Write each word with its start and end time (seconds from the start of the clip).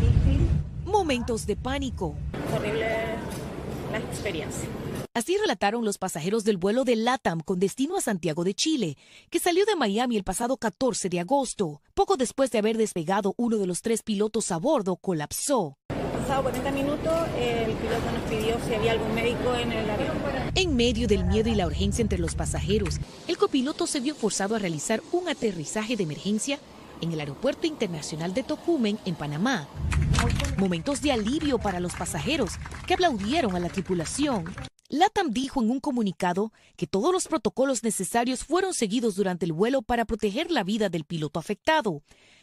difícil. 0.00 0.48
Momentos 0.84 1.46
de 1.46 1.56
pánico. 1.56 2.14
Horrible 2.54 3.16
la 3.90 3.98
experiencia. 3.98 4.68
Así 5.14 5.36
relataron 5.38 5.84
los 5.84 5.96
pasajeros 5.96 6.44
del 6.44 6.58
vuelo 6.58 6.84
de 6.84 6.96
LATAM 6.96 7.40
con 7.40 7.58
destino 7.58 7.96
a 7.96 8.02
Santiago 8.02 8.44
de 8.44 8.54
Chile, 8.54 8.98
que 9.30 9.38
salió 9.38 9.64
de 9.64 9.76
Miami 9.76 10.16
el 10.16 10.24
pasado 10.24 10.58
14 10.58 11.08
de 11.08 11.20
agosto. 11.20 11.80
Poco 11.94 12.16
después 12.16 12.50
de 12.50 12.58
haber 12.58 12.76
despegado, 12.76 13.32
uno 13.38 13.56
de 13.56 13.66
los 13.66 13.80
tres 13.80 14.02
pilotos 14.02 14.52
a 14.52 14.58
bordo 14.58 14.96
colapsó. 14.96 15.78
Pasado 15.88 16.42
40 16.42 16.70
minutos, 16.72 17.12
el 17.38 17.72
piloto 17.72 18.10
nos 18.12 18.22
pidió 18.28 18.56
si 18.66 18.74
había 18.74 18.92
algún 18.92 19.14
médico 19.14 19.54
en 19.54 19.72
el 19.72 19.88
avión. 19.88 20.16
En 20.54 20.76
medio 20.76 21.06
del 21.06 21.24
miedo 21.24 21.48
y 21.48 21.54
la 21.54 21.66
urgencia 21.66 22.02
entre 22.02 22.18
los 22.18 22.34
pasajeros, 22.34 22.98
el 23.28 23.38
copiloto 23.38 23.86
se 23.86 24.00
vio 24.00 24.14
forzado 24.14 24.54
a 24.54 24.58
realizar 24.58 25.02
un 25.12 25.28
aterrizaje 25.28 25.96
de 25.96 26.02
emergencia 26.02 26.58
en 27.00 27.12
el 27.12 27.20
Aeropuerto 27.20 27.66
Internacional 27.66 28.34
de 28.34 28.42
Tocumen, 28.42 28.98
en 29.04 29.14
Panamá. 29.14 29.68
Momentos 30.58 31.02
de 31.02 31.12
alivio 31.12 31.58
para 31.58 31.80
los 31.80 31.94
pasajeros 31.94 32.52
que 32.86 32.94
aplaudieron 32.94 33.54
a 33.56 33.60
la 33.60 33.68
tripulación. 33.68 34.44
LATAM 34.88 35.30
dijo 35.30 35.60
en 35.60 35.70
un 35.70 35.80
comunicado 35.80 36.52
que 36.76 36.86
todos 36.86 37.12
los 37.12 37.26
protocolos 37.26 37.82
necesarios 37.82 38.44
fueron 38.44 38.72
seguidos 38.72 39.16
durante 39.16 39.44
el 39.44 39.52
vuelo 39.52 39.82
para 39.82 40.04
proteger 40.04 40.50
la 40.50 40.62
vida 40.62 40.88
del 40.88 41.04
piloto 41.04 41.40
afectado. 41.40 42.02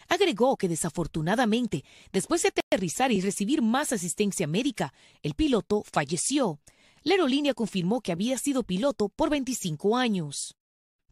Agregó 0.10 0.58
que 0.58 0.68
desafortunadamente, 0.68 1.86
después 2.12 2.44
de 2.44 2.50
aterrizar 2.50 3.14
y 3.14 3.22
recibir 3.22 3.62
más 3.62 3.94
asistencia 3.94 4.46
médica, 4.46 4.94
el 5.22 5.36
piloto 5.36 5.84
falleció. 5.90 6.60
La 7.04 7.14
aerolínea 7.14 7.54
confirmó 7.54 8.02
que 8.02 8.12
había 8.12 8.38
sido 8.38 8.64
piloto 8.64 9.08
por 9.10 9.30
25 9.30 9.96
años. 9.96 10.58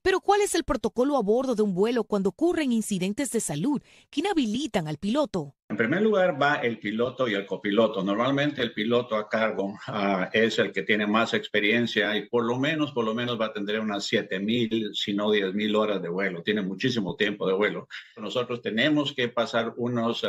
Pero 0.03 0.19
¿cuál 0.19 0.41
es 0.41 0.55
el 0.55 0.63
protocolo 0.63 1.15
a 1.15 1.21
bordo 1.21 1.53
de 1.53 1.61
un 1.61 1.75
vuelo 1.75 2.03
cuando 2.03 2.29
ocurren 2.29 2.71
incidentes 2.71 3.31
de 3.31 3.39
salud 3.39 3.81
que 4.09 4.21
inhabilitan 4.21 4.87
al 4.87 4.97
piloto? 4.97 5.55
En 5.69 5.77
primer 5.77 6.01
lugar 6.01 6.41
va 6.41 6.55
el 6.55 6.79
piloto 6.79 7.27
y 7.27 7.35
el 7.35 7.45
copiloto. 7.45 8.03
Normalmente 8.03 8.63
el 8.63 8.73
piloto 8.73 9.15
a 9.15 9.29
cargo 9.29 9.77
uh, 9.87 10.25
es 10.33 10.57
el 10.57 10.71
que 10.71 10.81
tiene 10.81 11.05
más 11.05 11.35
experiencia 11.35 12.17
y 12.17 12.27
por 12.27 12.43
lo 12.43 12.57
menos, 12.57 12.91
por 12.93 13.05
lo 13.05 13.13
menos 13.13 13.39
va 13.39 13.45
a 13.45 13.53
tener 13.53 13.79
unas 13.79 14.05
7 14.05 14.39
mil, 14.39 14.89
si 14.93 15.13
no 15.13 15.31
10 15.31 15.53
mil 15.53 15.75
horas 15.75 16.01
de 16.01 16.09
vuelo. 16.09 16.41
Tiene 16.41 16.63
muchísimo 16.63 17.15
tiempo 17.15 17.47
de 17.47 17.53
vuelo. 17.53 17.87
Nosotros 18.17 18.61
tenemos 18.61 19.13
que 19.13 19.29
pasar 19.29 19.73
unos 19.77 20.23
uh, 20.23 20.27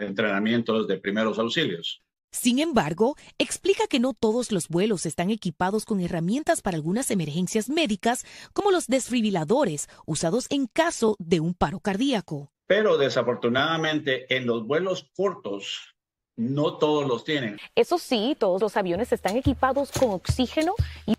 entrenamientos 0.00 0.86
de 0.86 0.98
primeros 0.98 1.38
auxilios. 1.38 2.02
Sin 2.32 2.60
embargo, 2.60 3.16
explica 3.38 3.88
que 3.88 3.98
no 3.98 4.12
todos 4.14 4.52
los 4.52 4.68
vuelos 4.68 5.04
están 5.04 5.30
equipados 5.30 5.84
con 5.84 6.00
herramientas 6.00 6.62
para 6.62 6.76
algunas 6.76 7.10
emergencias 7.10 7.68
médicas, 7.68 8.24
como 8.52 8.70
los 8.70 8.86
desfibriladores 8.86 9.88
usados 10.06 10.46
en 10.50 10.66
caso 10.66 11.16
de 11.18 11.40
un 11.40 11.54
paro 11.54 11.80
cardíaco. 11.80 12.52
Pero 12.66 12.98
desafortunadamente 12.98 14.32
en 14.34 14.46
los 14.46 14.64
vuelos 14.64 15.10
cortos 15.16 15.96
no 16.36 16.78
todos 16.78 17.06
los 17.06 17.24
tienen. 17.24 17.58
Eso 17.74 17.98
sí, 17.98 18.36
todos 18.38 18.62
los 18.62 18.76
aviones 18.76 19.12
están 19.12 19.36
equipados 19.36 19.90
con 19.90 20.10
oxígeno 20.10 20.74
y 21.06 21.14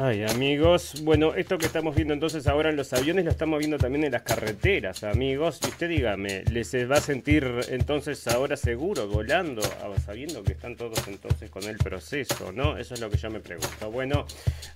Ay, 0.00 0.22
amigos. 0.22 1.02
Bueno, 1.02 1.34
esto 1.34 1.58
que 1.58 1.66
estamos 1.66 1.96
viendo 1.96 2.14
entonces 2.14 2.46
ahora 2.46 2.70
en 2.70 2.76
los 2.76 2.92
aviones 2.92 3.24
lo 3.24 3.32
estamos 3.32 3.58
viendo 3.58 3.78
también 3.78 4.04
en 4.04 4.12
las 4.12 4.22
carreteras, 4.22 5.02
amigos. 5.02 5.58
Y 5.64 5.70
usted 5.70 5.88
dígame, 5.88 6.44
¿les 6.52 6.72
va 6.88 6.98
a 6.98 7.00
sentir 7.00 7.44
entonces 7.68 8.28
ahora 8.28 8.56
seguro 8.56 9.08
volando, 9.08 9.60
sabiendo 10.06 10.44
que 10.44 10.52
están 10.52 10.76
todos 10.76 11.00
entonces 11.08 11.50
con 11.50 11.64
el 11.64 11.78
proceso, 11.78 12.52
no? 12.52 12.78
Eso 12.78 12.94
es 12.94 13.00
lo 13.00 13.10
que 13.10 13.16
yo 13.16 13.28
me 13.28 13.40
pregunto. 13.40 13.90
Bueno, 13.90 14.24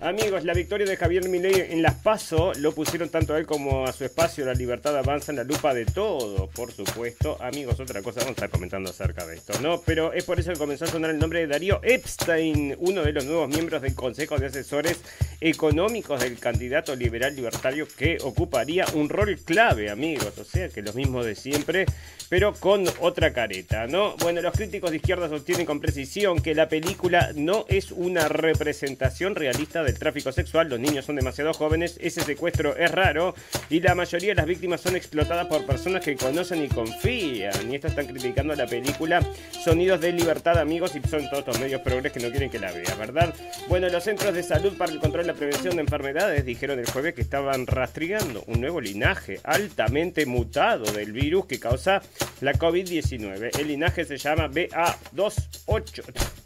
amigos, 0.01 0.43
la 0.45 0.55
victoria 0.55 0.89
de 0.89 0.97
Javier 0.97 1.29
Milei 1.29 1.73
en 1.73 1.83
Las 1.83 1.95
Paso 1.95 2.53
lo 2.59 2.73
pusieron 2.75 3.09
tanto 3.09 3.35
a 3.35 3.39
él 3.39 3.47
como 3.47 3.87
a 3.87 3.93
su 3.93 4.05
espacio 4.05 4.45
La 4.45 4.55
Libertad 4.55 4.99
Avanza 4.99 5.31
en 5.31 5.37
la 5.37 5.45
lupa 5.45 5.73
de 5.73 5.87
todo, 5.87 6.49
por 6.49 6.73
supuesto. 6.73 7.37
Amigos, 7.41 7.79
otra 7.79 8.03
cosa, 8.03 8.19
vamos 8.19 8.31
a 8.31 8.45
estar 8.45 8.51
comentando 8.51 8.91
acerca 8.91 9.25
de 9.25 9.37
esto, 9.37 9.53
¿no? 9.61 9.83
Pero 9.87 10.13
es 10.13 10.25
por 10.25 10.41
eso 10.41 10.53
que 10.53 10.59
comenzó 10.59 10.87
a 10.87 10.89
sonar 10.89 11.13
el 11.13 11.21
nombre 11.21 11.39
de 11.39 11.47
Darío 11.47 11.79
Epstein, 11.85 12.75
uno 12.81 13.05
de 13.05 13.13
los 13.13 13.25
nuevos 13.25 13.49
miembros 13.49 13.83
del 13.83 13.95
Consejo 13.95 14.37
de 14.37 14.47
Asesores 14.47 15.01
económicos 15.43 16.21
del 16.21 16.39
candidato 16.39 16.95
liberal 16.95 17.35
libertario 17.35 17.87
que 17.97 18.19
ocuparía 18.23 18.87
un 18.95 19.09
rol 19.09 19.39
clave, 19.45 19.91
amigos, 19.91 20.39
o 20.39 20.45
sea 20.45 20.69
que 20.69 20.83
los 20.83 20.95
mismos 20.95 21.27
de 21.27 21.35
siempre, 21.35 21.87
pero 22.29 22.55
con 22.55 22.85
otra 23.01 23.33
careta, 23.33 23.87
¿no? 23.89 24.17
Bueno, 24.19 24.41
los 24.41 24.53
críticos 24.53 24.91
de 24.91 24.99
izquierda 24.99 25.29
sostienen 25.29 25.67
con 25.67 25.81
precisión 25.81 26.41
que 26.41 26.55
la 26.55 26.69
película 26.69 27.33
no 27.35 27.65
es 27.69 27.91
una 27.91 28.29
representación 28.29 29.35
realista 29.35 29.83
del 29.83 29.99
tráfico 29.99 30.31
sexual, 30.31 30.69
los 30.69 30.79
niños 30.79 31.05
son 31.05 31.17
demasiado 31.17 31.53
jóvenes, 31.53 31.99
ese 32.01 32.23
secuestro 32.23 32.77
es 32.77 32.91
raro 32.91 33.35
y 33.69 33.81
la 33.81 33.95
mayoría 33.95 34.31
de 34.31 34.37
las 34.37 34.47
víctimas 34.47 34.81
son 34.81 34.95
explotadas 34.95 35.47
por 35.47 35.67
personas 35.67 36.05
que 36.05 36.17
conocen 36.17 36.65
y 36.65 36.69
confían, 36.69 37.71
y 37.71 37.75
esto 37.75 37.89
están 37.89 38.07
criticando 38.07 38.55
la 38.55 38.67
película 38.67 39.21
Sonidos 39.65 40.01
de 40.01 40.13
Libertad, 40.13 40.59
amigos, 40.59 40.93
y 40.95 41.09
son 41.09 41.29
todos 41.29 41.41
estos 41.41 41.59
medios 41.59 41.81
progres 41.81 42.13
que 42.13 42.21
no 42.21 42.31
quieren 42.31 42.49
que 42.51 42.59
la 42.59 42.73
vea, 42.73 42.95
¿verdad? 42.95 43.35
Bueno, 43.69 43.89
los 43.89 44.05
centros 44.05 44.35
de 44.35 44.43
salud 44.43 44.77
para 44.77 44.93
control 45.03 45.27
de 45.27 45.33
la 45.33 45.39
prevención 45.39 45.75
de 45.75 45.83
enfermedades 45.83 46.47
dijeron 46.47 46.79
el 46.79 46.89
jueves 46.89 47.15
que 47.15 47.23
estaban 47.23 47.67
rastreando 47.67 48.45
un 48.47 48.61
nuevo 48.61 48.81
linaje 48.81 49.41
altamente 49.43 50.27
mutado 50.27 50.85
del 50.93 51.13
virus 51.13 51.47
que 51.47 51.59
causa 51.59 52.01
la 52.41 52.53
COVID-19. 52.53 53.59
El 53.59 53.67
linaje 53.67 54.05
se 54.05 54.17
llama 54.17 54.49
BA28. 54.49 56.42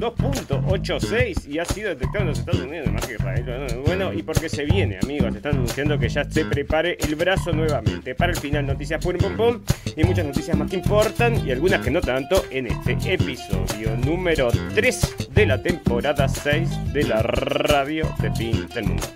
2.86 0.00 1.48
y 1.48 1.58
ha 1.58 1.64
sido 1.64 1.90
detectado 1.90 2.20
en 2.20 2.28
los 2.28 2.38
Estados 2.38 2.60
Unidos, 2.60 2.90
más 2.92 3.06
que 3.06 3.14
Israel. 3.14 3.82
Bueno, 3.84 4.12
y 4.12 4.22
porque 4.22 4.48
se 4.48 4.64
viene, 4.64 4.98
amigos, 5.02 5.34
están 5.34 5.54
anunciando 5.54 5.98
que 5.98 6.08
ya 6.08 6.24
se 6.28 6.44
prepare 6.44 6.96
el 7.00 7.14
brazo 7.14 7.52
nuevamente. 7.52 8.14
Para 8.14 8.32
el 8.32 8.38
final, 8.38 8.66
noticias 8.66 9.04
pum 9.04 9.16
pum 9.16 9.36
pum 9.36 9.60
y 9.96 10.04
muchas 10.04 10.26
noticias 10.26 10.56
más 10.56 10.70
que 10.70 10.76
importan 10.76 11.46
y 11.46 11.50
algunas 11.50 11.80
que 11.80 11.90
no 11.90 12.00
tanto 12.00 12.44
en 12.50 12.66
este 12.66 13.14
episodio 13.14 13.96
número 14.04 14.48
3 14.74 15.28
de 15.30 15.46
la 15.46 15.62
temporada 15.62 16.28
6 16.28 16.92
de 16.92 17.04
la 17.04 17.22
radio 17.22 18.08
de 18.20 18.30
Fin 18.32 18.66
del 18.74 18.84
Mundo. 18.84 19.06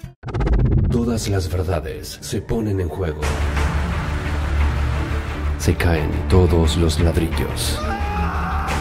Todas 0.91 1.29
las 1.29 1.51
verdades 1.51 2.19
se 2.21 2.41
ponen 2.41 2.81
en 2.81 2.89
juego. 2.89 3.21
Se 5.59 5.75
caen 5.75 6.11
todos 6.29 6.77
los 6.77 6.99
ladrillos. 7.01 7.79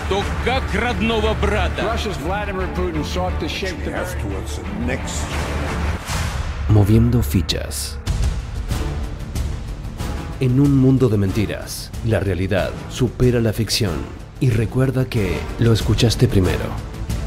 То 0.09 0.23
как 0.45 0.63
родного 0.75 1.35
брата. 1.41 1.83
Russia's 1.83 2.19
Vladimir 2.19 2.69
Putin 2.75 3.05
sought 3.05 3.39
to 3.41 3.49
shape 3.49 3.77
the 3.85 3.91
towards 3.91 4.57
the 4.57 4.87
next. 4.87 5.25
Moviendo 6.69 7.23
fichas. 7.23 7.99
En 10.41 10.59
un 10.59 10.77
mundo 10.77 11.09
de 11.09 11.19
mentiras, 11.19 11.91
la 12.05 12.19
realidad 12.19 12.71
supera 12.91 13.41
la 13.41 13.53
ficción. 13.53 13.95
Y 14.41 14.51
recuerda 14.51 15.05
que 15.05 15.39
lo 15.61 15.73
escuchaste 15.73 16.27
primero 16.27 16.67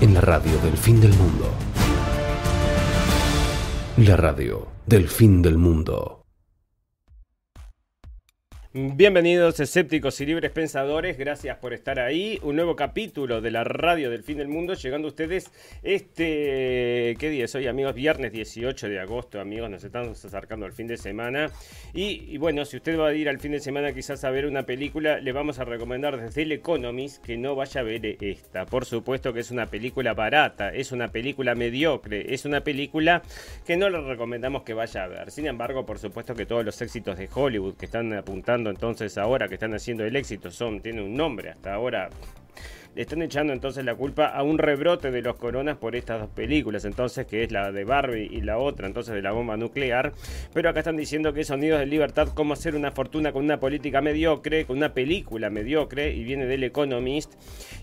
en 0.01 0.13
la 0.13 0.21
radio 0.21 0.57
del 0.59 0.75
fin 0.75 0.99
del 0.99 1.13
mundo. 1.13 1.49
La 3.97 4.17
radio 4.17 4.67
del 4.85 5.07
fin 5.07 5.41
del 5.41 5.57
mundo. 5.57 6.18
Bienvenidos 8.72 9.58
escépticos 9.58 10.20
y 10.20 10.26
libres 10.26 10.52
pensadores, 10.52 11.18
gracias 11.18 11.58
por 11.58 11.74
estar 11.74 11.98
ahí. 11.98 12.38
Un 12.44 12.54
nuevo 12.54 12.76
capítulo 12.76 13.40
de 13.40 13.50
la 13.50 13.64
radio 13.64 14.10
del 14.10 14.22
fin 14.22 14.38
del 14.38 14.46
mundo, 14.46 14.74
llegando 14.74 15.08
a 15.08 15.10
ustedes 15.10 15.50
este, 15.82 17.16
¿qué 17.18 17.30
día 17.30 17.46
es 17.46 17.54
hoy 17.56 17.66
amigos? 17.66 17.96
Viernes 17.96 18.30
18 18.30 18.88
de 18.88 19.00
agosto 19.00 19.40
amigos, 19.40 19.70
nos 19.70 19.82
estamos 19.82 20.24
acercando 20.24 20.66
al 20.66 20.72
fin 20.72 20.86
de 20.86 20.98
semana. 20.98 21.50
Y, 21.92 22.32
y, 22.32 22.38
bueno, 22.38 22.64
si 22.64 22.76
usted 22.76 22.96
va 22.96 23.08
a 23.08 23.12
ir 23.12 23.28
al 23.28 23.40
fin 23.40 23.50
de 23.50 23.58
semana 23.58 23.92
quizás 23.92 24.22
a 24.22 24.30
ver 24.30 24.46
una 24.46 24.62
película, 24.62 25.18
le 25.18 25.32
vamos 25.32 25.58
a 25.58 25.64
recomendar 25.64 26.20
desde 26.20 26.42
el 26.42 26.52
Economist 26.52 27.24
que 27.24 27.36
no 27.36 27.56
vaya 27.56 27.80
a 27.80 27.82
ver 27.82 28.18
esta. 28.20 28.66
Por 28.66 28.84
supuesto 28.84 29.32
que 29.32 29.40
es 29.40 29.50
una 29.50 29.66
película 29.66 30.14
barata, 30.14 30.72
es 30.72 30.92
una 30.92 31.08
película 31.08 31.56
mediocre, 31.56 32.32
es 32.32 32.44
una 32.44 32.60
película 32.60 33.22
que 33.66 33.76
no 33.76 33.90
le 33.90 34.00
recomendamos 34.00 34.62
que 34.62 34.74
vaya 34.74 35.02
a 35.02 35.08
ver. 35.08 35.32
Sin 35.32 35.48
embargo, 35.48 35.84
por 35.84 35.98
supuesto 35.98 36.36
que 36.36 36.46
todos 36.46 36.64
los 36.64 36.80
éxitos 36.80 37.18
de 37.18 37.28
Hollywood 37.34 37.74
que 37.74 37.86
están 37.86 38.12
apuntando 38.12 38.59
entonces 38.68 39.16
ahora 39.16 39.48
que 39.48 39.54
están 39.54 39.72
haciendo 39.72 40.04
el 40.04 40.14
éxito 40.14 40.50
son, 40.50 40.80
tiene 40.80 41.00
un 41.00 41.14
nombre 41.14 41.48
hasta 41.48 41.72
ahora 41.72 42.10
le 42.94 43.02
están 43.02 43.22
echando 43.22 43.52
entonces 43.52 43.84
la 43.84 43.94
culpa 43.94 44.26
a 44.26 44.42
un 44.42 44.58
rebrote 44.58 45.10
de 45.10 45.22
los 45.22 45.36
coronas 45.36 45.76
por 45.76 45.94
estas 45.94 46.20
dos 46.20 46.30
películas, 46.30 46.84
entonces 46.84 47.26
que 47.26 47.44
es 47.44 47.52
la 47.52 47.70
de 47.70 47.84
Barbie 47.84 48.28
y 48.30 48.40
la 48.40 48.58
otra 48.58 48.86
entonces 48.86 49.14
de 49.14 49.22
la 49.22 49.32
bomba 49.32 49.56
nuclear, 49.56 50.12
pero 50.52 50.68
acá 50.70 50.80
están 50.80 50.96
diciendo 50.96 51.32
que 51.32 51.44
Sonidos 51.44 51.78
de 51.78 51.86
Libertad, 51.86 52.28
cómo 52.34 52.54
hacer 52.54 52.74
una 52.74 52.90
fortuna 52.90 53.32
con 53.32 53.44
una 53.44 53.60
política 53.60 54.00
mediocre, 54.00 54.64
con 54.64 54.78
una 54.78 54.92
película 54.92 55.50
mediocre, 55.50 56.12
y 56.12 56.24
viene 56.24 56.46
del 56.46 56.64
Economist, 56.64 57.32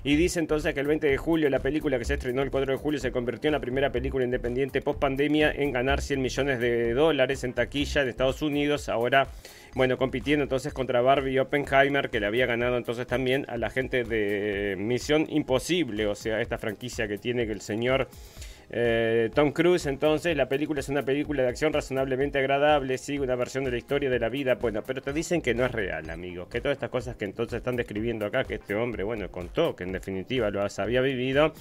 y 0.03 0.15
dice 0.15 0.39
entonces 0.39 0.73
que 0.73 0.79
el 0.81 0.87
20 0.87 1.07
de 1.07 1.17
julio 1.17 1.49
la 1.49 1.59
película 1.59 1.97
que 1.97 2.05
se 2.05 2.15
estrenó 2.15 2.41
el 2.41 2.51
4 2.51 2.73
de 2.73 2.77
julio 2.77 2.99
se 2.99 3.11
convirtió 3.11 3.47
en 3.47 3.53
la 3.53 3.59
primera 3.59 3.91
película 3.91 4.25
independiente 4.25 4.81
post 4.81 4.99
pandemia 4.99 5.51
en 5.51 5.71
ganar 5.71 6.01
100 6.01 6.21
millones 6.21 6.59
de 6.59 6.93
dólares 6.93 7.43
en 7.43 7.53
taquilla 7.53 8.01
en 8.01 8.09
Estados 8.09 8.41
Unidos, 8.41 8.89
ahora 8.89 9.27
bueno, 9.75 9.97
compitiendo 9.97 10.43
entonces 10.43 10.73
contra 10.73 11.01
Barbie 11.01 11.33
y 11.33 11.39
Oppenheimer, 11.39 12.09
que 12.09 12.19
le 12.19 12.27
había 12.27 12.45
ganado 12.45 12.77
entonces 12.77 13.07
también 13.07 13.45
a 13.47 13.57
la 13.57 13.69
gente 13.69 14.03
de 14.03 14.75
Misión 14.77 15.25
Imposible, 15.29 16.07
o 16.07 16.15
sea, 16.15 16.41
esta 16.41 16.57
franquicia 16.57 17.07
que 17.07 17.17
tiene 17.17 17.45
que 17.45 17.53
el 17.53 17.61
señor 17.61 18.07
eh, 18.69 19.29
Tom 19.33 19.51
Cruise, 19.51 19.85
entonces 19.85 20.35
la 20.35 20.49
película 20.49 20.81
es 20.81 20.89
una 20.89 21.03
película 21.03 21.43
de 21.43 21.49
acción 21.49 21.71
razonablemente 21.71 22.39
agradable, 22.39 22.97
sigue 22.97 23.21
una 23.21 23.35
versión 23.35 23.63
de 23.63 23.71
la 23.71 23.77
historia 23.77 24.09
de 24.09 24.19
la 24.19 24.29
vida, 24.29 24.55
bueno, 24.55 24.83
pero 24.85 25.01
te 25.01 25.13
dicen 25.13 25.41
que 25.41 25.53
no 25.53 25.65
es 25.65 25.71
real, 25.71 26.09
amigos, 26.09 26.49
que 26.49 26.59
todas 26.59 26.75
estas 26.75 26.89
cosas 26.89 27.15
que 27.15 27.25
entonces 27.25 27.57
están 27.57 27.77
describiendo 27.77 28.25
acá, 28.25 28.43
que 28.43 28.55
este 28.55 28.75
hombre, 28.75 29.03
bueno, 29.03 29.29
contó, 29.29 29.75
que 29.75 29.83
en 29.83 29.91
definitiva 29.91 30.49
lo 30.49 30.65
había 30.77 31.01
vivido, 31.01 31.53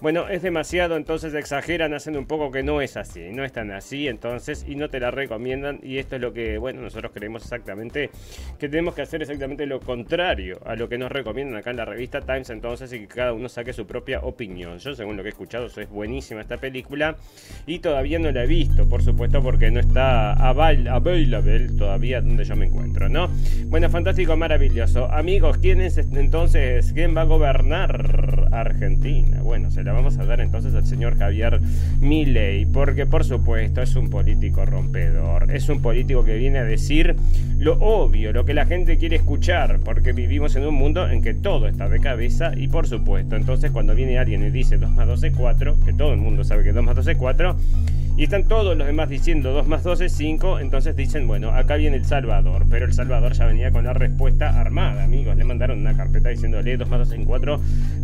bueno, 0.00 0.28
es 0.28 0.42
demasiado, 0.42 0.96
entonces 0.96 1.32
exageran, 1.34 1.94
hacen 1.94 2.16
un 2.16 2.26
poco 2.26 2.50
que 2.50 2.62
no 2.62 2.80
es 2.82 2.96
así, 2.96 3.30
no 3.32 3.44
es 3.44 3.52
tan 3.52 3.70
así, 3.70 4.08
entonces, 4.08 4.64
y 4.68 4.76
no 4.76 4.90
te 4.90 5.00
la 5.00 5.10
recomiendan, 5.10 5.80
y 5.82 5.98
esto 5.98 6.16
es 6.16 6.22
lo 6.22 6.32
que, 6.32 6.58
bueno, 6.58 6.82
nosotros 6.82 7.12
creemos 7.14 7.42
exactamente, 7.42 8.10
que 8.58 8.68
tenemos 8.68 8.94
que 8.94 9.02
hacer 9.02 9.22
exactamente 9.22 9.64
lo 9.66 9.80
contrario 9.80 10.60
a 10.64 10.76
lo 10.76 10.88
que 10.88 10.98
nos 10.98 11.10
recomiendan 11.10 11.58
acá 11.58 11.70
en 11.70 11.76
la 11.76 11.84
revista 11.86 12.20
Times, 12.20 12.50
entonces, 12.50 12.92
y 12.92 13.00
que 13.00 13.08
cada 13.08 13.32
uno 13.32 13.48
saque 13.48 13.72
su 13.72 13.86
propia 13.86 14.20
opinión. 14.20 14.78
Yo, 14.78 14.94
según 14.94 15.16
lo 15.16 15.22
que 15.22 15.30
he 15.30 15.32
escuchado, 15.32 15.66
es 15.66 15.88
buenísima 15.88 16.42
película 16.56 17.16
y 17.66 17.78
todavía 17.78 18.18
no 18.18 18.30
la 18.30 18.44
he 18.44 18.46
visto, 18.46 18.88
por 18.88 19.02
supuesto, 19.02 19.42
porque 19.42 19.70
no 19.70 19.80
está 19.80 20.32
available 20.32 21.68
todavía 21.76 22.20
donde 22.20 22.44
yo 22.44 22.56
me 22.56 22.66
encuentro, 22.66 23.08
¿no? 23.08 23.28
Bueno, 23.66 23.88
fantástico, 23.88 24.36
maravilloso. 24.36 25.10
Amigos, 25.10 25.58
¿quién 25.58 25.80
es 25.80 25.98
entonces, 25.98 26.92
quién 26.92 27.16
va 27.16 27.22
a 27.22 27.24
gobernar 27.24 28.48
Argentina? 28.52 29.42
Bueno, 29.42 29.70
se 29.70 29.82
la 29.82 29.92
vamos 29.92 30.18
a 30.18 30.24
dar 30.24 30.40
entonces 30.40 30.74
al 30.74 30.86
señor 30.86 31.18
Javier 31.18 31.60
Milei, 32.00 32.66
porque 32.66 33.06
por 33.06 33.24
supuesto 33.24 33.82
es 33.82 33.96
un 33.96 34.10
político 34.10 34.64
rompedor, 34.64 35.50
es 35.50 35.68
un 35.68 35.80
político 35.82 36.24
que 36.24 36.36
viene 36.36 36.58
a 36.58 36.64
decir 36.64 37.16
lo 37.58 37.74
obvio, 37.74 38.32
lo 38.32 38.44
que 38.44 38.54
la 38.54 38.66
gente 38.66 38.98
quiere 38.98 39.16
escuchar, 39.16 39.80
porque 39.84 40.12
vivimos 40.12 40.56
en 40.56 40.66
un 40.66 40.74
mundo 40.74 41.08
en 41.08 41.22
que 41.22 41.34
todo 41.34 41.68
está 41.68 41.88
de 41.88 42.00
cabeza 42.00 42.52
y 42.56 42.68
por 42.68 42.86
supuesto, 42.86 43.36
entonces 43.36 43.70
cuando 43.70 43.94
viene 43.94 44.18
alguien 44.18 44.42
y 44.44 44.50
dice 44.50 44.78
2 44.78 44.90
más 44.90 45.06
2 45.06 45.22
es 45.24 45.36
4, 45.36 45.78
que 45.84 45.92
todo 45.92 46.12
el 46.12 46.18
mundo 46.18 46.39
sabe 46.44 46.64
que 46.64 46.72
2 46.72 46.84
más 46.84 46.96
2 46.96 47.06
es 47.06 47.16
4, 47.16 47.56
y 48.16 48.24
están 48.24 48.48
todos 48.48 48.76
los 48.76 48.86
demás 48.86 49.08
diciendo 49.08 49.52
2 49.52 49.66
más 49.66 49.82
2 49.82 50.00
es 50.02 50.12
5, 50.12 50.60
entonces 50.60 50.94
dicen, 50.96 51.26
bueno, 51.26 51.50
acá 51.50 51.76
viene 51.76 51.96
El 51.96 52.04
Salvador, 52.04 52.66
pero 52.68 52.86
El 52.86 52.92
Salvador 52.92 53.32
ya 53.32 53.46
venía 53.46 53.70
con 53.70 53.84
la 53.84 53.92
respuesta 53.92 54.60
armada, 54.60 55.04
amigos, 55.04 55.36
le 55.36 55.44
mandaron 55.44 55.78
una 55.78 55.96
carpeta 55.96 56.28
diciéndole 56.28 56.76
2 56.76 56.88
más 56.88 57.08
2 57.08 57.18
es 57.18 57.26
4, 57.26 57.60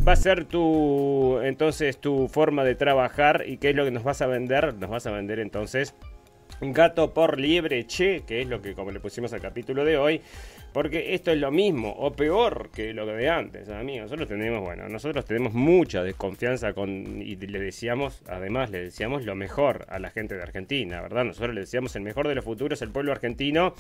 va 0.06 0.12
a 0.12 0.17
ser 0.17 0.44
tu, 0.44 1.38
entonces, 1.43 1.99
tu 1.99 2.29
forma 2.29 2.65
de 2.65 2.75
trabajar. 2.75 3.44
Y 3.47 3.59
qué 3.59 3.71
es 3.71 3.77
lo 3.77 3.85
que 3.85 3.91
nos 3.91 4.05
vas 4.05 4.23
a 4.23 4.27
vender, 4.27 4.75
nos 4.75 4.91
vas 4.91 5.06
a 5.06 5.11
vender 5.11 5.38
entonces 5.41 5.94
gato 6.61 7.12
por 7.12 7.38
liebre, 7.38 7.87
che, 7.87 8.23
que 8.27 8.41
es 8.41 8.49
lo 8.49 8.62
que 8.62 8.75
como 8.75 8.91
le 8.91 9.00
pusimos 9.00 9.33
al 9.33 9.41
capítulo 9.41 9.85
de 9.85 9.99
hoy, 9.99 10.23
porque 10.76 11.14
esto 11.14 11.31
es 11.31 11.38
lo 11.38 11.50
mismo 11.50 11.90
o 11.90 12.12
peor 12.12 12.69
que 12.69 12.93
lo 12.93 13.06
de 13.06 13.31
antes, 13.31 13.70
amigos. 13.70 14.11
Nosotros 14.11 14.28
tenemos, 14.28 14.61
bueno, 14.61 14.87
nosotros 14.90 15.25
tenemos 15.25 15.55
mucha 15.55 16.02
desconfianza 16.02 16.75
con 16.75 17.23
y 17.23 17.34
le 17.34 17.58
decíamos, 17.58 18.20
además 18.28 18.69
le 18.69 18.82
decíamos 18.82 19.25
lo 19.25 19.34
mejor 19.34 19.87
a 19.88 19.99
la 19.99 20.11
gente 20.11 20.34
de 20.34 20.43
Argentina, 20.43 21.00
¿verdad? 21.00 21.25
Nosotros 21.25 21.55
le 21.55 21.62
decíamos 21.62 21.96
el 21.96 22.02
mejor 22.02 22.28
de 22.28 22.34
los 22.34 22.44
futuros 22.44 22.82
el 22.82 22.90
pueblo 22.90 23.12
argentino 23.12 23.73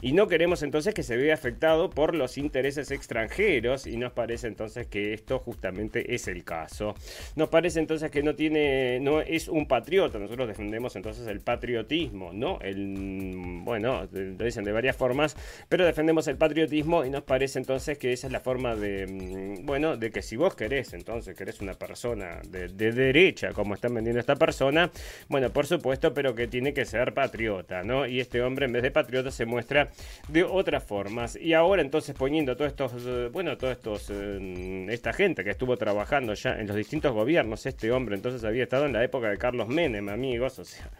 y 0.00 0.10
no 0.10 0.26
queremos 0.26 0.64
entonces 0.64 0.92
que 0.92 1.04
se 1.04 1.16
vea 1.16 1.34
afectado 1.34 1.88
por 1.88 2.16
los 2.16 2.36
intereses 2.36 2.90
extranjeros 2.90 3.86
y 3.86 3.96
nos 3.96 4.10
parece 4.10 4.48
entonces 4.48 4.88
que 4.88 5.12
esto 5.12 5.38
justamente 5.38 6.16
es 6.16 6.26
el 6.26 6.42
caso. 6.42 6.96
Nos 7.36 7.48
parece 7.48 7.78
entonces 7.78 8.10
que 8.10 8.24
no 8.24 8.34
tiene 8.34 8.98
no 8.98 9.20
es 9.20 9.46
un 9.46 9.68
patriota, 9.68 10.18
nosotros 10.18 10.48
defendemos 10.48 10.96
entonces 10.96 11.28
el 11.28 11.42
patriotismo, 11.42 12.32
¿no? 12.32 12.58
El 12.60 13.60
bueno, 13.62 14.08
lo 14.10 14.44
dicen 14.44 14.64
de 14.64 14.72
varias 14.72 14.96
formas, 14.96 15.36
pero 15.68 15.86
defendemos 15.86 16.26
el 16.26 16.39
patriotismo 16.40 17.04
y 17.04 17.10
nos 17.10 17.22
parece 17.22 17.60
entonces 17.60 17.96
que 17.98 18.12
esa 18.12 18.26
es 18.26 18.32
la 18.32 18.40
forma 18.40 18.74
de, 18.74 19.06
mm, 19.06 19.64
bueno, 19.64 19.96
de 19.96 20.10
que 20.10 20.22
si 20.22 20.34
vos 20.36 20.56
querés, 20.56 20.92
entonces 20.92 21.36
querés 21.36 21.60
una 21.60 21.74
persona 21.74 22.40
de, 22.48 22.68
derecha, 22.90 23.52
como 23.52 23.74
están 23.74 23.94
vendiendo 23.94 24.18
esta 24.18 24.34
persona, 24.34 24.90
bueno, 25.28 25.50
por 25.50 25.66
supuesto, 25.66 26.12
pero 26.12 26.34
que 26.34 26.48
tiene 26.48 26.74
que 26.74 26.84
ser 26.84 27.14
patriota, 27.14 27.84
¿no? 27.84 28.06
Y 28.06 28.18
este 28.18 28.42
hombre 28.42 28.66
en 28.66 28.72
vez 28.72 28.82
de 28.82 28.90
patriota 28.90 29.30
se 29.30 29.46
muestra 29.46 29.90
de 30.28 30.42
otras 30.42 30.82
formas. 30.82 31.36
Y 31.36 31.54
ahora 31.54 31.82
entonces 31.82 32.16
poniendo 32.16 32.56
todos 32.56 32.72
estos, 32.72 32.92
eh, 33.06 33.28
bueno, 33.32 33.56
todos 33.56 33.74
estos, 33.74 34.10
eh, 34.10 34.86
esta 34.90 35.12
gente 35.12 35.44
que 35.44 35.50
estuvo 35.50 35.76
trabajando 35.76 36.34
ya 36.34 36.58
en 36.58 36.66
los 36.66 36.76
distintos 36.76 37.12
gobiernos, 37.12 37.66
este 37.66 37.92
hombre 37.92 38.16
entonces 38.16 38.42
había 38.42 38.64
estado 38.64 38.86
en 38.86 38.92
la 38.94 39.04
época 39.04 39.28
de 39.30 39.38
Carlos 39.38 39.68
Menem, 39.68 40.08
amigos, 40.08 40.58
o 40.58 40.64
sea 40.64 40.90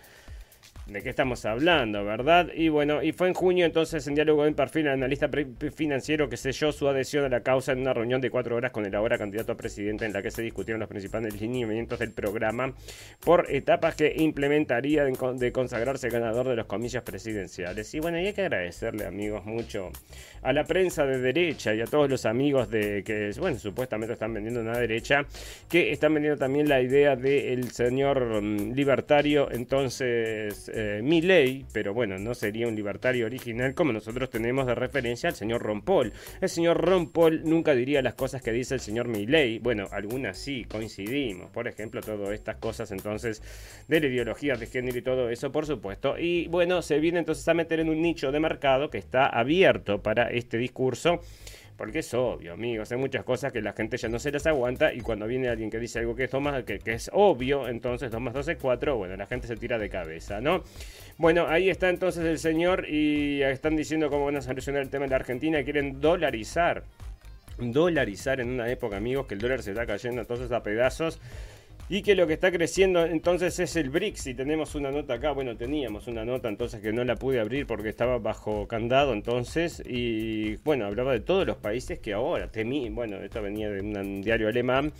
de 0.90 1.02
qué 1.02 1.10
estamos 1.10 1.44
hablando, 1.44 2.04
¿verdad? 2.04 2.48
Y 2.54 2.68
bueno, 2.68 3.02
y 3.02 3.12
fue 3.12 3.28
en 3.28 3.34
junio 3.34 3.64
entonces 3.64 4.06
en 4.08 4.14
diálogo 4.14 4.44
en 4.44 4.54
perfil 4.54 4.86
el 4.86 4.94
analista 4.94 5.30
financiero 5.74 6.28
que 6.28 6.36
selló 6.36 6.72
su 6.72 6.88
adhesión 6.88 7.24
a 7.24 7.28
la 7.28 7.40
causa 7.42 7.72
en 7.72 7.80
una 7.80 7.94
reunión 7.94 8.20
de 8.20 8.30
cuatro 8.30 8.56
horas 8.56 8.72
con 8.72 8.84
el 8.84 8.94
ahora 8.94 9.16
candidato 9.16 9.52
a 9.52 9.56
presidente 9.56 10.04
en 10.04 10.12
la 10.12 10.20
que 10.20 10.30
se 10.30 10.42
discutieron 10.42 10.80
los 10.80 10.88
principales 10.88 11.40
lineamientos 11.40 11.98
del 11.98 12.12
programa 12.12 12.74
por 13.24 13.46
etapas 13.50 13.94
que 13.94 14.14
implementaría 14.16 15.04
de, 15.04 15.52
consagrarse 15.52 16.08
ganador 16.08 16.48
de 16.48 16.56
los 16.56 16.66
comillas 16.66 17.02
presidenciales. 17.04 17.94
Y 17.94 18.00
bueno, 18.00 18.18
y 18.18 18.26
hay 18.26 18.32
que 18.32 18.42
agradecerle 18.42 19.06
amigos 19.06 19.44
mucho 19.44 19.90
a 20.42 20.52
la 20.52 20.64
prensa 20.64 21.04
de 21.06 21.18
derecha 21.18 21.74
y 21.74 21.82
a 21.82 21.84
todos 21.84 22.10
los 22.10 22.26
amigos 22.26 22.68
de 22.70 23.04
que, 23.04 23.30
bueno, 23.38 23.58
supuestamente 23.58 24.14
están 24.14 24.34
vendiendo 24.34 24.60
una 24.60 24.76
derecha, 24.78 25.24
que 25.68 25.92
están 25.92 26.14
vendiendo 26.14 26.38
también 26.38 26.68
la 26.68 26.80
idea 26.80 27.14
del 27.14 27.70
señor 27.70 28.42
mm, 28.42 28.72
libertario, 28.72 29.50
entonces 29.52 30.70
eh, 30.80 31.02
mi 31.02 31.20
ley, 31.20 31.66
pero 31.72 31.92
bueno, 31.92 32.18
no 32.18 32.34
sería 32.34 32.66
un 32.66 32.74
libertario 32.74 33.26
original 33.26 33.74
como 33.74 33.92
nosotros 33.92 34.30
tenemos 34.30 34.66
de 34.66 34.74
referencia 34.74 35.28
al 35.28 35.34
señor 35.34 35.62
Ron 35.62 35.82
Paul. 35.82 36.12
El 36.40 36.48
señor 36.48 36.84
Ron 36.84 37.10
Paul 37.10 37.42
nunca 37.44 37.74
diría 37.74 38.02
las 38.02 38.14
cosas 38.14 38.40
que 38.42 38.52
dice 38.52 38.74
el 38.74 38.80
señor 38.80 39.08
Milley. 39.08 39.58
Bueno, 39.58 39.86
algunas 39.92 40.38
sí, 40.38 40.64
coincidimos. 40.64 41.50
Por 41.50 41.68
ejemplo, 41.68 42.00
todas 42.00 42.32
estas 42.32 42.56
cosas 42.56 42.90
entonces 42.92 43.42
de 43.88 44.00
la 44.00 44.06
ideología 44.06 44.54
de 44.54 44.66
género 44.66 44.98
y 44.98 45.02
todo 45.02 45.30
eso, 45.30 45.52
por 45.52 45.66
supuesto. 45.66 46.18
Y 46.18 46.48
bueno, 46.48 46.82
se 46.82 46.98
viene 46.98 47.18
entonces 47.18 47.46
a 47.48 47.54
meter 47.54 47.80
en 47.80 47.90
un 47.90 48.00
nicho 48.00 48.32
de 48.32 48.40
mercado 48.40 48.90
que 48.90 48.98
está 48.98 49.26
abierto 49.26 50.02
para 50.02 50.30
este 50.30 50.56
discurso. 50.56 51.20
Porque 51.80 52.00
es 52.00 52.12
obvio, 52.12 52.52
amigos, 52.52 52.92
hay 52.92 52.98
muchas 52.98 53.24
cosas 53.24 53.54
que 53.54 53.62
la 53.62 53.72
gente 53.72 53.96
ya 53.96 54.10
no 54.10 54.18
se 54.18 54.30
las 54.30 54.46
aguanta 54.46 54.92
y 54.92 55.00
cuando 55.00 55.26
viene 55.26 55.48
alguien 55.48 55.70
que 55.70 55.78
dice 55.78 56.00
algo 56.00 56.14
que 56.14 56.24
es, 56.24 56.30
que, 56.66 56.78
que 56.78 56.92
es 56.92 57.10
obvio, 57.10 57.68
entonces 57.68 58.10
2 58.10 58.20
más 58.20 58.34
2 58.34 58.48
es 58.48 58.58
4, 58.58 58.98
bueno, 58.98 59.16
la 59.16 59.24
gente 59.24 59.46
se 59.46 59.56
tira 59.56 59.78
de 59.78 59.88
cabeza, 59.88 60.42
¿no? 60.42 60.62
Bueno, 61.16 61.46
ahí 61.48 61.70
está 61.70 61.88
entonces 61.88 62.22
el 62.26 62.38
señor 62.38 62.86
y 62.86 63.42
están 63.42 63.76
diciendo 63.76 64.10
cómo 64.10 64.26
van 64.26 64.36
a 64.36 64.42
solucionar 64.42 64.82
el 64.82 64.90
tema 64.90 65.06
de 65.06 65.12
la 65.12 65.16
Argentina, 65.16 65.64
quieren 65.64 66.02
dolarizar 66.02 66.84
dolarizar 67.56 68.40
en 68.40 68.50
una 68.50 68.70
época, 68.70 68.98
amigos, 68.98 69.26
que 69.26 69.32
el 69.32 69.40
dólar 69.40 69.62
se 69.62 69.70
está 69.70 69.86
cayendo 69.86 70.20
entonces 70.20 70.52
a 70.52 70.62
pedazos 70.62 71.18
y 71.92 72.02
que 72.02 72.14
lo 72.14 72.28
que 72.28 72.34
está 72.34 72.52
creciendo 72.52 73.04
entonces 73.04 73.58
es 73.58 73.74
el 73.74 73.90
BRICS. 73.90 74.28
Y 74.28 74.34
tenemos 74.34 74.76
una 74.76 74.92
nota 74.92 75.14
acá, 75.14 75.32
bueno, 75.32 75.56
teníamos 75.56 76.06
una 76.06 76.24
nota 76.24 76.48
entonces 76.48 76.80
que 76.80 76.92
no 76.92 77.02
la 77.02 77.16
pude 77.16 77.40
abrir 77.40 77.66
porque 77.66 77.88
estaba 77.88 78.18
bajo 78.18 78.68
candado 78.68 79.12
entonces. 79.12 79.82
Y 79.84 80.54
bueno, 80.58 80.86
hablaba 80.86 81.12
de 81.12 81.20
todos 81.20 81.44
los 81.44 81.56
países 81.56 81.98
que 81.98 82.12
ahora, 82.12 82.48
temí, 82.48 82.88
bueno, 82.90 83.16
esto 83.16 83.42
venía 83.42 83.68
de 83.68 83.80
un 83.80 84.22
diario 84.22 84.46
alemán. 84.46 84.92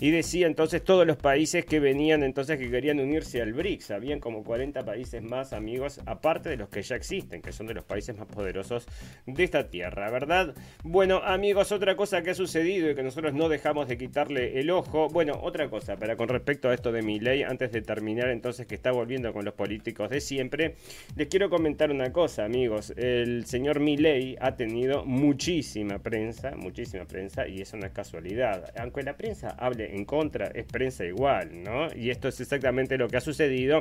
Y 0.00 0.10
decía 0.10 0.48
entonces 0.48 0.82
todos 0.82 1.06
los 1.06 1.16
países 1.16 1.64
que 1.64 1.78
venían 1.78 2.24
entonces 2.24 2.58
que 2.58 2.68
querían 2.68 2.98
unirse 2.98 3.40
al 3.40 3.52
BRICS. 3.52 3.92
Habían 3.92 4.18
como 4.18 4.42
40 4.42 4.84
países 4.84 5.22
más, 5.22 5.52
amigos, 5.52 6.00
aparte 6.06 6.48
de 6.48 6.56
los 6.56 6.68
que 6.68 6.82
ya 6.82 6.96
existen, 6.96 7.40
que 7.40 7.52
son 7.52 7.68
de 7.68 7.74
los 7.74 7.84
países 7.84 8.16
más 8.16 8.26
poderosos 8.26 8.84
de 9.26 9.44
esta 9.44 9.70
tierra, 9.70 10.10
¿verdad? 10.10 10.56
Bueno, 10.82 11.18
amigos, 11.18 11.70
otra 11.70 11.94
cosa 11.94 12.20
que 12.20 12.30
ha 12.30 12.34
sucedido 12.34 12.90
y 12.90 12.96
que 12.96 13.04
nosotros 13.04 13.32
no 13.32 13.48
dejamos 13.48 13.86
de 13.86 13.96
quitarle 13.96 14.58
el 14.58 14.70
ojo. 14.70 15.06
Bueno, 15.08 15.38
otra 15.40 15.70
cosa, 15.70 15.96
para 15.96 16.16
con 16.16 16.31
respecto 16.32 16.68
a 16.68 16.74
esto 16.74 16.92
de 16.92 17.02
mi 17.02 17.20
ley, 17.20 17.42
antes 17.42 17.72
de 17.72 17.82
terminar 17.82 18.28
entonces 18.30 18.66
que 18.66 18.74
está 18.74 18.92
volviendo 18.92 19.32
con 19.32 19.44
los 19.44 19.54
políticos 19.54 20.10
de 20.10 20.20
siempre, 20.20 20.74
les 21.16 21.28
quiero 21.28 21.50
comentar 21.50 21.90
una 21.90 22.12
cosa, 22.12 22.44
amigos. 22.44 22.92
El 22.96 23.46
señor 23.46 23.80
Milei 23.80 24.36
ha 24.40 24.56
tenido 24.56 25.04
muchísima 25.04 25.98
prensa, 25.98 26.52
muchísima 26.56 27.04
prensa, 27.04 27.46
y 27.46 27.60
eso 27.60 27.76
no 27.76 27.86
es 27.86 27.92
casualidad. 27.92 28.72
Aunque 28.76 29.02
la 29.02 29.16
prensa 29.16 29.50
hable 29.58 29.94
en 29.94 30.04
contra, 30.04 30.46
es 30.48 30.64
prensa 30.64 31.04
igual, 31.04 31.62
¿no? 31.62 31.88
Y 31.94 32.10
esto 32.10 32.28
es 32.28 32.40
exactamente 32.40 32.96
lo 32.98 33.08
que 33.08 33.16
ha 33.16 33.20
sucedido. 33.20 33.80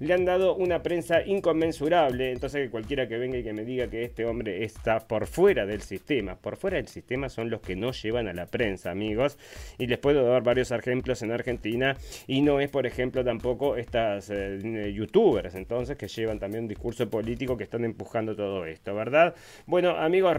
Le 0.00 0.12
han 0.12 0.24
dado 0.24 0.54
una 0.56 0.82
prensa 0.82 1.22
inconmensurable, 1.22 2.32
entonces 2.32 2.64
que 2.64 2.70
cualquiera 2.70 3.08
que 3.08 3.18
venga 3.18 3.38
y 3.38 3.42
que 3.42 3.52
me 3.52 3.64
diga 3.64 3.88
que 3.88 4.02
este 4.02 4.24
hombre 4.24 4.64
está 4.64 5.00
por 5.00 5.26
fuera 5.26 5.66
del 5.66 5.82
sistema, 5.82 6.36
por 6.36 6.56
fuera 6.56 6.76
del 6.76 6.88
sistema 6.88 7.28
son 7.28 7.50
los 7.50 7.60
que 7.60 7.76
no 7.76 7.92
llevan 7.92 8.28
a 8.28 8.32
la 8.32 8.46
prensa, 8.46 8.90
amigos. 8.90 9.38
Y 9.78 9.86
les 9.86 9.98
puedo 9.98 10.24
dar 10.24 10.42
varios 10.42 10.70
ejemplos 10.70 11.22
en 11.22 11.32
Argentina 11.32 11.85
y 12.26 12.40
no 12.42 12.60
es, 12.60 12.70
por 12.70 12.86
ejemplo, 12.86 13.24
tampoco 13.24 13.76
estas 13.76 14.30
eh, 14.30 14.92
youtubers, 14.94 15.54
entonces, 15.54 15.96
que 15.96 16.08
llevan 16.08 16.38
también 16.38 16.64
un 16.64 16.68
discurso 16.68 17.08
político 17.08 17.56
que 17.56 17.64
están 17.64 17.84
empujando 17.84 18.34
todo 18.34 18.66
esto, 18.66 18.94
¿verdad? 18.94 19.34
Bueno, 19.66 19.90
amigos, 19.90 20.36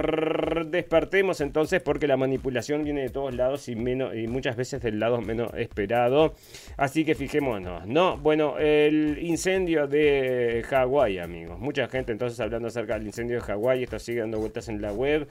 despertemos 0.68 1.42
entonces 1.42 1.82
porque 1.82 2.08
la 2.08 2.18
manipulación 2.18 2.84
viene 2.84 3.02
de 3.02 3.10
todos 3.10 3.34
lados 3.34 3.68
y, 3.70 3.76
menos, 3.76 4.16
y 4.16 4.28
muchas 4.28 4.56
veces 4.56 4.82
del 4.82 5.00
lado 5.00 5.22
menos 5.22 5.52
esperado. 5.56 6.34
Así 6.78 7.06
que 7.06 7.16
fijémonos, 7.16 7.88
¿no? 7.88 8.18
Bueno, 8.18 8.58
el 8.58 9.20
incendio 9.22 9.88
de 9.88 10.64
Hawái, 10.68 11.20
amigos. 11.20 11.60
Mucha 11.60 11.88
gente 11.88 12.12
entonces 12.12 12.40
hablando 12.40 12.68
acerca 12.68 12.96
del 12.96 13.06
incendio 13.06 13.38
de 13.38 13.42
Hawái, 13.42 13.84
esto 13.84 14.00
sigue 14.00 14.22
dando 14.22 14.40
vueltas 14.40 14.70
en 14.70 14.82
la 14.82 14.92
web. 14.92 15.28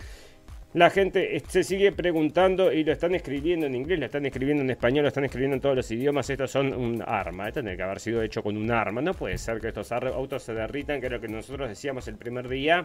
La 0.77 0.91
gente 0.91 1.43
se 1.49 1.65
sigue 1.65 1.91
preguntando 1.91 2.71
y 2.71 2.85
lo 2.85 2.93
están 2.93 3.15
escribiendo 3.15 3.65
en 3.65 3.75
inglés, 3.75 3.99
lo 3.99 4.05
están 4.05 4.27
escribiendo 4.27 4.63
en 4.63 4.69
español, 4.69 5.05
lo 5.05 5.09
están 5.09 5.25
escribiendo 5.25 5.55
en 5.55 5.63
todos 5.63 5.75
los 5.75 5.91
idiomas. 5.91 6.29
Estos 6.29 6.51
son 6.51 6.75
un 6.75 7.03
arma. 7.03 7.49
Esto 7.49 7.63
tiene 7.63 7.79
que 7.79 7.83
haber 7.83 7.99
sido 7.99 8.21
hecho 8.21 8.43
con 8.43 8.59
un 8.59 8.71
arma. 8.71 9.01
No 9.01 9.15
puede 9.15 9.39
ser 9.39 9.59
que 9.59 9.69
estos 9.69 9.91
autos 9.91 10.43
se 10.43 10.53
derritan, 10.53 11.01
que 11.01 11.07
es 11.07 11.13
lo 11.13 11.19
que 11.19 11.29
nosotros 11.29 11.71
decíamos 11.71 12.09
el 12.09 12.19
primer 12.19 12.47
día. 12.47 12.85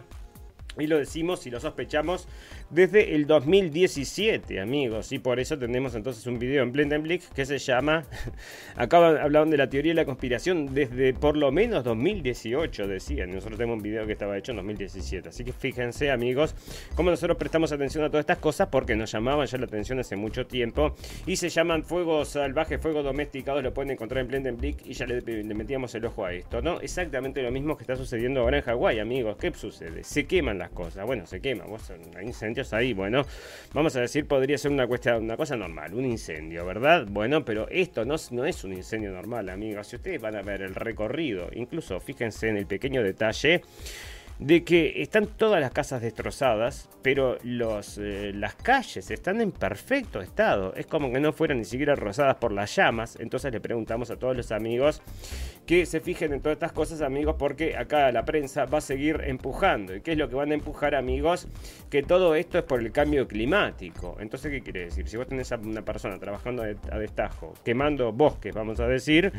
Y 0.79 0.87
lo 0.87 0.97
decimos 0.97 1.45
y 1.45 1.51
lo 1.51 1.59
sospechamos 1.59 2.27
desde 2.69 3.13
el 3.15 3.27
2017, 3.27 4.61
amigos. 4.61 5.11
Y 5.11 5.19
por 5.19 5.41
eso 5.41 5.59
tenemos 5.59 5.95
entonces 5.95 6.25
un 6.27 6.39
video 6.39 6.63
en 6.63 6.71
Blendenblick 6.71 7.21
que 7.33 7.45
se 7.45 7.57
llama. 7.57 8.05
Acaban 8.77 9.17
hablaban 9.17 9.49
de 9.49 9.57
la 9.57 9.69
teoría 9.69 9.91
de 9.91 9.95
la 9.95 10.05
conspiración 10.05 10.73
desde 10.73 11.13
por 11.13 11.35
lo 11.35 11.51
menos 11.51 11.83
2018, 11.83 12.87
decían. 12.87 13.31
Nosotros 13.31 13.57
tenemos 13.57 13.77
un 13.77 13.83
video 13.83 14.05
que 14.05 14.13
estaba 14.13 14.37
hecho 14.37 14.53
en 14.53 14.57
2017. 14.57 15.27
Así 15.27 15.43
que 15.43 15.51
fíjense, 15.51 16.09
amigos, 16.09 16.55
cómo 16.95 17.09
nosotros 17.09 17.37
prestamos 17.37 17.73
atención 17.73 18.05
a 18.05 18.09
todas 18.09 18.23
estas 18.23 18.37
cosas 18.37 18.69
porque 18.71 18.95
nos 18.95 19.11
llamaban 19.11 19.47
ya 19.47 19.57
la 19.57 19.65
atención 19.65 19.99
hace 19.99 20.15
mucho 20.15 20.47
tiempo. 20.47 20.95
Y 21.25 21.35
se 21.35 21.49
llaman 21.49 21.83
fuego 21.83 22.23
salvaje, 22.23 22.77
fuego 22.77 23.03
domesticado. 23.03 23.61
Lo 23.61 23.73
pueden 23.73 23.91
encontrar 23.91 24.21
en 24.21 24.29
Blendenblick 24.29 24.85
y 24.85 24.93
ya 24.93 25.05
le, 25.05 25.19
le 25.19 25.53
metíamos 25.53 25.93
el 25.95 26.05
ojo 26.05 26.23
a 26.23 26.31
esto, 26.31 26.61
¿no? 26.61 26.79
Exactamente 26.79 27.43
lo 27.43 27.51
mismo 27.51 27.75
que 27.75 27.83
está 27.83 27.97
sucediendo 27.97 28.39
ahora 28.39 28.59
en 28.59 28.63
Hawái, 28.63 28.99
amigos. 28.99 29.35
¿Qué 29.35 29.53
sucede? 29.53 30.05
Se 30.05 30.25
queman 30.25 30.60
las 30.61 30.71
cosas. 30.71 31.05
Bueno, 31.05 31.25
se 31.25 31.41
quema, 31.41 31.65
hay 32.15 32.25
incendios 32.25 32.73
ahí, 32.73 32.93
bueno, 32.93 33.25
vamos 33.73 33.95
a 33.95 34.01
decir, 34.01 34.27
podría 34.27 34.57
ser 34.57 34.71
una, 34.71 34.87
cuestión, 34.87 35.23
una 35.23 35.35
cosa 35.35 35.55
normal, 35.55 35.93
un 35.93 36.05
incendio, 36.05 36.65
¿verdad? 36.65 37.05
Bueno, 37.09 37.43
pero 37.43 37.67
esto 37.69 38.05
no, 38.05 38.15
no 38.31 38.45
es 38.45 38.63
un 38.63 38.73
incendio 38.73 39.11
normal, 39.11 39.49
amigos. 39.49 39.87
Si 39.87 39.95
ustedes 39.95 40.21
van 40.21 40.35
a 40.35 40.41
ver 40.41 40.61
el 40.61 40.75
recorrido, 40.75 41.49
incluso 41.53 41.99
fíjense 41.99 42.49
en 42.49 42.57
el 42.57 42.65
pequeño 42.65 43.03
detalle 43.03 43.61
de 44.41 44.63
que 44.63 45.03
están 45.03 45.27
todas 45.27 45.61
las 45.61 45.71
casas 45.71 46.01
destrozadas, 46.01 46.89
pero 47.03 47.37
los, 47.43 47.99
eh, 47.99 48.31
las 48.33 48.55
calles 48.55 49.11
están 49.11 49.39
en 49.39 49.51
perfecto 49.51 50.19
estado. 50.19 50.73
Es 50.75 50.87
como 50.87 51.11
que 51.11 51.19
no 51.19 51.31
fueran 51.31 51.59
ni 51.59 51.65
siquiera 51.65 51.95
rozadas 51.95 52.37
por 52.37 52.51
las 52.51 52.75
llamas. 52.75 53.17
Entonces 53.19 53.51
le 53.51 53.61
preguntamos 53.61 54.09
a 54.09 54.17
todos 54.17 54.35
los 54.35 54.51
amigos 54.51 55.03
que 55.67 55.85
se 55.85 55.99
fijen 55.99 56.33
en 56.33 56.41
todas 56.41 56.55
estas 56.55 56.71
cosas, 56.71 57.01
amigos, 57.01 57.35
porque 57.37 57.77
acá 57.77 58.11
la 58.11 58.25
prensa 58.25 58.65
va 58.65 58.79
a 58.79 58.81
seguir 58.81 59.21
empujando. 59.25 59.95
¿Y 59.95 60.01
qué 60.01 60.13
es 60.13 60.17
lo 60.17 60.27
que 60.27 60.35
van 60.35 60.51
a 60.51 60.55
empujar, 60.55 60.95
amigos? 60.95 61.47
Que 61.91 62.01
todo 62.01 62.33
esto 62.33 62.57
es 62.57 62.63
por 62.63 62.79
el 62.79 62.91
cambio 62.91 63.27
climático. 63.27 64.17
Entonces, 64.19 64.51
¿qué 64.51 64.61
quiere 64.61 64.85
decir? 64.85 65.07
Si 65.07 65.17
vos 65.17 65.27
tenés 65.27 65.51
a 65.51 65.57
una 65.57 65.83
persona 65.83 66.17
trabajando 66.17 66.63
a 66.63 66.97
destajo, 66.97 67.53
quemando 67.63 68.11
bosques, 68.11 68.55
vamos 68.55 68.79
a 68.79 68.87
decir, 68.87 69.31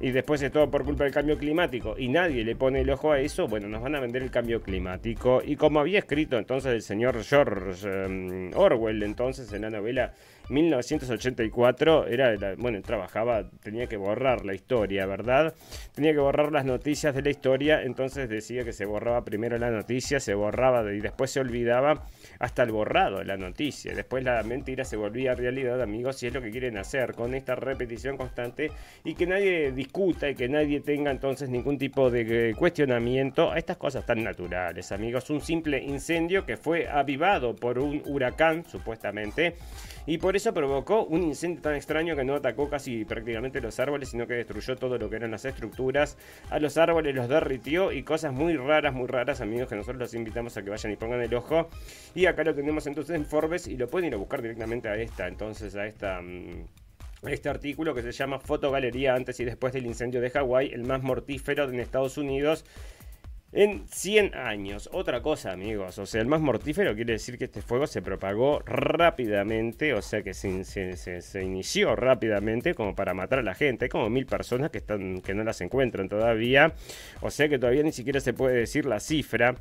y 0.00 0.10
después 0.10 0.42
es 0.42 0.50
todo 0.50 0.68
por 0.68 0.84
culpa 0.84 1.04
del 1.04 1.12
cambio 1.12 1.38
climático 1.38 1.94
y 1.96 2.08
nadie 2.08 2.44
le 2.44 2.56
pone 2.56 2.80
el 2.80 2.90
ojo 2.90 3.12
a 3.12 3.20
eso, 3.20 3.46
bueno, 3.46 3.68
nos 3.68 3.80
van 3.80 3.94
a 3.94 4.00
vender 4.00 4.22
el 4.22 4.30
cambio 4.32 4.47
climático. 4.56 5.42
Y 5.44 5.56
como 5.56 5.80
había 5.80 5.98
escrito 5.98 6.38
entonces 6.38 6.72
el 6.72 6.82
señor 6.82 7.22
George 7.22 7.86
em, 7.86 8.50
Orwell, 8.54 9.02
entonces 9.02 9.52
en 9.52 9.62
la 9.62 9.70
novela 9.70 10.14
1984 10.48 12.06
era, 12.06 12.54
bueno, 12.56 12.80
trabajaba, 12.82 13.48
tenía 13.62 13.86
que 13.86 13.96
borrar 13.96 14.44
la 14.44 14.54
historia, 14.54 15.06
¿verdad? 15.06 15.54
Tenía 15.94 16.12
que 16.12 16.18
borrar 16.18 16.52
las 16.52 16.64
noticias 16.64 17.14
de 17.14 17.22
la 17.22 17.30
historia, 17.30 17.82
entonces 17.82 18.28
decía 18.28 18.64
que 18.64 18.72
se 18.72 18.86
borraba 18.86 19.24
primero 19.24 19.58
la 19.58 19.70
noticia, 19.70 20.20
se 20.20 20.34
borraba 20.34 20.90
y 20.92 21.00
después 21.00 21.30
se 21.30 21.40
olvidaba 21.40 22.06
hasta 22.38 22.62
el 22.62 22.72
borrado 22.72 23.18
de 23.18 23.24
la 23.24 23.36
noticia. 23.36 23.94
Después 23.94 24.24
la 24.24 24.42
mentira 24.42 24.84
se 24.84 24.96
volvía 24.96 25.34
realidad, 25.34 25.82
amigos, 25.82 26.22
y 26.22 26.28
es 26.28 26.34
lo 26.34 26.40
que 26.40 26.50
quieren 26.50 26.78
hacer 26.78 27.14
con 27.14 27.34
esta 27.34 27.54
repetición 27.54 28.16
constante 28.16 28.70
y 29.04 29.14
que 29.14 29.26
nadie 29.26 29.72
discuta 29.72 30.28
y 30.28 30.34
que 30.34 30.48
nadie 30.48 30.80
tenga 30.80 31.10
entonces 31.10 31.48
ningún 31.48 31.78
tipo 31.78 32.10
de 32.10 32.54
cuestionamiento 32.58 33.52
a 33.52 33.58
estas 33.58 33.76
cosas 33.76 34.06
tan 34.06 34.22
naturales, 34.22 34.92
amigos. 34.92 35.28
Un 35.30 35.40
simple 35.40 35.82
incendio 35.82 36.46
que 36.46 36.56
fue 36.56 36.88
avivado 36.88 37.54
por 37.54 37.78
un 37.78 38.02
huracán, 38.06 38.64
supuestamente, 38.64 39.56
y 40.06 40.18
por 40.18 40.36
eso 40.36 40.54
provocó 40.54 41.04
un 41.04 41.22
incendio 41.22 41.62
tan 41.62 41.74
extraño 41.74 42.16
que 42.16 42.24
no 42.24 42.34
atacó 42.34 42.68
casi 42.68 43.04
prácticamente 43.04 43.60
los 43.60 43.78
árboles, 43.80 44.10
sino 44.10 44.26
que 44.26 44.34
destruyó 44.34 44.76
todo 44.76 44.98
lo 44.98 45.10
que 45.10 45.16
eran 45.16 45.30
las 45.30 45.44
estructuras. 45.44 46.16
A 46.50 46.58
los 46.58 46.78
árboles 46.78 47.14
los 47.14 47.28
derritió 47.28 47.92
y 47.92 48.02
cosas 48.02 48.32
muy 48.32 48.56
raras, 48.56 48.94
muy 48.94 49.06
raras, 49.06 49.40
amigos, 49.40 49.68
que 49.68 49.76
nosotros 49.76 50.00
los 50.00 50.14
invitamos 50.14 50.56
a 50.56 50.62
que 50.62 50.70
vayan 50.70 50.92
y 50.92 50.96
pongan 50.96 51.20
el 51.20 51.34
ojo. 51.34 51.68
Y 52.14 52.26
acá 52.26 52.44
lo 52.44 52.54
tenemos 52.54 52.86
entonces 52.86 53.16
en 53.16 53.26
Forbes 53.26 53.66
y 53.66 53.76
lo 53.76 53.88
pueden 53.88 54.08
ir 54.08 54.14
a 54.14 54.18
buscar 54.18 54.42
directamente 54.42 54.88
a 54.88 54.96
esta, 54.96 55.28
entonces 55.28 55.74
a 55.76 55.86
esta... 55.86 56.20
Mm, 56.20 56.64
este 57.26 57.48
artículo 57.48 57.94
que 57.94 58.02
se 58.02 58.12
llama 58.12 58.38
Fotogalería 58.38 59.14
antes 59.14 59.40
y 59.40 59.44
después 59.44 59.72
del 59.72 59.86
incendio 59.86 60.20
de 60.20 60.30
Hawái, 60.30 60.70
el 60.72 60.84
más 60.84 61.02
mortífero 61.02 61.64
en 61.64 61.80
Estados 61.80 62.16
Unidos 62.16 62.64
en 63.52 63.88
100 63.88 64.34
años. 64.34 64.90
Otra 64.92 65.22
cosa, 65.22 65.52
amigos. 65.52 65.98
O 65.98 66.06
sea, 66.06 66.20
el 66.20 66.26
más 66.26 66.40
mortífero 66.40 66.94
quiere 66.94 67.14
decir 67.14 67.38
que 67.38 67.44
este 67.44 67.62
fuego 67.62 67.86
se 67.86 68.02
propagó 68.02 68.60
rápidamente. 68.60 69.94
O 69.94 70.02
sea, 70.02 70.22
que 70.22 70.34
se, 70.34 70.64
se, 70.64 71.42
inició 71.42 71.96
rápidamente 71.96 72.74
como 72.74 72.94
para 72.94 73.14
matar 73.14 73.38
a 73.38 73.42
la 73.42 73.54
gente. 73.54 73.86
Hay 73.86 73.88
como 73.88 74.10
mil 74.10 74.26
personas 74.26 74.70
que, 74.70 74.78
están, 74.78 75.22
que 75.22 75.34
no 75.34 75.44
las 75.44 75.60
encuentran 75.60 76.08
todavía. 76.08 76.74
O 77.20 77.30
sea 77.30 77.48
que 77.48 77.58
todavía 77.58 77.82
ni 77.82 77.92
siquiera 77.92 78.20
se 78.20 78.34
puede 78.34 78.56
decir 78.56 78.84
la 78.84 79.00
cifra. 79.00 79.54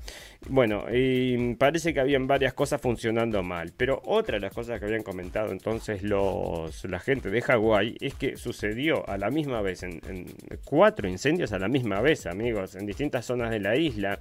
Bueno, 0.50 0.86
y 0.92 1.56
parece 1.56 1.94
que 1.94 2.02
habían 2.02 2.28
varias 2.28 2.54
cosas 2.54 2.82
funcionando 2.82 3.42
mal. 3.42 3.72
Pero 3.78 4.02
otra 4.06 4.36
de 4.36 4.42
las 4.42 4.54
cosas 4.54 4.80
que 4.80 4.86
habían 4.86 5.04
comentado 5.04 5.52
entonces 5.52 6.04
los, 6.04 6.84
la 6.86 7.00
gente 7.00 7.30
de 7.30 7.42
Hawái 7.42 7.98
es 8.02 8.16
que 8.16 8.36
sucedió 8.36 9.08
a 9.10 9.18
la 9.18 9.30
misma 9.30 9.62
vez, 9.62 9.84
en, 9.84 10.02
en 10.08 10.26
cuatro 10.66 11.08
incendios 11.08 11.54
a 11.54 11.60
la 11.60 11.70
misma 11.70 12.02
vez, 12.02 12.26
amigos, 12.26 12.76
en 12.76 12.86
distintas 12.86 13.26
zonas 13.26 13.52
de 13.52 13.60
la 13.60 13.77
isla. 13.78 14.18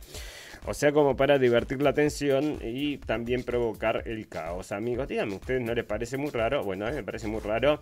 O 0.65 0.75
sea, 0.75 0.93
como 0.93 1.17
para 1.17 1.39
divertir 1.39 1.83
la 1.83 1.91
atención 1.91 2.59
y 2.63 2.99
también 2.99 3.43
provocar 3.45 4.03
el 4.07 4.29
caos. 4.29 4.73
Amigos, 4.73 5.09
díganme, 5.09 5.35
¿a 5.35 5.37
ustedes 5.37 5.63
no 5.63 5.75
les 5.75 5.85
parece 5.85 6.17
muy 6.17 6.31
raro? 6.31 6.65
Bueno, 6.65 6.87
a 6.87 6.91
mí 6.91 6.97
me 6.97 7.03
parece 7.03 7.29
muy 7.29 7.41
raro. 7.41 7.79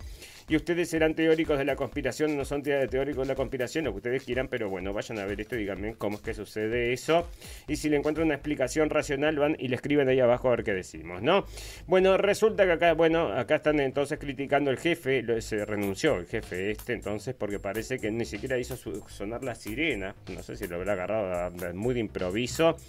Y 0.46 0.56
ustedes 0.56 0.90
serán 0.90 1.14
teóricos 1.14 1.56
de 1.56 1.64
la 1.64 1.74
conspiración, 1.74 2.36
no 2.36 2.44
son 2.44 2.62
teóricos 2.62 3.26
de 3.26 3.32
la 3.32 3.34
conspiración, 3.34 3.86
lo 3.86 3.92
que 3.92 3.96
ustedes 3.96 4.24
quieran, 4.24 4.48
pero 4.48 4.68
bueno, 4.68 4.92
vayan 4.92 5.18
a 5.18 5.24
ver 5.24 5.40
esto 5.40 5.54
y 5.54 5.60
díganme 5.60 5.94
cómo 5.94 6.16
es 6.16 6.22
que 6.22 6.34
sucede 6.34 6.92
eso. 6.92 7.26
Y 7.66 7.76
si 7.76 7.88
le 7.88 7.96
encuentran 7.96 8.26
una 8.26 8.34
explicación 8.34 8.90
racional, 8.90 9.38
van 9.38 9.56
y 9.58 9.68
le 9.68 9.76
escriben 9.76 10.06
ahí 10.08 10.20
abajo 10.20 10.48
a 10.48 10.50
ver 10.50 10.64
qué 10.64 10.74
decimos, 10.74 11.22
¿no? 11.22 11.46
Bueno, 11.86 12.18
resulta 12.18 12.66
que 12.66 12.72
acá, 12.72 12.92
bueno, 12.92 13.32
acá 13.32 13.56
están 13.56 13.80
entonces 13.80 14.18
criticando 14.18 14.70
el 14.70 14.76
jefe, 14.76 15.24
se 15.40 15.64
renunció 15.64 16.16
el 16.16 16.26
jefe 16.26 16.72
este, 16.72 16.92
entonces, 16.92 17.34
porque 17.34 17.58
parece 17.58 17.98
que 17.98 18.10
ni 18.10 18.26
siquiera 18.26 18.58
hizo 18.58 18.76
sonar 19.08 19.42
la 19.44 19.54
sirena. 19.54 20.14
No 20.28 20.42
sé 20.42 20.56
si 20.56 20.66
lo 20.66 20.76
habrá 20.76 20.92
agarrado 20.92 21.52
muy 21.72 21.94
de 21.94 22.00
improviso. 22.00 22.73
up. 22.74 22.80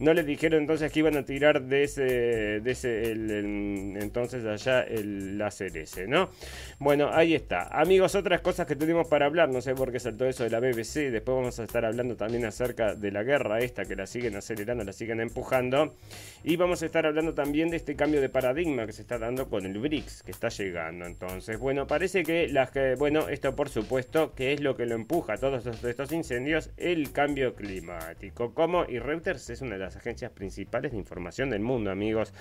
No 0.00 0.14
les 0.14 0.26
dijeron 0.26 0.62
entonces 0.62 0.90
que 0.90 0.98
iban 0.98 1.16
a 1.16 1.24
tirar 1.24 1.62
de 1.62 1.84
ese, 1.84 2.02
de 2.02 2.70
ese 2.70 3.10
entonces 3.12 4.44
allá 4.44 4.80
el 4.80 5.38
láser 5.38 5.76
ese, 5.76 6.08
¿no? 6.08 6.30
Bueno, 6.78 7.10
ahí 7.12 7.34
está. 7.34 7.68
Amigos, 7.68 8.14
otras 8.14 8.40
cosas 8.40 8.66
que 8.66 8.76
tenemos 8.76 9.06
para 9.08 9.26
hablar, 9.26 9.50
no 9.50 9.60
sé 9.60 9.74
por 9.74 9.92
qué 9.92 10.00
saltó 10.00 10.24
eso 10.24 10.42
de 10.42 10.50
la 10.50 10.58
BBC, 10.58 11.10
después 11.10 11.36
vamos 11.36 11.60
a 11.60 11.64
estar 11.64 11.84
hablando 11.84 12.16
también 12.16 12.46
acerca 12.46 12.94
de 12.94 13.12
la 13.12 13.22
guerra 13.22 13.58
esta, 13.60 13.84
que 13.84 13.94
la 13.94 14.06
siguen 14.06 14.36
acelerando, 14.36 14.84
la 14.84 14.92
siguen 14.94 15.20
empujando, 15.20 15.94
y 16.42 16.56
vamos 16.56 16.82
a 16.82 16.86
estar 16.86 17.04
hablando 17.04 17.34
también 17.34 17.68
de 17.68 17.76
este 17.76 17.94
cambio 17.94 18.22
de 18.22 18.30
paradigma 18.30 18.86
que 18.86 18.92
se 18.92 19.02
está 19.02 19.18
dando 19.18 19.50
con 19.50 19.66
el 19.66 19.78
BRICS, 19.78 20.22
que 20.22 20.30
está 20.30 20.48
llegando. 20.48 21.04
Entonces, 21.04 21.58
bueno, 21.58 21.86
parece 21.86 22.22
que 22.22 22.48
las 22.48 22.70
que, 22.70 22.94
bueno, 22.94 23.28
esto 23.28 23.54
por 23.54 23.68
supuesto, 23.68 24.34
que 24.34 24.54
es 24.54 24.60
lo 24.60 24.76
que 24.76 24.86
lo 24.86 24.94
empuja 24.94 25.34
a 25.34 25.36
todos 25.36 25.66
estos 25.84 26.12
incendios, 26.12 26.70
el 26.78 27.12
cambio 27.12 27.54
climático. 27.54 28.54
Como, 28.54 28.86
y 28.86 28.98
Reuters 28.98 29.50
es 29.50 29.60
una 29.60 29.74
de 29.74 29.80
las 29.80 29.89
agencias 29.96 30.30
principales 30.30 30.92
de 30.92 30.98
información 30.98 31.50
del 31.50 31.60
mundo, 31.60 31.90
amigos. 31.90 32.32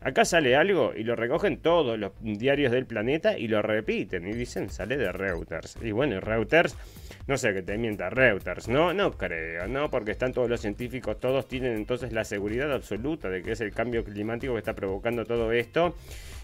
Acá 0.00 0.24
sale 0.24 0.56
algo 0.56 0.92
y 0.94 1.02
lo 1.04 1.16
recogen 1.16 1.58
todos 1.58 1.98
los 1.98 2.12
diarios 2.20 2.72
del 2.72 2.86
planeta 2.86 3.38
y 3.38 3.48
lo 3.48 3.62
repiten 3.62 4.26
y 4.26 4.32
dicen 4.32 4.70
sale 4.70 4.96
de 4.96 5.12
Reuters. 5.12 5.76
Y 5.82 5.92
bueno, 5.92 6.20
Reuters, 6.20 6.76
no 7.26 7.36
sé 7.36 7.52
que 7.52 7.62
te 7.62 7.76
mienta 7.78 8.10
Reuters, 8.10 8.68
no, 8.68 8.92
no 8.94 9.12
creo, 9.12 9.68
no, 9.68 9.90
porque 9.90 10.12
están 10.12 10.32
todos 10.32 10.48
los 10.48 10.60
científicos, 10.60 11.18
todos 11.20 11.48
tienen 11.48 11.74
entonces 11.74 12.12
la 12.12 12.24
seguridad 12.24 12.72
absoluta 12.72 13.28
de 13.28 13.42
que 13.42 13.52
es 13.52 13.60
el 13.60 13.72
cambio 13.72 14.04
climático 14.04 14.52
que 14.54 14.58
está 14.58 14.74
provocando 14.74 15.24
todo 15.24 15.52
esto. 15.52 15.94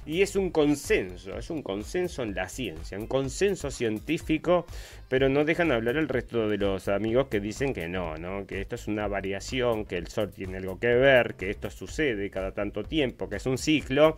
Y 0.06 0.20
es 0.20 0.36
un 0.36 0.50
consenso, 0.50 1.38
es 1.38 1.48
un 1.48 1.62
consenso 1.62 2.22
en 2.22 2.34
la 2.34 2.48
ciencia, 2.48 2.98
un 2.98 3.06
consenso 3.06 3.70
científico, 3.70 4.66
pero 5.08 5.30
no 5.30 5.44
dejan 5.44 5.72
hablar 5.72 5.96
el 5.96 6.08
resto 6.08 6.46
de 6.48 6.58
los 6.58 6.88
amigos 6.88 7.28
que 7.28 7.40
dicen 7.40 7.72
que 7.72 7.88
no, 7.88 8.18
¿no? 8.18 8.46
Que 8.46 8.60
esto 8.60 8.74
es 8.74 8.86
una 8.86 9.08
variación, 9.08 9.86
que 9.86 9.96
el 9.96 10.08
Sol 10.08 10.30
tiene 10.30 10.58
algo 10.58 10.78
que 10.78 10.94
ver, 10.94 11.36
que 11.36 11.50
esto 11.50 11.70
sucede 11.70 12.28
cada 12.28 12.52
tanto 12.52 12.84
tiempo, 12.84 13.30
que 13.30 13.36
es 13.36 13.46
un 13.46 13.56
ciclo. 13.56 14.16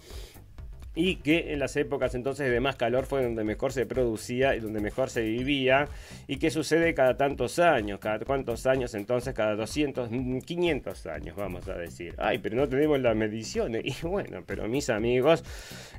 Y 0.96 1.16
que 1.16 1.52
en 1.52 1.58
las 1.58 1.76
épocas 1.76 2.14
entonces 2.14 2.50
de 2.50 2.58
más 2.58 2.76
calor 2.76 3.04
fue 3.04 3.22
donde 3.22 3.44
mejor 3.44 3.70
se 3.70 3.84
producía 3.84 4.56
y 4.56 4.60
donde 4.60 4.80
mejor 4.80 5.10
se 5.10 5.20
vivía. 5.20 5.88
Y 6.26 6.38
que 6.38 6.50
sucede 6.50 6.94
cada 6.94 7.18
tantos 7.18 7.58
años, 7.58 8.00
cada 8.00 8.18
cuántos 8.20 8.66
años 8.66 8.94
entonces, 8.94 9.34
cada 9.34 9.54
200, 9.56 10.08
500 10.44 11.06
años 11.06 11.36
vamos 11.36 11.68
a 11.68 11.74
decir. 11.74 12.14
Ay, 12.16 12.38
pero 12.38 12.56
no 12.56 12.66
tenemos 12.66 12.98
las 13.00 13.14
mediciones. 13.14 13.84
Y 13.86 14.06
bueno, 14.06 14.42
pero 14.46 14.66
mis 14.68 14.88
amigos, 14.90 15.44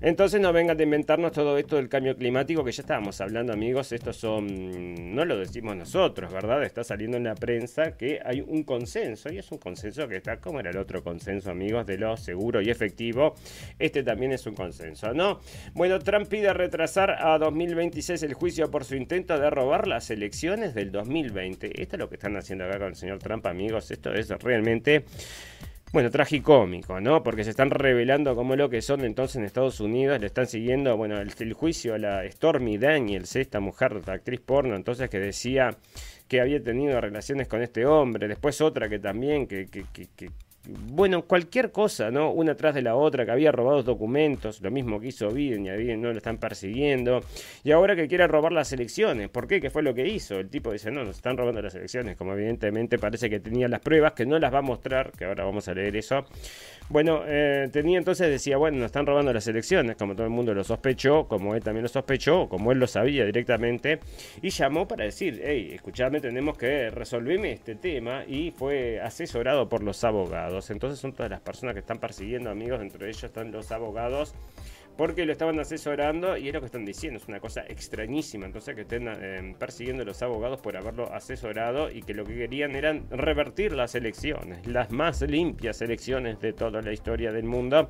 entonces 0.01 0.42
no 0.42 0.51
vengan 0.51 0.75
de 0.77 0.84
inventarnos 0.84 1.32
todo 1.32 1.58
esto 1.58 1.75
del 1.75 1.89
cambio 1.89 2.16
climático 2.16 2.63
que 2.63 2.72
ya 2.72 2.82
estábamos 2.82 3.22
hablando 3.22 3.54
amigos, 3.54 3.92
estos 3.92 4.18
son, 4.18 5.16
no 5.16 5.24
lo 5.24 5.38
decimos 5.38 5.75
nosotros, 5.75 6.32
¿verdad? 6.34 6.63
Está 6.63 6.84
saliendo 6.84 7.18
en 7.18 7.24
la 7.24 7.36
prensa 7.36 7.96
que 7.96 8.20
hay 8.25 8.42
un 8.42 8.63
consenso 8.63 9.32
y 9.32 9.38
es 9.38 9.51
un 9.51 9.60
consenso 9.60 10.08
que 10.08 10.18
está 10.18 10.38
como 10.38 10.60
era 10.60 10.72
el 10.72 10.77
otro 10.77 11.04
consenso 11.04 11.51
amigos 11.51 11.86
de 11.86 11.98
lo 11.98 12.18
seguro 12.18 12.62
y 12.62 12.70
efectivo, 12.70 13.36
este 13.80 14.04
también 14.04 14.34
es 14.34 14.46
un 14.48 14.56
consenso 14.56 14.87
¿no? 15.13 15.39
Bueno, 15.74 16.00
Trump 16.00 16.27
pide 16.27 16.53
retrasar 16.53 17.12
a 17.12 17.38
2026 17.38 18.24
el 18.24 18.34
juicio 18.34 18.72
por 18.72 18.86
su 18.86 18.96
intento 18.96 19.38
de 19.39 19.50
robar 19.50 19.88
las 19.88 20.10
elecciones 20.10 20.74
del 20.74 20.91
2020. 20.91 21.82
Esto 21.82 21.96
es 21.96 22.00
lo 22.00 22.10
que 22.10 22.15
están 22.15 22.36
haciendo 22.38 22.65
acá 22.65 22.79
con 22.79 22.88
el 22.89 22.96
señor 22.96 23.20
Trump, 23.20 23.46
amigos. 23.46 23.91
Esto 23.91 24.13
es 24.13 24.29
realmente... 24.29 25.06
Bueno, 25.94 26.12
tragicómico, 26.12 27.00
¿no? 27.00 27.24
Porque 27.24 27.46
se 27.46 27.51
están 27.51 27.70
revelando 27.70 28.36
como 28.36 28.58
lo 28.58 28.70
que 28.70 28.82
son 28.82 29.06
entonces 29.06 29.38
en 29.38 29.46
Estados 29.46 29.79
Unidos, 29.79 30.20
le 30.20 30.27
están 30.27 30.46
siguiendo, 30.46 30.98
bueno, 30.98 31.17
el, 31.17 31.53
juicio 31.53 31.94
a 31.94 31.98
la 31.98 32.29
Stormy 32.29 32.77
Daniels, 32.77 33.38
esta 33.38 33.62
mujer, 33.62 34.01
actriz 34.06 34.41
porno, 34.41 34.75
entonces 34.75 35.10
que 35.10 35.17
decía 35.17 35.77
que 36.27 36.41
había 36.41 36.62
tenido 36.62 37.00
relaciones 37.00 37.48
con 37.48 37.62
este 37.62 37.86
hombre, 37.86 38.27
después 38.27 38.60
otra 38.60 38.89
que 38.89 39.00
también, 39.00 39.48
que, 39.48 39.67
que, 39.67 39.86
que 39.94 40.29
bueno, 40.68 41.24
cualquier 41.24 41.72
cosa, 41.72 42.12
¿no? 42.12 42.32
Una 42.32 42.56
tras 42.56 42.76
de 42.76 42.82
la 42.82 42.96
otra, 42.96 43.26
que 43.26 43.32
había 43.32 43.52
robado 43.52 43.84
documentos, 43.84 44.62
lo 44.62 44.72
mismo 44.72 45.00
que 45.00 45.08
hizo 45.08 45.30
Biden 45.30 45.66
y 45.66 45.70
a 45.70 45.76
Biden 45.76 46.02
no 46.02 46.12
lo 46.12 46.18
están 46.18 46.38
persiguiendo, 46.38 47.22
y 47.64 47.72
ahora 47.72 47.96
que 47.96 48.08
quiere 48.08 48.28
robar 48.28 48.52
las 48.52 48.72
elecciones, 48.74 49.30
¿por 49.30 49.48
qué? 49.48 49.62
¿Qué 49.62 49.70
fue 49.70 49.84
lo 49.84 49.94
que 49.94 50.08
hizo? 50.08 50.40
El 50.40 50.50
tipo 50.50 50.72
dice, 50.72 50.92
no, 50.92 51.04
nos 51.04 51.18
están 51.18 51.38
robando 51.38 51.62
las 51.62 51.76
elecciones, 51.76 52.18
como 52.18 52.34
evidentemente 52.34 52.98
parece 52.98 53.30
que 53.30 53.40
tenía 53.40 53.68
las 53.68 53.80
pruebas, 53.80 54.14
que 54.14 54.26
no 54.26 54.40
las 54.40 54.54
va 54.54 54.60
a 54.60 54.64
mostrar, 54.64 55.12
que 55.12 55.26
ahora 55.26 55.44
vamos 55.44 55.68
a 55.68 55.74
leer 55.74 55.96
eso. 55.96 56.26
Bueno, 56.89 57.24
eh, 57.25 57.67
tenía 57.74 57.98
entonces, 57.98 58.29
decía, 58.29 58.56
bueno, 58.56 58.77
nos 58.77 58.86
están 58.86 59.06
robando 59.06 59.34
las 59.34 59.46
elecciones, 59.48 59.98
como 59.98 60.15
todo 60.15 60.25
el 60.25 60.32
mundo 60.32 60.53
lo 60.53 60.63
sospechó, 60.63 61.27
como 61.27 61.53
él 61.53 61.62
también 61.62 61.84
lo 61.84 61.89
sospechó, 61.89 62.48
como 62.48 62.72
él 62.72 62.79
lo 62.79 62.88
sabía 62.88 63.25
directamente, 63.25 64.00
y 64.41 64.51
llamó 64.51 64.88
para 64.88 65.03
decir, 65.03 65.41
hey, 65.44 65.72
escuchame, 65.74 66.22
tenemos 66.22 66.58
que 66.58 66.89
resolverme 66.89 67.51
este 67.51 67.75
tema, 67.75 68.24
y 68.25 68.51
fue 68.51 69.01
asesorado 69.01 69.67
por 69.67 69.84
los 69.84 70.01
abogados. 70.06 70.70
Entonces 70.70 70.98
son 70.98 71.12
todas 71.12 71.29
las 71.29 71.41
personas 71.41 71.74
que 71.74 71.82
están 71.82 72.00
persiguiendo 72.00 72.50
amigos, 72.50 72.79
entre 72.79 73.10
ellos 73.10 73.22
están 73.22 73.51
los 73.51 73.70
abogados, 73.74 74.34
porque 74.98 75.25
lo 75.25 75.32
estaban 75.32 75.60
asesorando 75.60 76.36
y 76.38 76.48
es 76.48 76.54
lo 76.54 76.60
que 76.60 76.66
están 76.66 76.84
diciendo, 76.84 77.20
es 77.20 77.27
una 77.27 77.39
cosa 77.39 77.63
extrañísima. 77.68 78.46
Entonces 78.46 78.75
que 78.75 78.82
estén 78.82 79.08
eh, 79.08 79.56
persiguiendo 79.58 80.04
los 80.04 80.22
abogados 80.22 80.60
por 80.60 80.75
haberlo 80.75 81.13
asesorado 81.13 81.92
y 81.92 82.01
que 82.01 82.13
lo 82.13 82.25
que 82.25 82.36
querían 82.36 82.75
eran 82.75 83.06
revertir 83.12 83.74
las 83.74 83.96
elecciones, 83.96 84.66
las 84.66 84.92
más 84.92 85.22
limpias 85.22 85.82
elecciones 85.82 86.39
de 86.39 86.54
toda 86.54 86.82
la 86.82 86.92
historia 86.92 87.32
del 87.32 87.46
mundo. 87.46 87.89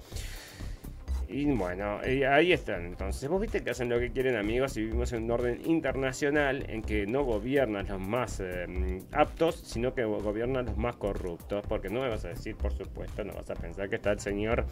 Y 1.30 1.46
bueno, 1.46 2.00
ahí 2.00 2.54
están. 2.54 2.86
Entonces, 2.86 3.28
vos 3.28 3.42
viste 3.42 3.62
que 3.62 3.72
hacen 3.72 3.90
lo 3.90 4.00
que 4.00 4.12
quieren 4.12 4.38
amigos 4.38 4.78
y 4.78 4.82
vivimos 4.82 5.12
en 5.12 5.24
un 5.24 5.32
orden 5.32 5.62
internacional 5.66 6.66
en 6.70 6.82
que 6.82 7.06
no 7.06 7.24
gobiernan 7.24 7.88
los 7.88 8.00
más 8.00 8.40
eh, 8.40 8.66
aptos, 9.12 9.56
sino 9.56 9.94
que 9.94 10.06
gobiernan 10.06 10.66
los 10.66 10.78
más 10.78 10.96
corruptos. 10.96 11.66
Porque 11.68 11.90
no 11.90 12.02
me 12.02 12.10
vas 12.10 12.24
a 12.24 12.30
decir, 12.30 12.56
por 12.56 12.72
supuesto, 12.72 13.26
no 13.26 13.34
vas 13.34 13.50
a 13.50 13.56
pensar 13.56 13.90
que 13.90 13.98
está 13.98 14.12
el 14.12 14.20
señor 14.20 14.66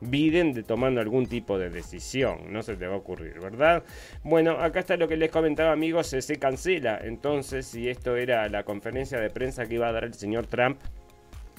Biden 0.00 0.54
de 0.54 0.62
tomando 0.62 1.00
algún 1.00 1.26
tipo 1.26 1.58
de 1.58 1.68
decisión. 1.68 2.52
No 2.52 2.62
se 2.62 2.76
te 2.76 2.86
va 2.86 2.94
a 2.94 2.98
ocurrir, 2.98 3.38
¿verdad? 3.40 3.82
Bueno, 4.22 4.52
acá 4.52 4.80
está 4.80 4.96
lo 4.96 5.08
que 5.08 5.16
les 5.18 5.30
comentaba 5.30 5.72
amigos, 5.72 6.06
se 6.06 6.38
cancela. 6.38 6.98
Entonces, 7.02 7.66
si 7.66 7.88
esto 7.88 8.16
era 8.16 8.48
la 8.48 8.64
conferencia 8.64 9.20
de 9.20 9.28
prensa 9.28 9.66
que 9.66 9.74
iba 9.74 9.88
a 9.88 9.92
dar 9.92 10.04
el 10.04 10.14
señor 10.14 10.46
Trump 10.46 10.78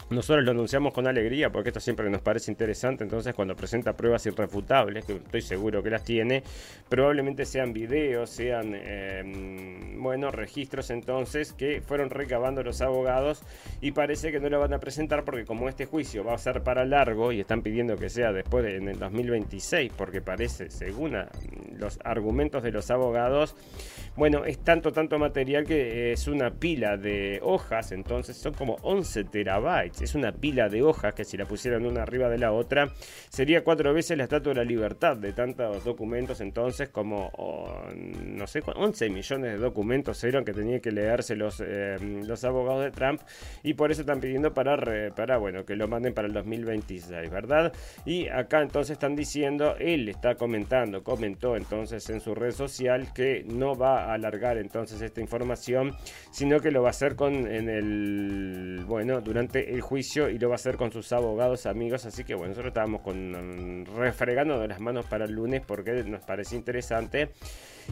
nosotros 0.10 0.44
lo 0.44 0.52
anunciamos 0.52 0.94
con 0.94 1.08
alegría 1.08 1.52
porque 1.52 1.70
esto 1.70 1.80
siempre 1.80 2.10
nos 2.10 2.22
parece 2.22 2.52
interesante. 2.52 3.04
Entonces, 3.04 3.34
cuando 3.34 3.56
presenta 3.56 3.94
pruebas 3.94 4.26
irrefutables, 4.26 5.06
que 5.06 5.14
estoy 5.14 5.42
seguro 5.42 5.84
que 5.84 5.90
las 5.90 6.04
tiene, 6.04 6.44
probablemente 6.88 7.46
sean 7.46 7.74
videos, 7.74 8.30
sean, 8.30 8.72
eh, 8.74 9.96
bueno, 9.98 10.32
registros 10.32 10.90
entonces 10.90 11.54
que 11.54 11.82
fueron 11.82 12.10
recabando 12.10 12.64
los 12.64 12.82
abogados 12.82 13.44
y 13.82 13.92
parece 13.92 14.32
que 14.32 14.40
no 14.40 14.50
lo 14.50 14.60
van 14.60 14.74
a 14.74 14.80
presentar 14.80 15.24
porque, 15.24 15.46
como 15.46 15.70
este 15.70 15.86
juicio 15.86 16.24
va 16.24 16.34
a 16.34 16.38
ser 16.38 16.64
para 16.64 16.86
largo 16.86 17.32
y 17.32 17.40
están 17.40 17.62
pidiendo 17.62 17.96
que 17.98 18.10
sea 18.10 18.32
después 18.32 18.64
de, 18.64 18.78
en 18.78 18.88
el 18.88 19.00
2026, 19.00 19.92
porque 19.96 20.22
parece, 20.22 20.70
según 20.70 21.18
los 21.78 22.00
argumentos 22.04 22.64
de 22.64 22.72
los 22.72 22.90
abogados, 22.92 23.56
bueno, 24.20 24.44
es 24.44 24.60
tanto, 24.60 24.92
tanto 24.92 25.18
material 25.18 25.64
que 25.64 26.12
es 26.12 26.28
una 26.28 26.52
pila 26.52 26.98
de 26.98 27.40
hojas, 27.42 27.94
entonces 27.94 28.36
son 28.36 28.54
como 28.54 28.76
11 28.82 29.24
terabytes. 29.24 30.02
Es 30.02 30.14
una 30.14 30.34
pila 30.34 30.68
de 30.68 30.84
hojas 30.84 31.14
que 31.14 31.24
si 31.24 31.38
la 31.38 31.46
pusieran 31.46 31.86
una 31.86 32.04
arriba 32.04 32.28
de 32.28 32.38
la 32.38 32.52
otra 32.52 32.92
sería 33.30 33.64
cuatro 33.64 33.94
veces 33.94 34.18
la 34.18 34.26
estatua 34.26 34.54
de 34.54 34.60
la 34.60 34.66
libertad 34.66 35.16
de 35.16 35.32
tantos 35.32 35.84
documentos 35.86 36.42
entonces 36.42 36.90
como 36.90 37.32
no 38.26 38.48
sé 38.48 38.62
11 38.66 39.10
millones 39.10 39.54
de 39.54 39.58
documentos 39.58 40.24
eran 40.24 40.44
que 40.44 40.54
tenían 40.54 40.82
que 40.82 40.92
leerse 40.92 41.36
los, 41.36 41.62
eh, 41.66 41.98
los 42.26 42.44
abogados 42.44 42.84
de 42.84 42.92
Trump 42.92 43.22
y 43.64 43.74
por 43.74 43.92
eso 43.92 44.02
están 44.02 44.20
pidiendo 44.20 44.54
para, 44.54 44.78
para 45.16 45.38
bueno 45.38 45.66
que 45.66 45.76
lo 45.76 45.88
manden 45.88 46.14
para 46.14 46.28
el 46.28 46.34
2026 46.34 47.30
verdad 47.30 47.72
y 48.06 48.28
acá 48.28 48.62
entonces 48.62 48.94
están 48.94 49.16
diciendo 49.16 49.76
él 49.80 50.10
está 50.10 50.36
comentando 50.36 51.04
comentó 51.04 51.56
entonces 51.56 52.10
en 52.10 52.20
su 52.20 52.36
red 52.36 52.52
social 52.52 53.14
que 53.14 53.44
no 53.46 53.76
va 53.76 54.09
a 54.09 54.09
alargar 54.14 54.58
entonces 54.58 55.02
esta 55.02 55.22
información 55.22 55.96
sino 56.32 56.60
que 56.60 56.72
lo 56.72 56.82
va 56.82 56.90
a 56.90 56.92
hacer 56.92 57.16
con 57.16 57.48
en 57.48 57.70
el 57.70 58.84
bueno 58.86 59.22
durante 59.22 59.74
el 59.74 59.82
juicio 59.82 60.30
y 60.30 60.40
lo 60.40 60.50
va 60.50 60.56
a 60.56 60.56
hacer 60.56 60.78
con 60.78 60.92
sus 60.92 61.12
abogados 61.12 61.66
amigos. 61.66 62.06
Así 62.06 62.24
que 62.24 62.36
bueno, 62.36 62.50
nosotros 62.50 62.72
estábamos 62.72 63.02
con, 63.02 63.86
refregando 63.96 64.60
de 64.60 64.68
las 64.68 64.80
manos 64.80 65.06
para 65.06 65.26
el 65.26 65.32
lunes 65.32 65.62
porque 65.66 66.04
nos 66.04 66.22
parece 66.22 66.56
interesante 66.56 67.32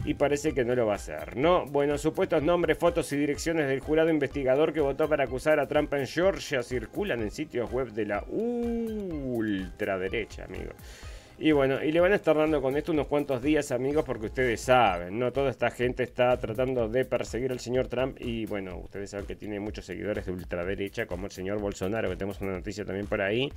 y 0.04 0.14
parece 0.14 0.54
que 0.54 0.64
no 0.64 0.74
lo 0.74 0.86
va 0.86 0.94
a 0.94 0.96
hacer. 0.96 1.36
No, 1.36 1.66
bueno, 1.66 1.98
supuestos 1.98 2.42
nombres, 2.42 2.78
fotos 2.78 3.12
y 3.12 3.16
direcciones 3.16 3.68
del 3.68 3.80
jurado 3.80 4.10
investigador 4.10 4.72
que 4.72 4.80
votó 4.80 5.08
para 5.08 5.24
acusar 5.24 5.58
a 5.58 5.66
Trump 5.66 5.92
en 5.94 6.06
Georgia 6.06 6.62
circulan 6.62 7.22
en 7.22 7.30
sitios 7.30 7.70
web 7.70 7.92
de 7.92 8.06
la 8.06 8.24
ultraderecha, 8.28 10.44
amigos. 10.44 10.74
Y 11.40 11.52
bueno, 11.52 11.80
y 11.84 11.92
le 11.92 12.00
van 12.00 12.10
a 12.10 12.16
estar 12.16 12.36
dando 12.36 12.60
con 12.60 12.76
esto 12.76 12.90
unos 12.90 13.06
cuantos 13.06 13.40
días, 13.40 13.70
amigos, 13.70 14.04
porque 14.04 14.26
ustedes 14.26 14.60
saben, 14.60 15.20
¿no? 15.20 15.32
Toda 15.32 15.50
esta 15.52 15.70
gente 15.70 16.02
está 16.02 16.36
tratando 16.36 16.88
de 16.88 17.04
perseguir 17.04 17.52
al 17.52 17.60
señor 17.60 17.86
Trump 17.86 18.16
y 18.20 18.44
bueno, 18.46 18.76
ustedes 18.78 19.10
saben 19.10 19.24
que 19.24 19.36
tiene 19.36 19.60
muchos 19.60 19.84
seguidores 19.84 20.26
de 20.26 20.32
ultraderecha, 20.32 21.06
como 21.06 21.26
el 21.26 21.32
señor 21.32 21.60
Bolsonaro, 21.60 22.08
que 22.08 22.16
tenemos 22.16 22.40
una 22.40 22.50
noticia 22.50 22.84
también 22.84 23.06
por 23.06 23.20
ahí. 23.20 23.52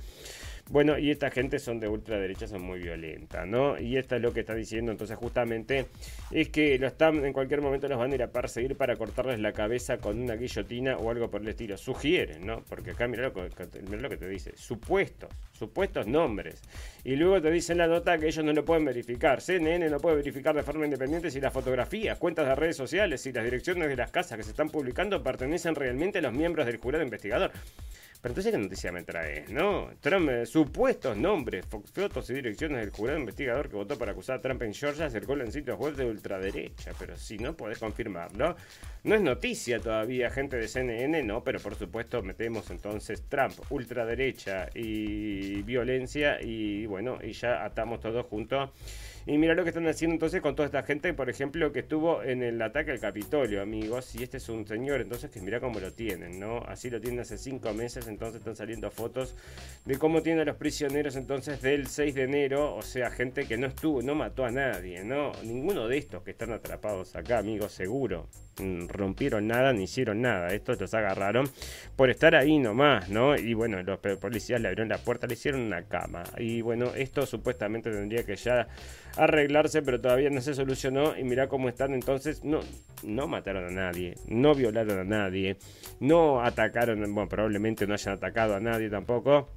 Bueno, 0.70 0.98
y 0.98 1.10
esta 1.10 1.30
gente 1.30 1.58
son 1.58 1.80
de 1.80 1.88
ultraderecha, 1.88 2.46
son 2.46 2.62
muy 2.62 2.78
violentas, 2.78 3.46
¿no? 3.46 3.78
Y 3.78 3.98
esto 3.98 4.16
es 4.16 4.22
lo 4.22 4.32
que 4.32 4.40
está 4.40 4.54
diciendo, 4.54 4.90
entonces 4.90 5.16
justamente 5.18 5.86
es 6.30 6.48
que 6.48 6.78
lo 6.78 6.86
están, 6.86 7.24
en 7.26 7.32
cualquier 7.32 7.60
momento 7.60 7.88
los 7.88 7.98
van 7.98 8.12
a 8.12 8.14
ir 8.14 8.22
a 8.22 8.28
perseguir 8.28 8.76
para 8.76 8.96
cortarles 8.96 9.38
la 9.40 9.52
cabeza 9.52 9.98
con 9.98 10.20
una 10.20 10.34
guillotina 10.34 10.96
o 10.96 11.10
algo 11.10 11.30
por 11.30 11.42
el 11.42 11.48
estilo. 11.48 11.76
Sugieren, 11.76 12.46
¿no? 12.46 12.62
Porque 12.68 12.92
acá 12.92 13.06
mira 13.06 13.22
lo, 13.28 13.98
lo 13.98 14.08
que 14.08 14.16
te 14.16 14.28
dice, 14.28 14.52
supuestos, 14.56 15.30
supuestos 15.52 16.06
nombres. 16.06 16.62
Y 17.04 17.16
luego 17.16 17.42
te 17.42 17.50
dicen 17.50 17.76
la 17.78 17.86
nota 17.86 18.16
que 18.16 18.28
ellos 18.28 18.44
no 18.44 18.52
lo 18.52 18.64
pueden 18.64 18.84
verificar. 18.84 19.42
CNN 19.42 19.90
no 19.90 19.98
puede 19.98 20.16
verificar 20.16 20.54
de 20.54 20.62
forma 20.62 20.84
independiente 20.84 21.30
si 21.30 21.40
las 21.40 21.52
fotografías, 21.52 22.18
cuentas 22.18 22.46
de 22.46 22.54
redes 22.54 22.76
sociales 22.76 23.26
y 23.26 23.32
las 23.32 23.44
direcciones 23.44 23.88
de 23.88 23.96
las 23.96 24.10
casas 24.10 24.38
que 24.38 24.44
se 24.44 24.50
están 24.50 24.70
publicando 24.70 25.22
pertenecen 25.22 25.74
realmente 25.74 26.20
a 26.20 26.22
los 26.22 26.32
miembros 26.32 26.64
del 26.66 26.78
jurado 26.78 27.04
investigador. 27.04 27.52
Pero 28.22 28.34
entonces, 28.34 28.52
¿qué 28.52 28.58
noticia 28.58 28.92
me 28.92 29.02
traes? 29.02 29.50
¿No? 29.50 29.90
Trump, 29.98 30.30
eh, 30.30 30.46
supuestos 30.46 31.16
nombres, 31.16 31.66
fotos 31.66 32.30
y 32.30 32.34
direcciones 32.34 32.78
del 32.78 32.90
jurado 32.90 33.18
investigador 33.18 33.68
que 33.68 33.74
votó 33.74 33.98
para 33.98 34.12
acusar 34.12 34.36
a 34.36 34.40
Trump 34.40 34.62
en 34.62 34.72
Georgia 34.72 35.10
circulan 35.10 35.48
en 35.48 35.52
sitios 35.52 35.76
web 35.76 35.96
de 35.96 36.04
ultraderecha. 36.04 36.92
Pero 36.96 37.16
si 37.16 37.36
no 37.38 37.56
podés 37.56 37.80
confirmarlo, 37.80 38.54
no 39.02 39.14
es 39.16 39.20
noticia 39.20 39.80
todavía, 39.80 40.30
gente 40.30 40.56
de 40.56 40.68
CNN, 40.68 41.24
no, 41.24 41.42
pero 41.42 41.58
por 41.58 41.74
supuesto 41.74 42.22
metemos 42.22 42.70
entonces 42.70 43.24
Trump, 43.28 43.54
ultraderecha 43.70 44.68
y 44.72 45.60
violencia 45.62 46.40
y 46.40 46.86
bueno, 46.86 47.18
y 47.20 47.32
ya 47.32 47.64
atamos 47.64 47.98
todo 47.98 48.22
junto 48.22 48.72
Y 49.24 49.38
mira 49.38 49.54
lo 49.54 49.62
que 49.62 49.70
están 49.70 49.86
haciendo 49.86 50.14
entonces 50.14 50.40
con 50.40 50.56
toda 50.56 50.66
esta 50.66 50.82
gente, 50.82 51.12
por 51.14 51.30
ejemplo, 51.30 51.72
que 51.72 51.80
estuvo 51.80 52.22
en 52.22 52.42
el 52.42 52.60
ataque 52.60 52.90
al 52.90 52.98
Capitolio, 52.98 53.62
amigos. 53.62 54.14
Y 54.16 54.22
este 54.24 54.38
es 54.38 54.48
un 54.48 54.66
señor, 54.66 55.00
entonces, 55.00 55.30
que 55.30 55.40
mira 55.40 55.60
cómo 55.60 55.78
lo 55.78 55.92
tienen, 55.92 56.40
¿no? 56.40 56.58
Así 56.66 56.90
lo 56.90 57.00
tienen 57.00 57.20
hace 57.20 57.38
cinco 57.38 57.72
meses, 57.72 58.08
entonces 58.08 58.40
están 58.40 58.56
saliendo 58.56 58.90
fotos 58.90 59.36
de 59.84 59.96
cómo 59.96 60.22
tienen 60.22 60.42
a 60.42 60.44
los 60.44 60.56
prisioneros 60.56 61.14
entonces 61.16 61.62
del 61.62 61.86
6 61.86 62.14
de 62.14 62.22
enero. 62.22 62.74
O 62.74 62.82
sea, 62.82 63.10
gente 63.10 63.46
que 63.46 63.56
no 63.56 63.68
estuvo, 63.68 64.02
no 64.02 64.14
mató 64.14 64.44
a 64.44 64.50
nadie, 64.50 65.04
¿no? 65.04 65.32
Ninguno 65.44 65.86
de 65.86 65.98
estos 65.98 66.22
que 66.22 66.32
están 66.32 66.52
atrapados 66.52 67.14
acá, 67.14 67.38
amigos, 67.38 67.72
seguro. 67.72 68.28
Mm, 68.60 68.88
rompieron 68.88 69.46
nada 69.46 69.72
ni 69.72 69.84
hicieron 69.84 70.20
nada. 70.20 70.48
Estos 70.48 70.80
los 70.80 70.92
agarraron 70.94 71.48
por 71.96 72.10
estar 72.10 72.34
ahí 72.34 72.58
nomás, 72.58 73.08
¿no? 73.08 73.36
Y 73.36 73.54
bueno, 73.54 73.82
los 73.82 73.98
policías 73.98 74.60
le 74.60 74.68
abrieron 74.68 74.88
la 74.88 74.98
puerta, 74.98 75.26
le 75.26 75.34
hicieron 75.34 75.62
una 75.62 75.84
cama. 75.84 76.22
Y 76.38 76.60
bueno, 76.60 76.92
esto 76.94 77.24
supuestamente 77.24 77.90
tendría 77.90 78.24
que 78.24 78.36
ya 78.36 78.66
arreglarse, 79.16 79.82
pero 79.82 80.00
todavía 80.00 80.30
no 80.30 80.40
se 80.40 80.54
solucionó. 80.54 81.16
Y 81.16 81.24
mira 81.24 81.48
cómo 81.48 81.68
están 81.68 81.94
entonces. 81.94 82.44
No, 82.44 82.60
no 83.02 83.26
mataron 83.28 83.64
a 83.66 83.70
nadie, 83.70 84.14
no 84.28 84.54
violaron 84.54 84.98
a 84.98 85.04
nadie, 85.04 85.56
no 86.00 86.42
atacaron, 86.42 87.00
bueno, 87.14 87.28
probablemente 87.28 87.86
no 87.86 87.94
hayan 87.94 88.14
atacado 88.14 88.54
a 88.54 88.60
nadie 88.60 88.90
tampoco. 88.90 89.48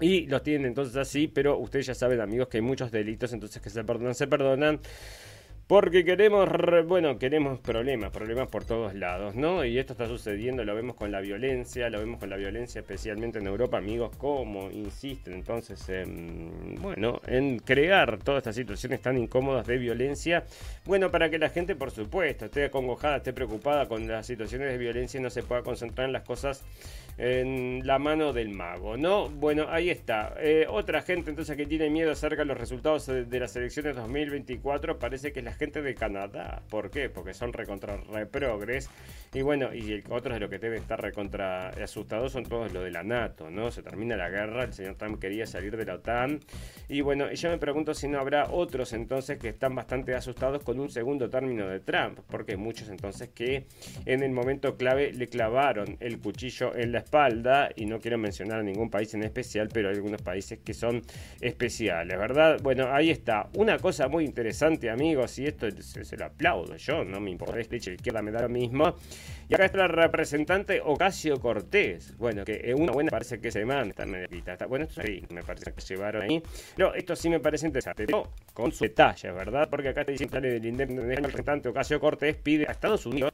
Y 0.00 0.26
los 0.26 0.42
tienen 0.42 0.66
entonces 0.66 0.96
así, 0.96 1.28
pero 1.28 1.58
ustedes 1.58 1.86
ya 1.86 1.94
saben, 1.94 2.20
amigos, 2.20 2.48
que 2.48 2.56
hay 2.56 2.62
muchos 2.62 2.90
delitos, 2.90 3.32
entonces 3.32 3.60
que 3.60 3.68
se 3.68 3.84
perdonan, 3.84 4.14
se 4.14 4.26
perdonan. 4.26 4.80
Porque 5.70 6.04
queremos, 6.04 6.48
bueno, 6.88 7.16
queremos 7.16 7.60
problemas, 7.60 8.10
problemas 8.10 8.48
por 8.48 8.64
todos 8.64 8.92
lados, 8.92 9.36
¿no? 9.36 9.64
Y 9.64 9.78
esto 9.78 9.92
está 9.92 10.08
sucediendo, 10.08 10.64
lo 10.64 10.74
vemos 10.74 10.96
con 10.96 11.12
la 11.12 11.20
violencia, 11.20 11.88
lo 11.90 12.00
vemos 12.00 12.18
con 12.18 12.28
la 12.28 12.36
violencia 12.36 12.80
especialmente 12.80 13.38
en 13.38 13.46
Europa, 13.46 13.78
amigos, 13.78 14.10
cómo 14.18 14.68
insisten 14.72 15.34
entonces 15.34 15.88
en, 15.88 16.74
bueno, 16.80 17.20
en 17.24 17.60
crear 17.60 18.18
todas 18.18 18.38
estas 18.38 18.56
situaciones 18.56 19.00
tan 19.00 19.16
incómodas 19.16 19.64
de 19.68 19.78
violencia. 19.78 20.42
Bueno, 20.86 21.08
para 21.12 21.30
que 21.30 21.38
la 21.38 21.50
gente, 21.50 21.76
por 21.76 21.92
supuesto, 21.92 22.46
esté 22.46 22.64
acongojada, 22.64 23.18
esté 23.18 23.32
preocupada 23.32 23.86
con 23.86 24.08
las 24.08 24.26
situaciones 24.26 24.72
de 24.72 24.76
violencia 24.76 25.20
y 25.20 25.22
no 25.22 25.30
se 25.30 25.44
pueda 25.44 25.62
concentrar 25.62 26.08
en 26.08 26.12
las 26.12 26.24
cosas 26.24 26.64
en 27.22 27.86
la 27.86 27.98
mano 27.98 28.32
del 28.32 28.48
mago, 28.48 28.96
¿no? 28.96 29.28
Bueno, 29.28 29.66
ahí 29.68 29.90
está. 29.90 30.34
Eh, 30.38 30.64
otra 30.66 31.02
gente 31.02 31.28
entonces 31.28 31.54
que 31.54 31.66
tiene 31.66 31.90
miedo 31.90 32.12
acerca 32.12 32.38
de 32.38 32.46
los 32.46 32.56
resultados 32.56 33.06
de, 33.06 33.40
las 33.40 33.54
elecciones 33.56 33.94
2024 33.94 34.98
parece 34.98 35.30
que 35.30 35.40
es 35.40 35.44
la 35.44 35.52
gente 35.52 35.82
de 35.82 35.94
Canadá. 35.94 36.62
¿Por 36.70 36.90
qué? 36.90 37.10
Porque 37.10 37.34
son 37.34 37.52
recontra 37.52 37.98
reprogres. 38.10 38.88
Y 39.34 39.42
bueno, 39.42 39.74
y 39.74 40.02
otros 40.08 40.32
de 40.32 40.40
los 40.40 40.48
que 40.48 40.58
deben 40.58 40.80
estar 40.80 40.98
recontra 40.98 41.68
asustados 41.68 42.32
son 42.32 42.44
todos 42.44 42.72
los 42.72 42.84
de 42.84 42.90
la 42.90 43.02
NATO, 43.02 43.50
¿no? 43.50 43.70
Se 43.70 43.82
termina 43.82 44.16
la 44.16 44.30
guerra, 44.30 44.64
el 44.64 44.72
señor 44.72 44.94
Trump 44.94 45.20
quería 45.20 45.46
salir 45.46 45.76
de 45.76 45.84
la 45.84 45.96
OTAN. 45.96 46.40
Y 46.88 47.02
bueno, 47.02 47.30
yo 47.32 47.50
me 47.50 47.58
pregunto 47.58 47.92
si 47.92 48.08
no 48.08 48.18
habrá 48.18 48.50
otros 48.50 48.94
entonces 48.94 49.38
que 49.38 49.50
están 49.50 49.74
bastante 49.74 50.14
asustados 50.14 50.62
con 50.62 50.80
un 50.80 50.88
segundo 50.88 51.28
término 51.28 51.68
de 51.68 51.80
Trump. 51.80 52.18
Porque 52.30 52.56
muchos 52.56 52.88
entonces 52.88 53.28
que 53.28 53.66
en 54.06 54.22
el 54.22 54.30
momento 54.32 54.78
clave 54.78 55.12
le 55.12 55.28
clavaron 55.28 55.98
el 56.00 56.18
cuchillo 56.18 56.74
en 56.74 56.92
la 56.92 57.09
espalda, 57.10 57.70
y 57.74 57.86
no 57.86 57.98
quiero 57.98 58.18
mencionar 58.18 58.62
ningún 58.62 58.88
país 58.88 59.12
en 59.14 59.24
especial, 59.24 59.68
pero 59.72 59.88
hay 59.88 59.96
algunos 59.96 60.22
países 60.22 60.60
que 60.64 60.72
son 60.72 61.02
especiales, 61.40 62.16
¿verdad? 62.16 62.60
Bueno, 62.62 62.86
ahí 62.92 63.10
está. 63.10 63.48
Una 63.54 63.78
cosa 63.78 64.06
muy 64.06 64.24
interesante, 64.24 64.88
amigos, 64.88 65.36
y 65.40 65.46
esto 65.46 65.66
se, 65.80 66.16
lo 66.16 66.26
aplaudo 66.26 66.76
yo, 66.76 67.04
no 67.04 67.18
me 67.18 67.30
importa, 67.32 67.56
la 67.56 67.62
izquierda 67.62 68.22
me 68.22 68.30
da 68.30 68.42
lo 68.42 68.48
mismo. 68.48 68.94
Y 69.48 69.54
acá 69.54 69.64
está 69.64 69.78
la 69.78 69.88
representante 69.88 70.80
Ocasio 70.80 71.40
Cortés. 71.40 72.16
Bueno, 72.16 72.44
que 72.44 72.72
una 72.72 72.92
buena 72.92 73.10
parece 73.10 73.40
que 73.40 73.50
se 73.50 73.64
manda. 73.64 74.04
Está, 74.30 74.66
bueno, 74.66 74.84
esto 74.84 75.02
sí, 75.04 75.24
me 75.30 75.42
parece 75.42 75.72
que 75.72 75.80
llevaron 75.80 76.22
ahí. 76.22 76.40
Pero 76.76 76.94
esto 76.94 77.16
sí 77.16 77.28
me 77.28 77.40
parece 77.40 77.66
interesante. 77.66 78.06
Pero 78.06 78.30
con 78.54 78.70
su 78.70 78.84
detalle, 78.84 79.32
¿verdad? 79.32 79.68
Porque 79.68 79.88
acá 79.88 80.04
te 80.04 80.12
dicen 80.12 80.28
que 80.28 80.40
del 80.40 80.76
representante 80.76 81.68
Ocasio 81.68 81.98
Cortés 81.98 82.36
pide 82.36 82.68
a 82.68 82.70
Estados 82.70 83.04
Unidos 83.06 83.32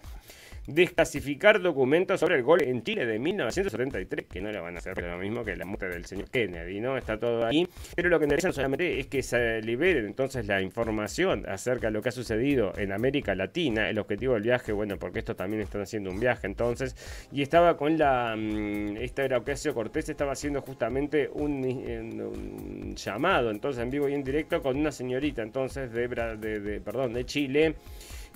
desclasificar 0.67 1.61
documentos 1.61 2.21
sobre 2.21 2.37
el 2.37 2.43
gol 2.43 2.63
en 2.63 2.83
Chile 2.83 3.07
de 3.07 3.19
1973, 3.19 4.27
que 4.27 4.41
no 4.41 4.51
lo 4.51 4.63
van 4.63 4.77
a 4.77 4.79
hacer, 4.79 4.95
pero 4.95 5.11
lo 5.11 5.19
mismo 5.19 5.45
que 5.45 5.57
la 5.57 5.65
muerte 5.65 5.89
del 5.89 6.05
señor 6.05 6.31
Kennedy, 6.31 6.81
¿no? 6.81 6.97
Está 6.97 7.19
todo 7.19 7.45
ahí. 7.47 7.67
Pero 7.95 8.09
lo 8.09 8.19
que 8.19 8.25
interesa 8.25 8.53
solamente 8.53 8.99
es 8.99 9.07
que 9.07 9.23
se 9.23 9.61
libere 9.63 10.01
entonces 10.01 10.47
la 10.47 10.61
información 10.61 11.45
acerca 11.49 11.89
de 11.89 11.93
lo 11.93 12.03
que 12.03 12.09
ha 12.09 12.13
sucedido 12.13 12.73
en 12.77 12.93
América 12.93 13.35
Latina. 13.35 13.89
El 13.89 13.99
objetivo 13.99 14.35
del 14.35 14.43
viaje, 14.43 14.73
bueno, 14.73 14.99
porque 14.99 15.21
esto 15.21 15.37
también 15.37 15.63
están 15.63 15.83
haciendo 15.83 16.11
un 16.11 16.21
viaje 16.21 16.47
entonces. 16.47 16.97
Y 17.33 17.43
estaba 17.43 17.77
con 17.77 17.99
la. 17.99 18.35
Mm, 18.37 18.97
esta 18.99 19.25
era 19.25 19.39
Ocasio 19.39 19.75
Cortés, 19.75 20.09
estaba 20.09 20.33
haciendo 20.33 20.61
justamente 20.63 21.29
un, 21.33 21.65
un, 21.65 22.95
llamado, 22.95 23.51
entonces 23.51 23.83
en 23.83 23.91
vivo 23.91 24.09
y 24.09 24.15
en 24.15 24.25
directo, 24.25 24.63
con 24.63 24.77
una 24.77 24.93
señorita 24.93 25.43
entonces 25.43 25.93
de, 25.93 26.09
de, 26.09 26.61
de 26.61 26.81
perdón, 26.81 27.13
de 27.13 27.25
Chile 27.25 27.75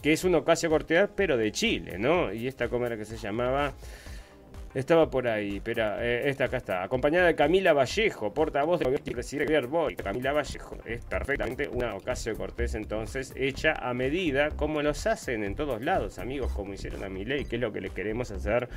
que 0.03 0.13
es 0.13 0.25
un 0.25 0.35
Ocasio 0.35 0.71
Cortés, 0.71 1.09
pero 1.15 1.37
de 1.37 1.53
Chile, 1.53 1.99
¿no? 1.99 2.33
Y 2.33 2.47
esta, 2.47 2.69
¿cómo 2.69 2.87
era 2.87 2.97
que 2.97 3.05
se 3.05 3.17
llamaba? 3.17 3.75
Estaba 4.73 5.11
por 5.11 5.27
ahí, 5.27 5.57
espera, 5.57 5.99
eh, 6.01 6.29
esta 6.29 6.45
acá 6.45 6.59
está. 6.59 6.85
Acompañada 6.85 7.27
de 7.27 7.35
Camila 7.35 7.73
Vallejo, 7.73 8.33
portavoz 8.33 8.79
del 8.79 8.91
gobierno 8.93 9.13
presidente 9.15 9.67
Boy. 9.67 9.97
Camila 9.97 10.33
Vallejo 10.33 10.77
es 10.85 11.05
perfectamente 11.05 11.69
una 11.69 11.97
Ocasio 11.97 12.37
Cortés, 12.37 12.77
entonces, 12.77 13.33
hecha 13.35 13.73
a 13.73 13.93
medida, 13.95 14.51
como 14.51 14.81
los 14.81 15.09
hacen 15.09 15.43
en 15.43 15.57
todos 15.57 15.83
lados, 15.83 16.21
amigos, 16.21 16.53
como 16.53 16.73
hicieron 16.73 17.03
a 17.03 17.09
Milei, 17.09 17.47
que 17.47 17.57
es 17.57 17.61
lo 17.61 17.73
que 17.73 17.81
le 17.81 17.91
queremos 17.91 18.31
hacer 18.31 18.69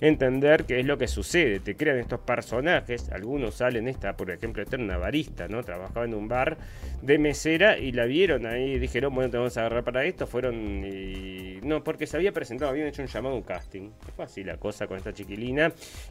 entender, 0.00 0.66
que 0.66 0.78
es 0.78 0.86
lo 0.86 0.96
que 0.98 1.08
sucede. 1.08 1.58
Te 1.58 1.74
crean 1.74 1.98
estos 1.98 2.20
personajes, 2.20 3.10
algunos 3.10 3.56
salen, 3.56 3.88
esta, 3.88 4.16
por 4.16 4.30
ejemplo, 4.30 4.62
esta 4.62 4.76
era 4.76 4.84
una 4.84 4.98
barista, 4.98 5.48
¿no? 5.48 5.64
Trabajaba 5.64 6.04
en 6.04 6.14
un 6.14 6.28
bar 6.28 6.58
de 7.02 7.18
mesera 7.18 7.76
y 7.76 7.90
la 7.90 8.04
vieron 8.04 8.46
ahí, 8.46 8.78
dijeron, 8.78 9.12
bueno, 9.12 9.30
te 9.30 9.36
vamos 9.36 9.56
a 9.56 9.62
agarrar 9.62 9.82
para 9.82 10.04
esto. 10.04 10.28
Fueron 10.28 10.84
y. 10.84 11.58
No, 11.62 11.82
porque 11.82 12.06
se 12.06 12.16
había 12.16 12.32
presentado, 12.32 12.70
habían 12.70 12.86
hecho 12.86 13.02
un 13.02 13.08
llamado, 13.08 13.34
un 13.34 13.42
casting. 13.42 13.90
Fue 14.14 14.24
así 14.24 14.44
la 14.44 14.56
cosa 14.56 14.86
con 14.86 14.96
esta 14.96 15.12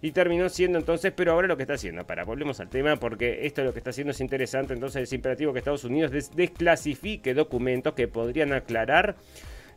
y 0.01 0.11
terminó 0.11 0.49
siendo 0.49 0.77
entonces, 0.77 1.13
pero 1.15 1.33
ahora 1.33 1.47
lo 1.47 1.57
que 1.57 1.63
está 1.63 1.75
haciendo, 1.75 2.05
para, 2.05 2.23
volvemos 2.23 2.59
al 2.59 2.69
tema 2.69 2.95
porque 2.97 3.45
esto 3.45 3.63
lo 3.63 3.73
que 3.73 3.79
está 3.79 3.91
haciendo 3.91 4.11
es 4.11 4.21
interesante, 4.21 4.73
entonces 4.73 5.03
es 5.03 5.13
imperativo 5.13 5.53
que 5.53 5.59
Estados 5.59 5.83
Unidos 5.83 6.11
desclasifique 6.35 7.33
documentos 7.33 7.93
que 7.93 8.07
podrían 8.07 8.53
aclarar 8.53 9.15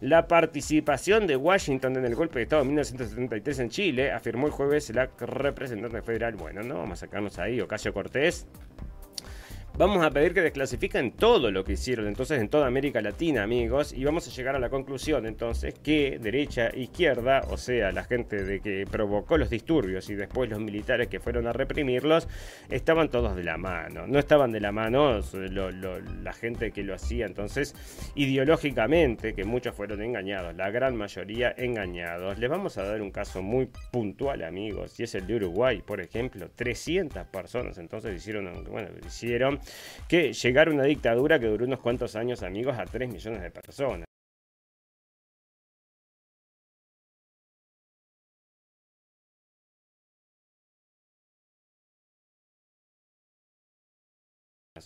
la 0.01 0.27
participación 0.27 1.29
de 1.29 1.37
Washington 1.37 1.97
en 1.97 2.05
el 2.05 2.17
golpe 2.17 2.41
de 2.41 2.43
Estado 2.43 2.63
de 2.63 2.67
1973 2.67 3.59
en 3.61 3.69
Chile, 3.71 4.11
afirmó 4.11 4.49
el 4.49 4.53
jueves 4.53 4.91
la 4.91 5.09
representante 5.21 6.03
federal. 6.03 6.35
Bueno, 6.35 6.63
no 6.63 6.79
vamos 6.79 6.99
a 6.99 7.07
sacarnos 7.07 7.39
ahí, 7.39 7.61
Ocasio 7.61 7.95
Cortés 7.95 8.47
Vamos 9.79 10.05
a 10.05 10.11
pedir 10.11 10.35
que 10.35 10.43
desclasifiquen 10.43 11.13
todo 11.13 11.51
lo 11.51 11.65
que 11.65 11.73
hicieron 11.73 12.07
entonces 12.07 12.39
en 12.39 12.51
toda 12.51 12.67
América 12.67 13.01
Latina, 13.01 13.43
amigos, 13.43 13.95
y 13.95 14.05
vamos 14.05 14.29
a 14.29 14.31
llegar 14.31 14.55
a 14.55 14.59
la 14.59 14.69
conclusión 14.69 15.25
entonces 15.25 15.73
que 15.83 16.19
derecha 16.21 16.69
e 16.69 16.81
izquierda, 16.81 17.47
o 17.49 17.57
sea, 17.57 17.91
la 17.91 18.05
gente 18.05 18.45
de 18.45 18.61
que 18.61 18.87
provocó 18.89 19.39
los 19.39 19.49
disturbios 19.49 20.11
y 20.11 20.15
después 20.15 20.51
los 20.51 20.61
militares 20.61 21.09
que 21.09 21.21
fueron 21.21 21.47
a 21.47 21.55
reprimirlos, 21.55 22.29
estaban 22.69 23.09
todos 23.09 23.35
de 23.35 23.45
la 23.45 23.57
mano. 23.57 24.07
No 24.07 24.19
estaban 24.19 24.53
de 24.53 24.61
la 24.61 24.73
mano 24.73 25.21
la 26.23 26.33
gente 26.35 26.71
que 26.71 26.83
lo 26.83 26.95
hacía 26.95 27.25
entonces 27.25 27.75
ideológicamente, 28.15 29.33
que 29.33 29.45
muchos 29.45 29.75
fueron 29.75 30.03
engañados, 30.03 30.55
la 30.55 30.71
gran 30.71 30.97
mayoría 30.97 31.55
engañados. 31.57 32.39
Les 32.39 32.51
vamos 32.51 32.77
a 32.77 32.85
dar 32.85 33.01
un 33.01 33.11
caso 33.11 33.41
muy 33.41 33.71
puntual, 33.91 34.45
amigos, 34.45 35.01
y 35.01 35.05
es 35.05 35.15
el 35.15 35.27
de 35.27 35.37
Uruguay, 35.37 35.81
por 35.81 36.03
ejemplo, 36.03 36.51
300 36.55 37.27
personas 37.29 37.79
entonces 37.79 38.15
hicieron, 38.15 38.65
bueno, 38.65 38.91
hicieron 39.07 39.62
que 40.09 40.33
llegar 40.33 40.69
a 40.69 40.73
una 40.73 40.85
dictadura 40.85 41.39
que 41.39 41.47
duró 41.47 41.65
unos 41.65 41.81
cuantos 41.81 42.17
años, 42.17 42.43
amigos, 42.43 42.79
a 42.79 42.85
3 42.85 43.11
millones 43.11 43.43
de 43.43 43.51
personas. 43.51 44.07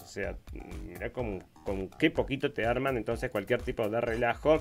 O 0.03 0.07
sea, 0.07 0.37
mira 0.87 1.11
con, 1.11 1.43
con, 1.65 1.89
qué 1.89 2.11
poquito 2.11 2.53
te 2.53 2.67
arman 2.67 2.97
entonces 2.97 3.31
cualquier 3.31 3.63
tipo 3.63 3.89
de 3.89 4.01
relajo. 4.01 4.61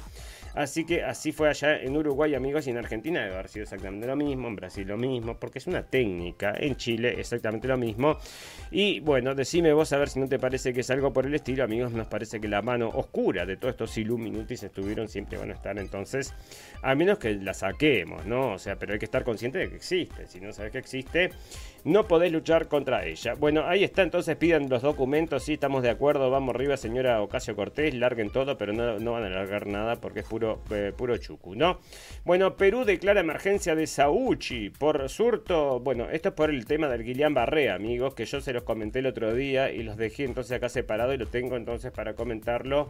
Así 0.53 0.85
que 0.85 1.03
así 1.03 1.31
fue 1.31 1.49
allá 1.49 1.77
en 1.77 1.95
Uruguay, 1.97 2.33
amigos, 2.35 2.67
y 2.67 2.69
en 2.69 2.77
Argentina 2.77 3.21
debe 3.21 3.33
haber 3.33 3.49
sido 3.49 3.63
exactamente 3.63 4.07
lo 4.07 4.15
mismo, 4.15 4.47
en 4.47 4.55
Brasil 4.55 4.87
lo 4.87 4.97
mismo, 4.97 5.37
porque 5.37 5.59
es 5.59 5.67
una 5.67 5.83
técnica. 5.83 6.53
En 6.57 6.75
Chile 6.75 7.15
exactamente 7.19 7.67
lo 7.67 7.77
mismo. 7.77 8.17
Y 8.71 8.99
bueno, 9.01 9.35
decime 9.35 9.73
vos 9.73 9.91
a 9.93 9.97
ver 9.97 10.09
si 10.09 10.19
no 10.19 10.27
te 10.27 10.39
parece 10.39 10.73
que 10.73 10.81
es 10.81 10.89
algo 10.89 11.11
por 11.11 11.25
el 11.25 11.35
estilo, 11.35 11.63
amigos. 11.63 11.91
Nos 11.91 12.07
parece 12.07 12.39
que 12.39 12.47
la 12.47 12.61
mano 12.61 12.89
oscura 12.89 13.45
de 13.45 13.57
todos 13.57 13.73
estos 13.73 13.97
Illuminatis 13.97 14.63
estuvieron, 14.63 15.07
siempre 15.07 15.37
van 15.37 15.51
a 15.51 15.53
estar 15.53 15.77
entonces, 15.77 16.33
a 16.81 16.95
menos 16.95 17.19
que 17.19 17.33
la 17.35 17.53
saquemos, 17.53 18.25
¿no? 18.25 18.53
O 18.53 18.59
sea, 18.59 18.77
pero 18.77 18.93
hay 18.93 18.99
que 18.99 19.05
estar 19.05 19.23
consciente 19.23 19.57
de 19.57 19.69
que 19.69 19.75
existe. 19.75 20.27
Si 20.27 20.39
no 20.39 20.53
sabes 20.53 20.71
que 20.71 20.77
existe, 20.77 21.31
no 21.85 22.07
podés 22.07 22.31
luchar 22.31 22.67
contra 22.67 23.05
ella. 23.05 23.35
Bueno, 23.35 23.63
ahí 23.65 23.83
está, 23.83 24.01
entonces 24.01 24.35
pidan 24.35 24.69
los 24.69 24.81
documentos, 24.81 25.43
sí, 25.43 25.53
estamos 25.53 25.83
de 25.83 25.91
acuerdo, 25.91 26.29
vamos 26.29 26.55
arriba, 26.55 26.75
señor 26.75 26.95
señora 26.95 27.21
Ocasio 27.21 27.57
Cortés, 27.57 27.93
larguen 27.93 28.29
todo, 28.29 28.57
pero 28.57 28.71
no, 28.71 28.99
no 28.99 29.11
van 29.11 29.25
a 29.25 29.29
largar 29.29 29.67
nada 29.67 29.97
porque 29.97 30.21
es 30.21 30.25
puro, 30.25 30.61
eh, 30.71 30.93
puro 30.95 31.17
chucu, 31.17 31.55
¿no? 31.55 31.81
Bueno, 32.23 32.55
Perú 32.55 32.85
declara 32.85 33.19
emergencia 33.19 33.75
de 33.75 33.85
Sauchi 33.85 34.69
por 34.69 35.09
surto. 35.09 35.81
Bueno, 35.81 36.09
esto 36.09 36.29
es 36.29 36.35
por 36.35 36.51
el 36.51 36.63
tema 36.63 36.87
del 36.87 37.03
Guillain 37.03 37.33
Barré, 37.33 37.69
amigos, 37.69 38.13
que 38.13 38.23
yo 38.23 38.39
se 38.39 38.53
los 38.53 38.63
comenté 38.63 38.99
el 38.99 39.07
otro 39.07 39.33
día 39.33 39.71
y 39.71 39.83
los 39.83 39.97
dejé 39.97 40.23
entonces 40.23 40.53
acá 40.53 40.69
separado 40.69 41.13
y 41.13 41.17
lo 41.17 41.25
tengo 41.25 41.57
entonces 41.57 41.91
para 41.91 42.13
comentarlo 42.13 42.87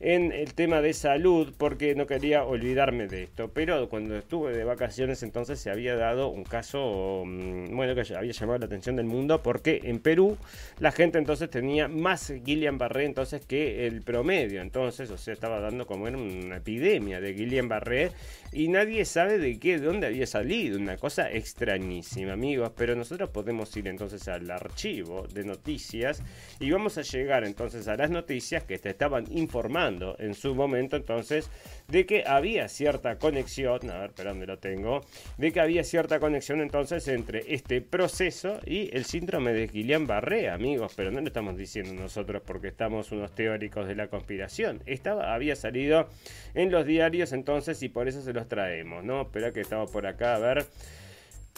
en 0.00 0.32
el 0.32 0.54
tema 0.54 0.80
de 0.80 0.92
salud 0.92 1.52
porque 1.56 1.94
no 1.94 2.06
quería 2.06 2.44
olvidarme 2.44 3.06
de 3.06 3.24
esto. 3.24 3.50
Pero 3.52 3.88
cuando 3.88 4.16
estuve 4.16 4.56
de 4.56 4.64
vacaciones 4.64 5.22
entonces 5.22 5.60
se 5.60 5.70
había 5.70 5.96
dado 5.96 6.28
un 6.28 6.44
caso, 6.44 7.24
mm, 7.24 7.74
bueno, 7.74 7.94
que 7.94 8.14
había 8.14 8.32
llamado 8.32 8.58
la 8.58 8.66
atención 8.66 8.96
del 8.96 9.06
mundo 9.06 9.42
porque 9.42 9.80
en 9.84 10.00
Perú 10.00 10.36
la 10.78 10.92
gente 10.92 11.18
entonces 11.18 11.50
tenía 11.50 11.88
más 11.88 12.30
Guillain-Barré 12.30 13.04
entonces 13.04 13.44
que 13.46 13.86
el 13.86 14.02
promedio. 14.02 14.60
Entonces, 14.60 15.10
o 15.10 15.18
sea, 15.18 15.34
estaba 15.34 15.60
dando 15.60 15.86
como 15.86 16.08
era 16.08 16.16
una 16.16 16.56
epidemia 16.56 17.20
de 17.20 17.34
Guillain-Barré 17.36 18.10
y 18.52 18.68
nadie 18.68 19.04
sabe 19.04 19.38
de 19.38 19.58
qué, 19.58 19.78
de 19.78 19.86
dónde 19.86 20.06
había 20.06 20.26
salido. 20.26 20.78
Una 20.78 20.96
cosa 20.96 21.30
extrañísima, 21.30 22.32
amigos. 22.32 22.72
Pero 22.76 22.94
nosotros 22.94 23.30
podemos 23.30 23.76
ir 23.76 23.88
entonces 23.88 24.26
al 24.28 24.50
archivo 24.50 25.26
de 25.32 25.44
noticias 25.44 26.22
y 26.60 26.70
vamos 26.70 26.98
a 26.98 27.02
llegar 27.02 27.44
entonces 27.44 27.88
a 27.88 27.96
las 27.96 28.10
noticias 28.10 28.64
que 28.64 28.78
te 28.78 28.90
estaban 28.90 29.24
informando 29.30 29.83
en 29.86 30.34
su 30.34 30.54
momento 30.54 30.96
entonces 30.96 31.50
de 31.88 32.06
que 32.06 32.24
había 32.26 32.68
cierta 32.68 33.18
conexión, 33.18 33.90
a 33.90 33.98
ver, 33.98 34.10
espera, 34.10 34.30
dónde 34.30 34.46
lo 34.46 34.58
tengo, 34.58 35.02
de 35.36 35.52
que 35.52 35.60
había 35.60 35.84
cierta 35.84 36.18
conexión 36.18 36.60
entonces 36.60 37.06
entre 37.08 37.54
este 37.54 37.80
proceso 37.80 38.60
y 38.64 38.94
el 38.96 39.04
síndrome 39.04 39.52
de 39.52 39.68
Guillain-Barré, 39.68 40.50
amigos, 40.50 40.92
pero 40.96 41.10
no 41.10 41.20
lo 41.20 41.26
estamos 41.26 41.56
diciendo 41.56 41.92
nosotros 41.92 42.42
porque 42.44 42.68
estamos 42.68 43.12
unos 43.12 43.34
teóricos 43.34 43.86
de 43.86 43.94
la 43.94 44.08
conspiración. 44.08 44.82
Estaba, 44.86 45.34
había 45.34 45.56
salido 45.56 46.08
en 46.54 46.70
los 46.70 46.86
diarios 46.86 47.32
entonces 47.32 47.82
y 47.82 47.88
por 47.88 48.08
eso 48.08 48.22
se 48.22 48.32
los 48.32 48.48
traemos, 48.48 49.04
¿no? 49.04 49.22
Espera 49.22 49.52
que 49.52 49.60
estaba 49.60 49.86
por 49.86 50.06
acá, 50.06 50.36
a 50.36 50.38
ver. 50.38 50.66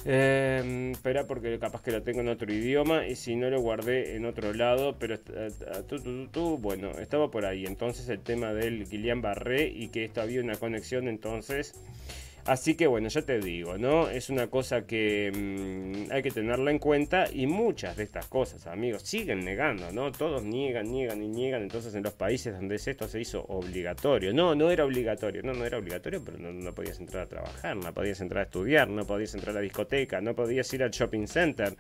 Eh, 0.05 0.91
espera, 0.93 1.27
porque 1.27 1.59
capaz 1.59 1.83
que 1.83 1.91
lo 1.91 2.03
tengo 2.03 2.21
en 2.21 2.29
otro 2.29 2.53
idioma 2.53 3.07
y 3.07 3.17
si 3.17 3.35
no 3.35 3.51
lo 3.51 3.61
guardé 3.61 4.15
en 4.17 4.25
otro 4.25 4.53
lado, 4.53 4.97
pero 4.99 5.19
tú, 6.33 6.59
bueno, 6.59 6.91
estaba 6.91 7.31
por 7.31 7.45
ahí. 7.45 7.65
Entonces 7.67 8.09
el 8.09 8.21
tema 8.21 8.53
del 8.53 8.87
Guillain 8.89 9.21
Barré 9.21 9.69
y 9.69 9.89
que 9.89 10.05
esto 10.05 10.21
había 10.21 10.41
una 10.41 10.57
conexión 10.57 11.09
entonces 11.09 11.75
Así 12.47 12.77
que 12.77 12.87
bueno, 12.87 13.09
ya 13.09 13.23
te 13.23 13.41
digo, 13.41 13.77
¿no? 13.77 14.09
Es 14.09 14.31
una 14.31 14.47
cosa 14.47 14.87
que 14.87 15.33
mm, 15.35 16.13
hay 16.13 16.23
que 16.23 16.31
tenerla 16.31 16.71
en 16.71 16.79
cuenta 16.79 17.25
y 17.33 17.49
muchas 17.49 17.97
de 17.97 18.05
estas 18.05 18.29
cosas, 18.29 18.69
amigos, 18.69 19.03
siguen 19.03 19.45
negando, 19.45 19.91
¿no? 19.91 20.13
Todos 20.13 20.45
niegan, 20.45 20.91
niegan 20.93 21.21
y 21.25 21.29
niegan. 21.29 21.63
Entonces 21.63 21.93
en 21.97 22.05
los 22.05 22.13
países 22.13 22.55
donde 22.55 22.77
esto 22.77 23.09
se 23.09 23.21
hizo 23.21 23.45
obligatorio, 23.49 24.33
no, 24.33 24.55
no 24.55 24.71
era 24.71 24.85
obligatorio, 24.85 25.43
no, 25.43 25.55
no 25.55 25.65
era 25.65 25.79
obligatorio, 25.79 26.23
pero 26.25 26.39
no, 26.39 26.53
no 26.53 26.73
podías 26.73 27.01
entrar 27.01 27.25
a 27.25 27.27
trabajar, 27.27 27.77
no 27.77 27.93
podías 27.93 28.21
entrar 28.21 28.43
a 28.43 28.45
estudiar, 28.45 28.89
no 28.89 29.05
podías 29.05 29.35
entrar 29.35 29.51
a 29.51 29.55
la 29.55 29.63
discoteca, 29.63 30.21
no 30.21 30.37
podías 30.37 30.73
ir 30.73 30.85
al 30.85 30.91
shopping 30.91 31.27
center 31.27 31.77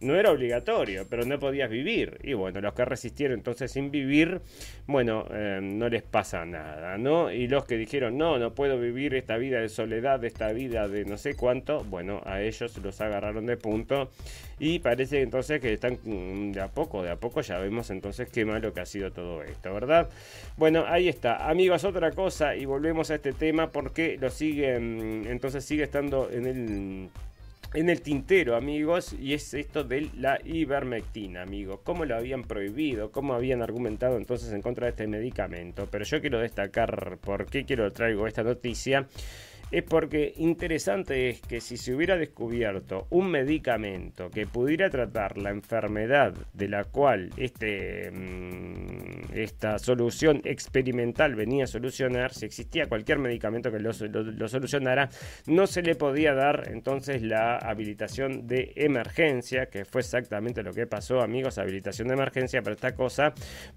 no 0.00 0.16
era 0.16 0.30
obligatorio, 0.30 1.06
pero 1.08 1.24
no 1.24 1.38
podías 1.38 1.70
vivir. 1.70 2.18
Y 2.22 2.32
bueno, 2.32 2.60
los 2.60 2.74
que 2.74 2.84
resistieron 2.84 3.38
entonces 3.38 3.70
sin 3.70 3.90
vivir, 3.90 4.40
bueno, 4.86 5.26
eh, 5.30 5.60
no 5.62 5.88
les 5.88 6.02
pasa 6.02 6.44
nada, 6.44 6.96
¿no? 6.98 7.30
Y 7.30 7.48
los 7.48 7.64
que 7.64 7.76
dijeron, 7.76 8.16
no, 8.16 8.38
no 8.38 8.54
puedo 8.54 8.78
vivir 8.78 9.14
esta 9.14 9.36
vida 9.36 9.60
de 9.60 9.68
soledad, 9.68 10.24
esta 10.24 10.52
vida 10.52 10.88
de 10.88 11.04
no 11.04 11.18
sé 11.18 11.34
cuánto, 11.34 11.84
bueno, 11.84 12.22
a 12.24 12.40
ellos 12.40 12.76
los 12.78 13.00
agarraron 13.00 13.46
de 13.46 13.56
punto. 13.56 14.10
Y 14.58 14.78
parece 14.78 15.22
entonces 15.22 15.60
que 15.60 15.72
están 15.72 15.98
mm, 16.02 16.52
de 16.52 16.60
a 16.60 16.68
poco, 16.68 17.02
de 17.02 17.10
a 17.10 17.16
poco 17.16 17.40
ya 17.40 17.58
vemos 17.58 17.90
entonces 17.90 18.28
qué 18.30 18.44
malo 18.44 18.72
que 18.72 18.80
ha 18.80 18.86
sido 18.86 19.10
todo 19.10 19.42
esto, 19.42 19.72
¿verdad? 19.72 20.08
Bueno, 20.56 20.84
ahí 20.86 21.08
está. 21.08 21.48
Amigos, 21.48 21.84
otra 21.84 22.10
cosa, 22.12 22.56
y 22.56 22.64
volvemos 22.64 23.10
a 23.10 23.16
este 23.16 23.32
tema 23.32 23.70
porque 23.70 24.18
lo 24.20 24.30
sigue, 24.30 24.78
mm, 24.78 25.26
entonces 25.28 25.64
sigue 25.64 25.84
estando 25.84 26.30
en 26.30 26.46
el 26.46 27.10
en 27.72 27.88
el 27.88 28.02
tintero, 28.02 28.56
amigos, 28.56 29.12
y 29.12 29.34
es 29.34 29.54
esto 29.54 29.84
de 29.84 30.10
la 30.18 30.40
ivermectina, 30.44 31.42
amigos. 31.42 31.80
¿Cómo 31.84 32.04
lo 32.04 32.16
habían 32.16 32.42
prohibido? 32.42 33.12
¿Cómo 33.12 33.34
habían 33.34 33.62
argumentado 33.62 34.16
entonces 34.16 34.52
en 34.52 34.60
contra 34.60 34.86
de 34.86 34.90
este 34.90 35.06
medicamento? 35.06 35.86
Pero 35.90 36.04
yo 36.04 36.20
quiero 36.20 36.40
destacar 36.40 37.18
por 37.20 37.46
qué 37.46 37.64
quiero 37.64 37.90
traigo 37.92 38.26
esta 38.26 38.42
noticia 38.42 39.06
es 39.70 39.84
porque 39.84 40.32
interesante 40.36 41.28
es 41.28 41.40
que 41.40 41.60
si 41.60 41.76
se 41.76 41.94
hubiera 41.94 42.16
descubierto 42.16 43.06
un 43.10 43.30
medicamento 43.30 44.30
que 44.30 44.46
pudiera 44.46 44.90
tratar 44.90 45.38
la 45.38 45.50
enfermedad 45.50 46.34
de 46.52 46.68
la 46.68 46.84
cual 46.84 47.30
este, 47.36 48.10
mm, 48.10 49.32
esta 49.34 49.78
solución 49.78 50.40
experimental 50.44 51.36
venía 51.36 51.64
a 51.64 51.66
solucionar, 51.68 52.34
si 52.34 52.46
existía 52.46 52.88
cualquier 52.88 53.18
medicamento 53.18 53.70
que 53.70 53.78
lo, 53.78 53.92
solucionara, 53.92 55.08
no 55.46 55.66
se 55.66 55.82
le 55.82 55.94
podía 55.94 56.34
dar 56.34 56.68
entonces 56.72 57.22
la 57.22 57.56
habilitación 57.56 58.46
de 58.48 58.72
emergencia, 58.74 59.66
que 59.66 59.84
fue 59.84 60.00
exactamente 60.00 60.62
lo 60.62 60.72
que 60.72 60.86
pasó, 60.86 61.20
amigos, 61.20 61.58
habilitación 61.58 62.08
de 62.08 62.14
emergencia 62.14 62.62
para 62.62 62.74
esta 62.74 62.94
cosa, 62.94 63.32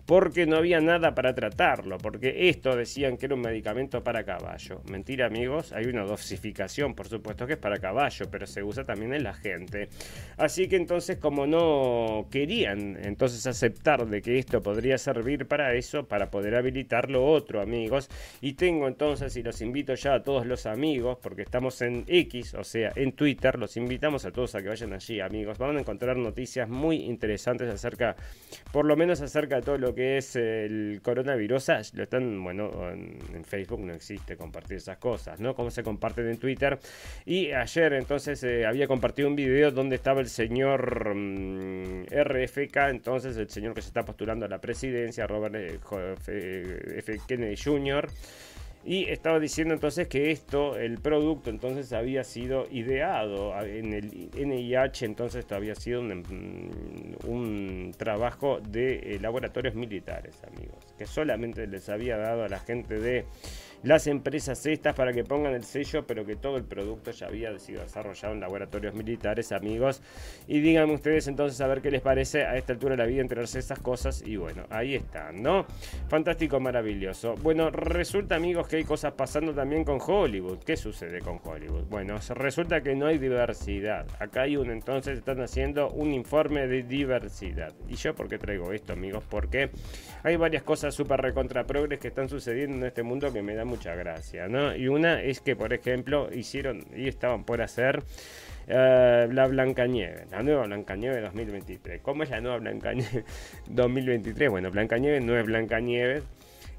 porque 0.06 0.46
no 0.46 0.58
había 0.58 0.80
nada 0.80 1.14
para 1.14 1.36
tratarlo, 1.36 1.98
porque 2.00 2.50
esto 2.50 2.76
decían 2.76 3.18
que 3.18 3.28
era 3.28 3.36
un 3.36 3.42
medicamento 3.42 4.04
para 4.04 4.24
caballo. 4.24 4.82
Mentira, 4.90 5.28
amigos, 5.28 5.72
hay 5.74 5.83
una 5.88 6.04
dosificación, 6.04 6.94
por 6.94 7.08
supuesto 7.08 7.48
que 7.48 7.54
es 7.54 7.60
para 7.60 7.78
caballo, 7.80 8.30
pero 8.30 8.48
se 8.48 8.64
usa 8.64 8.84
también 8.84 9.14
en 9.14 9.24
la 9.24 9.34
gente. 9.34 9.90
Así 10.38 10.68
que 10.68 10.76
entonces, 10.76 11.18
como 11.18 11.48
no 11.48 12.28
querían 12.32 12.98
entonces 13.04 13.46
aceptar 13.48 14.06
de 14.08 14.22
que 14.22 14.38
esto 14.38 14.62
podría 14.62 14.98
servir 14.98 15.48
para 15.48 15.74
eso, 15.74 16.06
para 16.08 16.30
poder 16.30 16.56
habilitar 16.56 17.10
lo 17.10 17.26
otro, 17.26 17.62
amigos, 17.62 18.10
y 18.42 18.54
tengo 18.54 18.88
entonces, 18.88 19.36
y 19.38 19.44
los 19.44 19.62
invito 19.62 19.94
ya 19.96 20.16
a 20.16 20.24
todos 20.24 20.46
los 20.46 20.66
amigos, 20.66 21.18
porque 21.22 21.42
estamos 21.42 21.82
en 21.82 22.04
X, 22.08 22.54
o 22.54 22.64
sea, 22.64 22.92
en 22.96 23.14
Twitter, 23.14 23.58
los 23.58 23.78
invitamos 23.78 24.26
a 24.26 24.32
todos 24.32 24.56
a 24.56 24.62
que 24.62 24.70
vayan 24.70 24.94
allí, 24.94 25.20
amigos. 25.20 25.58
Van 25.58 25.78
a 25.78 25.80
encontrar 25.80 26.18
noticias 26.18 26.68
muy 26.70 26.98
interesantes 26.98 27.70
acerca, 27.70 28.16
por 28.72 28.86
lo 28.86 28.96
menos 28.96 29.22
acerca 29.22 29.58
de 29.58 29.62
todo 29.62 29.78
lo 29.78 29.94
que 29.94 30.18
es 30.18 30.36
el 30.36 31.00
coronavirus. 31.04 31.94
Lo 31.94 32.04
están, 32.04 32.44
bueno, 32.44 32.90
en, 32.90 33.44
Facebook 33.44 33.82
no 33.82 33.94
existe 33.94 34.36
compartir 34.36 34.78
esas 34.78 34.98
cosas, 34.98 35.40
¿no? 35.40 35.54
Cómo 35.54 35.70
se 35.74 35.84
comparten 35.84 36.30
en 36.30 36.38
Twitter. 36.38 36.80
Y 37.26 37.52
ayer 37.52 37.94
entonces 37.94 38.44
eh, 38.44 38.66
había 38.66 38.88
compartido 38.88 39.28
un 39.28 39.36
video 39.36 39.72
donde 39.72 39.96
estaba 39.96 40.22
el 40.22 40.30
señor 40.30 41.16
mm, 41.16 42.06
RFK, 42.12 42.78
entonces 42.90 43.38
el 43.38 43.50
señor 43.50 43.74
que 43.74 43.82
se 43.82 43.88
está 43.88 44.04
postulando 44.04 44.46
a 44.46 44.50
la 44.50 44.60
presidencia, 44.60 45.28
Robert 45.28 45.56
eh, 45.56 46.94
F. 46.98 47.20
Kennedy 47.28 47.56
Jr. 47.58 48.08
Y 48.86 49.06
estaba 49.06 49.40
diciendo 49.40 49.74
entonces 49.74 50.10
que 50.10 50.32
esto, 50.32 50.78
el 50.78 51.00
producto, 51.00 51.50
entonces 51.50 51.94
había 51.94 52.26
sido 52.26 52.68
ideado 52.70 53.58
en 53.62 53.94
el 53.94 54.30
NIH, 54.36 55.06
entonces 55.06 55.40
esto 55.40 55.56
había 55.56 55.74
sido 55.74 56.02
un, 56.02 57.14
un 57.26 57.94
trabajo 57.98 58.60
de 58.60 59.16
eh, 59.16 59.20
laboratorios 59.22 59.74
militares, 59.76 60.36
amigos, 60.44 60.84
que 60.98 61.06
solamente 61.06 61.66
les 61.66 61.88
había 61.88 62.18
dado 62.18 62.44
a 62.44 62.50
la 62.50 62.60
gente 62.60 63.00
de 63.00 63.26
las 63.84 64.08
empresas 64.08 64.66
estas 64.66 64.96
para 64.96 65.14
que 65.14 65.24
pongan 65.24 65.54
el 65.54 65.64
sello, 65.64 66.06
pero 66.08 66.26
que 66.26 66.36
todo 66.36 66.58
el 66.58 66.64
producto 66.64 67.12
ya 67.12 67.28
había 67.28 67.58
sido 67.60 67.84
desarrollado 67.84 68.34
en 68.34 68.40
laboratorios 68.40 68.94
militares, 68.96 69.52
amigos. 69.52 70.02
Y 70.48 70.62
díganme 70.62 70.94
ustedes 70.94 71.28
entonces 71.28 71.60
a 71.62 71.68
ver 71.68 71.82
qué 71.82 71.92
les 71.92 72.02
parece 72.02 72.46
a 72.46 72.56
esta 72.58 72.74
altura 72.74 72.96
de 72.96 73.04
la 73.04 73.06
vida 73.06 73.22
enterarse 73.22 73.60
esas 73.60 73.80
cosas. 73.80 74.24
Y 74.26 74.38
bueno, 74.38 74.64
ahí 74.70 74.96
están, 74.96 75.44
¿no? 75.44 75.66
Fantástico, 76.08 76.60
maravilloso. 76.60 77.36
Bueno, 77.36 77.70
resulta, 77.70 78.36
amigos, 78.36 78.68
que 78.68 78.78
hay 78.78 78.84
cosas 78.86 79.14
pasando 79.14 79.54
también 79.54 79.84
con 79.84 80.00
Hollywood. 80.02 80.60
¿Qué 80.60 80.78
sucede 80.78 81.20
con 81.20 81.40
Hollywood? 81.44 81.84
Bueno, 81.90 82.18
resulta 82.36 82.82
que 82.82 82.96
no 82.96 83.08
hay 83.08 83.18
diversidad. 83.18 84.08
Acá 84.20 84.44
hay 84.44 84.56
un, 84.56 84.72
entonces 84.72 85.18
están 85.18 85.42
haciendo 85.42 85.90
un 85.90 86.14
informe 86.14 86.68
de 86.68 86.84
diversidad. 86.84 87.74
¿Y 87.90 87.96
yo 87.96 88.16
por 88.16 88.30
qué 88.30 88.38
traigo 88.38 88.72
esto, 88.72 88.94
amigos? 88.94 89.24
Porque 89.30 89.70
hay 90.24 90.38
varias 90.38 90.64
cosas 90.64 90.96
súper 90.96 91.20
recontra 91.22 91.66
progres 91.66 92.00
que 92.00 92.08
están 92.08 92.30
sucediendo 92.30 92.78
en 92.78 92.86
este 92.86 93.04
mundo 93.04 93.32
que 93.34 93.42
me 93.42 93.56
dan 93.56 93.73
mucha 93.74 93.96
gracia, 93.96 94.48
¿no? 94.48 94.76
Y 94.76 94.88
una 94.88 95.22
es 95.24 95.42
que, 95.42 95.56
por 95.56 95.74
ejemplo, 95.74 96.30
hicieron 96.32 96.86
y 96.96 97.08
estaban 97.08 97.44
por 97.44 97.60
hacer 97.62 98.04
uh, 98.68 99.32
la 99.32 99.48
Blancanieves, 99.48 100.30
la 100.30 100.44
nueva 100.44 100.68
Blancanieves 100.68 101.24
2023. 101.24 102.02
¿Cómo 102.02 102.22
es 102.22 102.30
la 102.30 102.40
nueva 102.40 102.58
Blancanieves 102.60 103.24
2023? 103.70 104.52
Bueno, 104.52 104.70
Blancanieves 104.70 105.24
no 105.24 105.36
es 105.36 105.44
Blancanieves. 105.44 106.24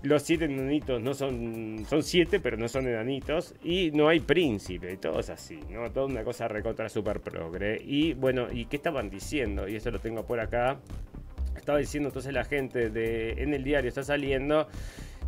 Los 0.03 0.23
siete 0.23 0.45
enanitos 0.45 1.03
no 1.03 1.15
son, 1.15 1.85
son 1.89 2.03
siete, 2.05 2.39
pero 2.39 2.57
no 2.57 2.69
son 2.69 2.87
enanitos. 2.87 3.57
Y 3.65 3.91
no 3.91 4.07
hay 4.09 4.21
príncipe, 4.21 4.93
y 4.93 4.97
todo 4.97 5.19
es 5.19 5.31
así, 5.31 5.59
¿no? 5.71 5.91
Toda 5.91 6.07
una 6.07 6.23
cosa 6.23 6.47
recontra 6.47 6.89
super 6.89 7.21
progre. 7.21 7.81
Y 7.85 8.15
bueno, 8.15 8.47
¿y 8.53 8.67
qué 8.67 8.77
estaban 8.77 9.11
diciendo? 9.11 9.67
Y 9.67 9.75
esto 9.75 9.91
lo 9.91 9.99
tengo 9.99 10.25
por 10.25 10.39
acá. 10.39 10.79
Estaba 11.57 11.79
diciendo 11.79 12.11
entonces 12.11 12.33
la 12.33 12.45
gente 12.45 12.91
de 12.91 13.43
en 13.43 13.53
el 13.53 13.65
diario 13.65 13.89
está 13.89 14.05
saliendo 14.05 14.69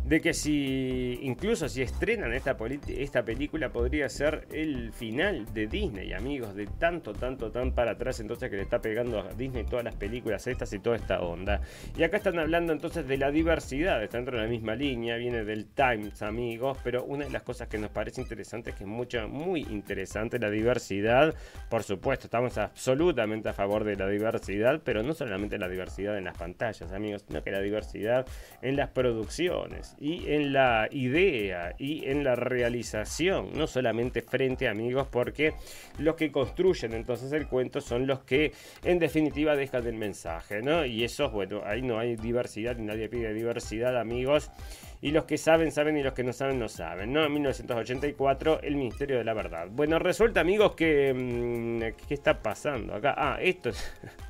de 0.07 0.21
que 0.21 0.33
si 0.33 1.19
incluso 1.21 1.67
si 1.67 1.81
estrenan 1.81 2.31
esta, 2.31 2.55
esta 2.87 3.25
película 3.25 3.73
podría 3.73 4.07
ser 4.07 4.47
el 4.53 4.93
final 4.93 5.53
de 5.53 5.67
Disney, 5.67 6.13
amigos, 6.13 6.55
de 6.55 6.65
tanto, 6.65 7.11
tanto, 7.11 7.51
tan 7.51 7.73
para 7.73 7.91
atrás 7.91 8.21
entonces 8.21 8.49
que 8.49 8.55
le 8.55 8.61
está 8.61 8.79
pegando 8.79 9.19
a 9.19 9.33
Disney 9.33 9.65
todas 9.65 9.83
las 9.83 9.95
películas 9.95 10.47
estas 10.47 10.71
y 10.71 10.79
toda 10.79 10.95
esta 10.95 11.19
onda. 11.19 11.59
Y 11.97 12.03
acá 12.03 12.17
están 12.17 12.39
hablando 12.39 12.71
entonces 12.71 13.05
de 13.05 13.17
la 13.17 13.31
diversidad, 13.31 14.01
está 14.01 14.17
dentro 14.17 14.37
de 14.37 14.43
la 14.43 14.49
misma 14.49 14.75
línea, 14.75 15.17
viene 15.17 15.43
del 15.43 15.65
Times, 15.65 16.21
amigos, 16.21 16.77
pero 16.85 17.03
una 17.03 17.25
de 17.25 17.31
las 17.31 17.43
cosas 17.43 17.67
que 17.67 17.77
nos 17.77 17.89
parece 17.89 18.21
interesante 18.21 18.69
es 18.69 18.77
que 18.77 18.85
es 18.85 18.89
mucho, 18.89 19.27
muy 19.27 19.63
interesante 19.69 20.39
la 20.39 20.49
diversidad. 20.49 21.35
Por 21.69 21.83
supuesto, 21.83 22.27
estamos 22.27 22.57
absolutamente 22.57 23.49
a 23.49 23.53
favor 23.53 23.83
de 23.83 23.97
la 23.97 24.07
diversidad, 24.07 24.79
pero 24.85 25.03
no 25.03 25.13
solamente 25.13 25.57
la 25.57 25.67
diversidad 25.67 26.17
en 26.17 26.23
las 26.23 26.37
pantallas, 26.37 26.93
amigos, 26.93 27.25
sino 27.27 27.43
que 27.43 27.51
la 27.51 27.59
diversidad 27.59 28.25
en 28.61 28.77
las 28.77 28.89
producciones 28.91 29.96
y 29.99 30.31
en 30.31 30.53
la 30.53 30.87
idea 30.91 31.75
y 31.77 32.05
en 32.09 32.23
la 32.23 32.35
realización, 32.35 33.51
no 33.53 33.67
solamente 33.67 34.21
frente 34.21 34.67
a 34.67 34.71
amigos, 34.71 35.07
porque 35.11 35.53
los 35.97 36.15
que 36.15 36.31
construyen 36.31 36.93
entonces 36.93 37.31
el 37.31 37.47
cuento 37.47 37.81
son 37.81 38.07
los 38.07 38.19
que 38.23 38.51
en 38.83 38.99
definitiva 38.99 39.55
dejan 39.55 39.85
el 39.87 39.95
mensaje, 39.95 40.61
¿no? 40.61 40.85
Y 40.85 41.03
eso, 41.03 41.29
bueno, 41.29 41.61
ahí 41.65 41.81
no 41.81 41.99
hay 41.99 42.15
diversidad, 42.15 42.77
nadie 42.77 43.09
pide 43.09 43.33
diversidad, 43.33 43.97
amigos. 43.97 44.51
Y 44.99 45.11
los 45.11 45.25
que 45.25 45.37
saben, 45.37 45.71
saben 45.71 45.97
y 45.97 46.03
los 46.03 46.13
que 46.13 46.23
no 46.23 46.33
saben, 46.33 46.57
no 46.57 46.67
saben, 46.67 47.13
¿no? 47.13 47.23
En 47.23 47.31
1984, 47.31 48.61
el 48.63 48.75
Ministerio 48.75 49.17
de 49.17 49.23
la 49.23 49.33
Verdad. 49.35 49.67
Bueno, 49.69 49.99
resulta, 49.99 50.41
amigos, 50.41 50.75
que... 50.75 51.13
Mm, 51.13 52.07
¿Qué 52.07 52.13
está 52.15 52.41
pasando 52.41 52.95
acá? 52.95 53.13
Ah, 53.15 53.37
esto 53.39 53.69
es... 53.69 53.93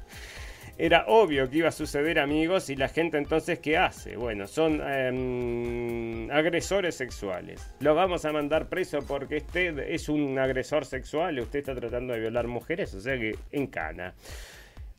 Era 0.79 1.05
obvio 1.07 1.49
que 1.49 1.57
iba 1.57 1.69
a 1.69 1.71
suceder, 1.71 2.19
amigos, 2.19 2.69
y 2.69 2.75
la 2.75 2.87
gente 2.87 3.17
entonces, 3.17 3.57
¿qué 3.57 3.77
hace? 3.77 4.15
Bueno, 4.15 4.45
son 4.45 4.79
em, 4.87 6.29
agresores 6.29 6.93
sexuales. 6.93 7.73
Lo 7.79 7.95
vamos 7.95 8.25
a 8.25 8.31
mandar 8.31 8.69
preso 8.69 8.99
porque 9.07 9.37
usted 9.37 9.79
es 9.79 10.07
un 10.07 10.37
agresor 10.37 10.85
sexual 10.85 11.39
y 11.39 11.41
usted 11.41 11.59
está 11.59 11.73
tratando 11.73 12.13
de 12.13 12.19
violar 12.19 12.47
mujeres, 12.47 12.93
o 12.93 13.01
sea 13.01 13.17
que 13.17 13.35
en 13.51 13.65
cana. 13.67 14.13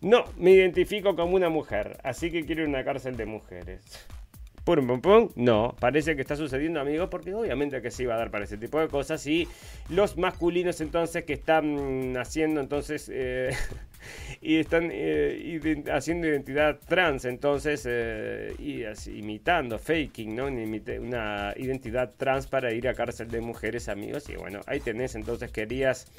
No, 0.00 0.24
me 0.36 0.50
identifico 0.50 1.14
como 1.14 1.36
una 1.36 1.48
mujer, 1.48 1.96
así 2.02 2.30
que 2.32 2.44
quiero 2.44 2.64
una 2.64 2.82
cárcel 2.84 3.16
de 3.16 3.26
mujeres. 3.26 4.08
Pum, 4.68 4.86
pum, 4.86 5.00
pum. 5.00 5.30
No, 5.34 5.74
parece 5.80 6.14
que 6.14 6.20
está 6.20 6.36
sucediendo, 6.36 6.78
amigos, 6.78 7.08
porque 7.10 7.32
obviamente 7.32 7.80
que 7.80 7.90
se 7.90 8.02
iba 8.02 8.14
a 8.14 8.18
dar 8.18 8.30
para 8.30 8.44
ese 8.44 8.58
tipo 8.58 8.78
de 8.78 8.88
cosas. 8.88 9.26
Y 9.26 9.48
los 9.88 10.18
masculinos, 10.18 10.82
entonces, 10.82 11.24
que 11.24 11.32
están 11.32 12.14
haciendo, 12.18 12.60
entonces, 12.60 13.10
eh, 13.10 13.56
y 14.42 14.56
están 14.56 14.90
eh, 14.92 15.84
haciendo 15.90 16.26
identidad 16.26 16.80
trans, 16.86 17.24
entonces, 17.24 17.86
eh, 17.88 18.54
y 18.58 18.84
imitando, 19.18 19.78
faking, 19.78 20.36
¿no? 20.36 20.48
Una 20.48 21.54
identidad 21.56 22.12
trans 22.18 22.46
para 22.46 22.70
ir 22.74 22.88
a 22.88 22.94
cárcel 22.94 23.30
de 23.30 23.40
mujeres, 23.40 23.88
amigos. 23.88 24.28
Y 24.28 24.36
bueno, 24.36 24.60
ahí 24.66 24.80
tenés, 24.80 25.14
entonces, 25.14 25.50
querías 25.50 26.12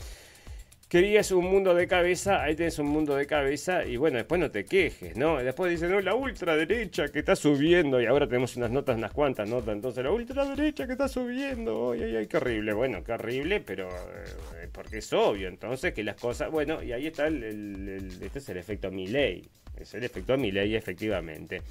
querías 0.90 1.32
un 1.32 1.46
mundo 1.46 1.76
de 1.76 1.88
cabeza, 1.88 2.42
ahí 2.42 2.56
tenés 2.56 2.80
un 2.80 2.88
mundo 2.88 3.16
de 3.16 3.28
cabeza 3.28 3.86
y 3.86 3.96
bueno, 3.96 4.18
después 4.18 4.42
no 4.42 4.50
te 4.50 4.66
quejes, 4.66 5.16
¿no? 5.16 5.38
Después 5.38 5.70
dicen, 5.70 5.92
no, 5.92 6.02
la 6.02 6.16
ultraderecha 6.16 7.10
que 7.10 7.20
está 7.20 7.36
subiendo 7.36 8.02
y 8.02 8.08
ahora 8.08 8.28
tenemos 8.28 8.58
unas 8.58 8.72
notas, 8.72 8.98
unas 8.98 9.12
cuantas 9.12 9.48
notas, 9.48 9.76
entonces 9.76 10.04
la 10.04 10.12
ultraderecha 10.12 10.88
que 10.88 10.94
está 10.94 11.08
subiendo, 11.08 11.92
ay, 11.92 12.04
ay, 12.04 12.16
ay, 12.18 12.28
qué 12.28 12.38
horrible, 12.38 12.74
bueno, 12.74 13.04
qué 13.04 13.14
horrible, 13.14 13.62
pero 13.62 13.88
eh, 13.88 14.68
porque 14.72 14.98
es 14.98 15.14
obvio, 15.14 15.48
entonces 15.48 15.94
que 15.94 16.04
las 16.04 16.16
cosas, 16.16 16.50
bueno, 16.50 16.82
y 16.82 16.92
ahí 16.92 17.06
está 17.06 17.28
el, 17.28 18.12
este 18.22 18.40
es 18.40 18.50
el 18.50 18.58
efecto 18.58 18.90
Milley, 18.90 19.48
es 19.84 19.94
el 19.94 20.04
efecto 20.04 20.36
ley, 20.36 20.76
efectivamente. 20.76 21.62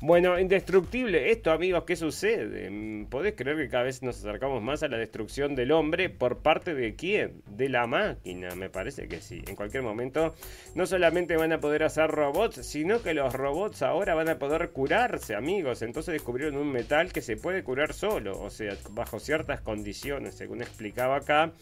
Bueno, 0.00 0.38
indestructible. 0.38 1.30
Esto, 1.30 1.50
amigos, 1.50 1.84
¿qué 1.86 1.96
sucede? 1.96 2.70
Mm, 2.70 3.06
¿Podés 3.06 3.34
creer 3.34 3.56
que 3.56 3.68
cada 3.68 3.84
vez 3.84 4.02
nos 4.02 4.18
acercamos 4.18 4.62
más 4.62 4.82
a 4.82 4.88
la 4.88 4.98
destrucción 4.98 5.54
del 5.54 5.72
hombre 5.72 6.10
por 6.10 6.38
parte 6.38 6.74
de 6.74 6.94
quién? 6.94 7.42
De 7.46 7.68
la 7.68 7.86
máquina, 7.86 8.54
me 8.54 8.70
parece 8.70 9.08
que 9.08 9.20
sí. 9.20 9.42
En 9.46 9.56
cualquier 9.56 9.82
momento, 9.82 10.34
no 10.74 10.86
solamente 10.86 11.36
van 11.36 11.52
a 11.52 11.60
poder 11.60 11.82
hacer 11.82 12.10
robots, 12.10 12.66
sino 12.66 13.02
que 13.02 13.14
los 13.14 13.32
robots 13.32 13.82
ahora 13.82 14.14
van 14.14 14.28
a 14.28 14.38
poder 14.38 14.70
curarse, 14.70 15.34
amigos. 15.34 15.82
Entonces 15.82 16.12
descubrieron 16.12 16.56
un 16.56 16.70
metal 16.70 17.12
que 17.12 17.22
se 17.22 17.36
puede 17.36 17.62
curar 17.62 17.92
solo, 17.92 18.40
o 18.40 18.50
sea, 18.50 18.76
bajo 18.90 19.18
ciertas 19.18 19.60
condiciones, 19.60 20.34
según 20.34 20.62
explicaba 20.62 21.16
acá. 21.16 21.52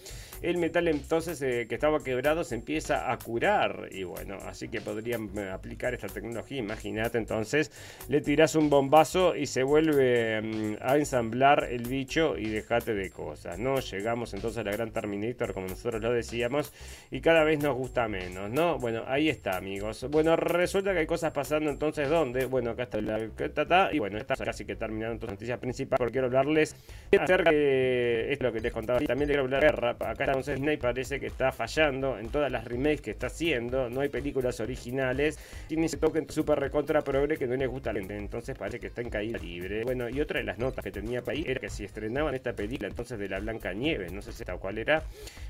El 0.42 0.58
metal 0.58 0.88
entonces 0.88 1.40
eh, 1.42 1.66
que 1.68 1.74
estaba 1.74 2.02
quebrado 2.02 2.44
se 2.44 2.54
empieza 2.54 3.10
a 3.10 3.18
curar. 3.18 3.88
Y 3.90 4.04
bueno, 4.04 4.38
así 4.46 4.68
que 4.68 4.80
podrían 4.80 5.30
eh, 5.36 5.50
aplicar 5.50 5.94
esta 5.94 6.08
tecnología. 6.08 6.58
Imagínate 6.58 7.18
entonces, 7.18 7.70
le 8.08 8.20
tiras 8.20 8.54
un 8.54 8.70
bombazo 8.70 9.34
y 9.34 9.46
se 9.46 9.62
vuelve 9.62 10.40
mm, 10.40 10.76
a 10.80 10.96
ensamblar 10.96 11.68
el 11.70 11.84
bicho 11.84 12.36
y 12.36 12.48
dejate 12.48 12.94
de 12.94 13.10
cosas, 13.10 13.58
¿no? 13.58 13.80
Llegamos 13.80 14.34
entonces 14.34 14.58
a 14.58 14.64
la 14.64 14.72
gran 14.72 14.92
Terminator, 14.92 15.54
como 15.54 15.66
nosotros 15.66 16.02
lo 16.02 16.12
decíamos, 16.12 16.72
y 17.10 17.20
cada 17.20 17.44
vez 17.44 17.62
nos 17.62 17.76
gusta 17.76 18.08
menos, 18.08 18.50
¿no? 18.50 18.78
Bueno, 18.78 19.04
ahí 19.06 19.28
está, 19.28 19.56
amigos. 19.56 20.06
Bueno, 20.10 20.36
resulta 20.36 20.92
que 20.92 21.00
hay 21.00 21.06
cosas 21.06 21.32
pasando 21.32 21.70
entonces, 21.70 22.08
¿dónde? 22.08 22.46
Bueno, 22.46 22.70
acá 22.70 22.84
está 22.84 23.00
la 23.00 23.18
y 23.92 23.98
bueno, 23.98 24.18
está 24.18 24.36
casi 24.36 24.64
que 24.64 24.76
terminando 24.76 25.14
entonces 25.14 25.34
noticias 25.34 25.58
principales, 25.58 25.98
porque 25.98 26.12
quiero 26.12 26.26
hablarles 26.26 26.76
acerca 27.18 27.50
de 27.50 28.32
esto 28.32 28.44
lo 28.44 28.52
que 28.52 28.60
les 28.60 28.72
contaba. 28.72 29.00
También 29.00 29.28
quiero 29.28 29.42
hablar 29.42 29.60
de 29.60 29.66
guerra. 29.66 29.96
Acá 30.00 30.27
entonces 30.30 30.56
Disney 30.56 30.76
parece 30.76 31.20
que 31.20 31.26
está 31.26 31.52
fallando 31.52 32.18
en 32.18 32.28
todas 32.28 32.50
las 32.50 32.64
remakes 32.64 33.00
que 33.00 33.10
está 33.10 33.28
haciendo, 33.28 33.90
no 33.90 34.00
hay 34.00 34.08
películas 34.08 34.60
originales 34.60 35.38
tiene 35.66 35.86
ese 35.86 35.96
toque 35.96 36.24
super 36.28 36.58
recontra 36.58 37.02
progre 37.02 37.36
que 37.36 37.46
no 37.46 37.56
les 37.56 37.68
gusta 37.68 37.92
la 37.92 38.00
gente. 38.00 38.16
Entonces 38.16 38.56
parece 38.56 38.80
que 38.80 38.88
está 38.88 39.02
en 39.02 39.10
caída 39.10 39.38
libre. 39.38 39.84
Bueno, 39.84 40.08
y 40.08 40.20
otra 40.20 40.38
de 40.38 40.44
las 40.44 40.58
notas 40.58 40.84
que 40.84 40.90
tenía 40.90 41.22
para 41.22 41.36
ahí 41.36 41.44
era 41.46 41.60
que 41.60 41.68
si 41.68 41.84
estrenaban 41.84 42.34
esta 42.34 42.52
película 42.52 42.88
entonces 42.88 43.18
de 43.18 43.28
la 43.28 43.40
Blanca 43.40 43.72
Nieve, 43.72 44.08
no 44.10 44.22
sé 44.22 44.32
si 44.32 44.44
tal 44.44 44.58
cual 44.58 44.78
era. 44.78 45.02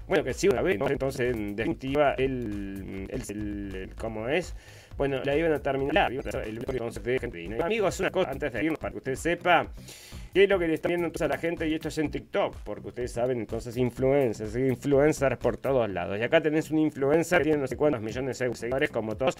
Bueno, 0.07 0.25
que 0.25 0.35
sí 0.35 0.49
una 0.49 0.63
vez, 0.63 0.81
entonces 0.81 1.35
en 1.35 1.57
definitiva 1.57 2.15
el, 2.15 3.07
el, 3.11 3.23
el, 3.29 3.95
¿cómo 3.97 4.29
es? 4.29 4.55
Bueno, 4.97 5.23
la 5.25 5.37
iban 5.37 5.53
a 5.53 5.61
terminar. 5.61 6.11
El 6.13 6.59
de 6.59 7.63
Amigos, 7.63 8.01
una 8.01 8.11
cosa 8.11 8.31
antes 8.31 8.53
de 8.53 8.65
irnos 8.65 8.79
para 8.79 8.91
que 8.91 8.99
usted 8.99 9.15
sepa. 9.15 9.69
¿Qué 10.39 10.45
es 10.45 10.51
lo 10.51 10.57
que 10.57 10.69
le 10.69 10.75
está 10.75 10.87
viendo 10.87 11.09
entonces 11.09 11.27
a 11.27 11.29
la 11.29 11.37
gente? 11.37 11.67
Y 11.67 11.75
esto 11.75 11.89
es 11.89 11.99
en 11.99 12.13
TikTok, 12.13 12.59
porque 12.63 12.87
ustedes 12.87 13.11
saben, 13.11 13.41
entonces 13.41 13.77
influencers, 13.77 14.55
influencers 14.55 15.37
por 15.37 15.57
todos 15.57 15.91
lados. 15.91 16.17
Y 16.17 16.23
acá 16.23 16.41
tenés 16.41 16.71
un 16.71 16.79
influencer 16.79 17.39
que 17.39 17.45
tiene 17.47 17.59
no 17.59 17.67
sé 17.67 17.77
cuántos 17.77 18.01
millones 18.01 18.39
de 18.39 18.55
seguidores 18.55 18.89
como 18.91 19.17
todos. 19.17 19.35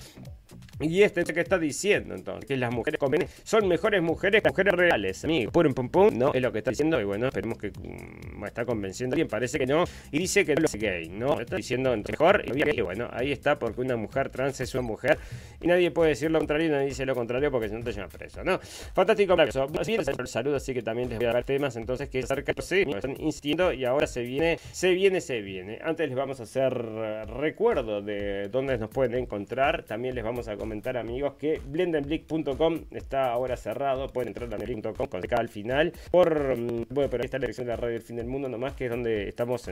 Y 0.81 1.03
este 1.03 1.23
que 1.23 1.41
está 1.41 1.57
diciendo 1.57 2.17
entonces 2.17 2.47
que 2.47 2.57
las 2.57 2.75
mujeres 2.75 2.99
son 3.45 3.69
mejores 3.69 4.03
mujeres 4.03 4.43
que 4.43 4.49
mujeres 4.49 4.75
reales, 4.75 5.25
amigo. 5.25 5.53
Pum, 5.53 5.73
pum, 5.73 5.89
pum, 5.89 6.19
no, 6.19 6.35
es 6.35 6.43
lo 6.43 6.51
que 6.51 6.59
está 6.59 6.71
diciendo. 6.73 7.01
Y 7.01 7.05
bueno, 7.05 7.29
esperemos 7.29 7.59
que 7.59 7.71
mm, 7.71 8.45
está 8.45 8.65
convenciendo 8.65 9.15
a 9.15 9.17
alguien, 9.17 9.29
parece 9.29 9.57
que 9.57 9.67
no. 9.67 9.85
Y 10.11 10.19
dice 10.19 10.45
que 10.45 10.57
no 10.57 10.65
es 10.65 10.75
gay, 10.75 11.09
¿no? 11.09 11.41
Está 11.41 11.55
diciendo 11.55 11.97
mejor. 11.97 12.43
Y 12.45 12.81
bueno, 12.81 13.09
ahí 13.13 13.31
está, 13.31 13.57
porque 13.57 13.83
una 13.83 13.95
mujer 13.95 14.31
trans 14.31 14.61
es 14.61 14.75
una 14.75 14.83
mujer. 14.83 15.17
Y 15.61 15.69
nadie 15.69 15.93
puede 15.93 16.11
decir 16.11 16.29
lo 16.29 16.39
contrario 16.39 16.73
nadie 16.73 16.87
dice 16.87 17.07
lo 17.07 17.15
contrario 17.15 17.53
porque 17.53 17.69
si 17.69 17.77
no 17.77 17.85
te 17.85 17.93
lleva 17.93 18.09
preso, 18.09 18.43
¿no? 18.43 18.59
Fantástico, 18.59 19.35
el 19.35 20.27
saludo, 20.27 20.57
así 20.57 20.75
que 20.75 20.88
también 20.89 21.11
les 21.11 21.19
voy 21.19 21.27
a 21.27 21.33
dar 21.33 21.45
temas 21.45 21.77
entonces 21.77 22.09
que 22.09 22.21
acerca 22.21 22.55
sí, 22.63 22.87
están 22.89 23.11
insistiendo 23.21 23.75
y 23.75 23.85
ahora 23.85 24.07
se 24.07 24.23
viene, 24.23 24.59
se 24.73 24.95
viene, 24.95 25.21
se 25.21 25.43
viene. 25.43 25.79
Antes 25.83 26.09
les 26.09 26.17
vamos 26.17 26.41
a 26.41 26.45
hacer 26.45 26.73
eh, 26.83 27.25
recuerdo 27.27 28.01
de 28.01 28.49
dónde 28.49 28.79
nos 28.79 28.89
pueden 28.89 29.15
encontrar. 29.15 29.83
También 29.83 30.15
les 30.15 30.25
vamos 30.25 30.49
a 30.49 30.57
comentar, 30.57 30.97
amigos, 30.97 31.35
que 31.35 31.61
blendenblick.com 31.63 32.85
está 32.93 33.31
ahora 33.31 33.59
cerrado. 33.59 34.09
Pueden 34.09 34.29
entrar 34.29 34.47
a 34.47 34.57
blendenblick.com 34.57 35.09
con 35.09 35.23
acá 35.23 35.37
al 35.37 35.51
final. 35.51 35.93
Por, 36.11 36.57
mm, 36.57 36.87
bueno, 36.89 37.11
pero 37.11 37.23
ahí 37.23 37.27
está 37.27 37.37
la 37.37 37.43
dirección 37.43 37.67
de 37.67 37.73
la 37.75 37.77
radio 37.77 37.93
del 37.93 38.03
fin 38.03 38.17
del 38.17 38.27
mundo 38.27 38.49
nomás, 38.49 38.73
que 38.73 38.87
es 38.87 38.91
donde 38.91 39.29
estamos 39.29 39.69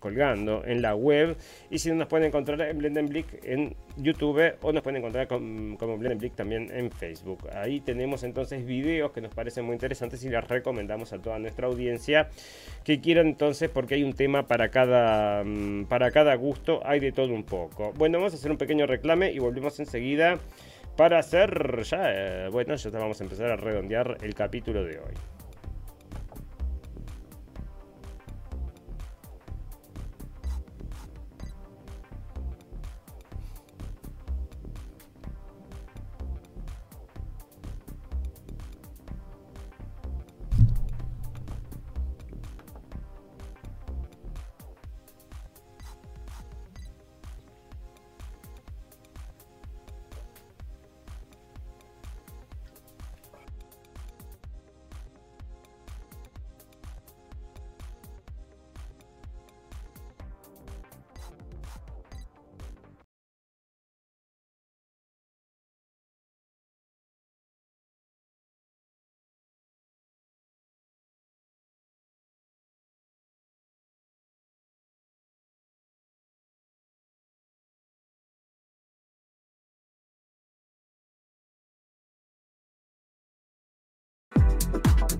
colgando 0.00 0.64
en 0.64 0.82
la 0.82 0.96
web. 0.96 1.36
Y 1.70 1.78
si 1.78 1.88
no 1.90 1.94
nos 1.94 2.08
pueden 2.08 2.26
encontrar 2.26 2.60
en 2.62 2.78
Blendenblick 2.78 3.44
en 3.44 3.76
YouTube 3.96 4.54
o 4.62 4.72
nos 4.72 4.82
pueden 4.82 4.96
encontrar 4.96 5.28
como 5.28 5.98
Blendenblick 5.98 6.34
también 6.34 6.68
en 6.72 6.90
Facebook. 6.90 7.48
Ahí 7.52 7.80
tenemos 7.80 8.24
entonces 8.24 8.66
videos 8.66 9.12
que 9.12 9.20
nos 9.20 9.32
parecen 9.32 9.64
muy 9.64 9.74
interesantes 9.74 10.24
y 10.24 10.28
les 10.28 10.47
recomendamos 10.48 11.12
a 11.12 11.18
toda 11.18 11.38
nuestra 11.38 11.66
audiencia 11.66 12.28
que 12.84 13.00
quieran 13.00 13.28
entonces, 13.28 13.68
porque 13.68 13.94
hay 13.94 14.02
un 14.02 14.14
tema 14.14 14.46
para 14.46 14.70
cada, 14.70 15.44
mm, 15.44 15.86
para 15.86 16.10
cada 16.10 16.34
gusto, 16.36 16.80
hay 16.84 17.00
de 17.00 17.12
todo 17.12 17.34
un 17.34 17.44
poco. 17.44 17.92
Bueno, 17.96 18.18
vamos 18.18 18.32
a 18.32 18.36
hacer 18.36 18.50
un 18.50 18.58
pequeño 18.58 18.86
reclame 18.86 19.32
y 19.32 19.38
volvemos 19.38 19.78
enseguida 19.80 20.38
para 20.96 21.18
hacer 21.18 21.82
ya, 21.84 22.02
eh, 22.06 22.48
bueno, 22.50 22.74
ya 22.74 22.90
vamos 22.90 23.20
a 23.20 23.24
empezar 23.24 23.50
a 23.50 23.56
redondear 23.56 24.18
el 24.22 24.34
capítulo 24.34 24.82
de 24.84 24.98
hoy. 24.98 25.37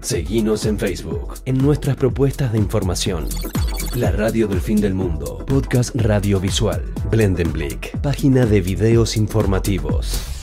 Seguinos 0.08 0.64
en 0.64 0.78
Facebook, 0.78 1.34
en 1.44 1.58
nuestras 1.58 1.94
propuestas 1.94 2.50
de 2.52 2.58
información. 2.58 3.28
La 3.94 4.10
radio 4.10 4.48
del 4.48 4.62
fin 4.62 4.80
del 4.80 4.94
mundo, 4.94 5.44
podcast 5.44 5.94
radiovisual, 5.94 6.82
Blendenblick, 7.10 7.94
página 8.00 8.46
de 8.46 8.62
videos 8.62 9.18
informativos. 9.18 10.37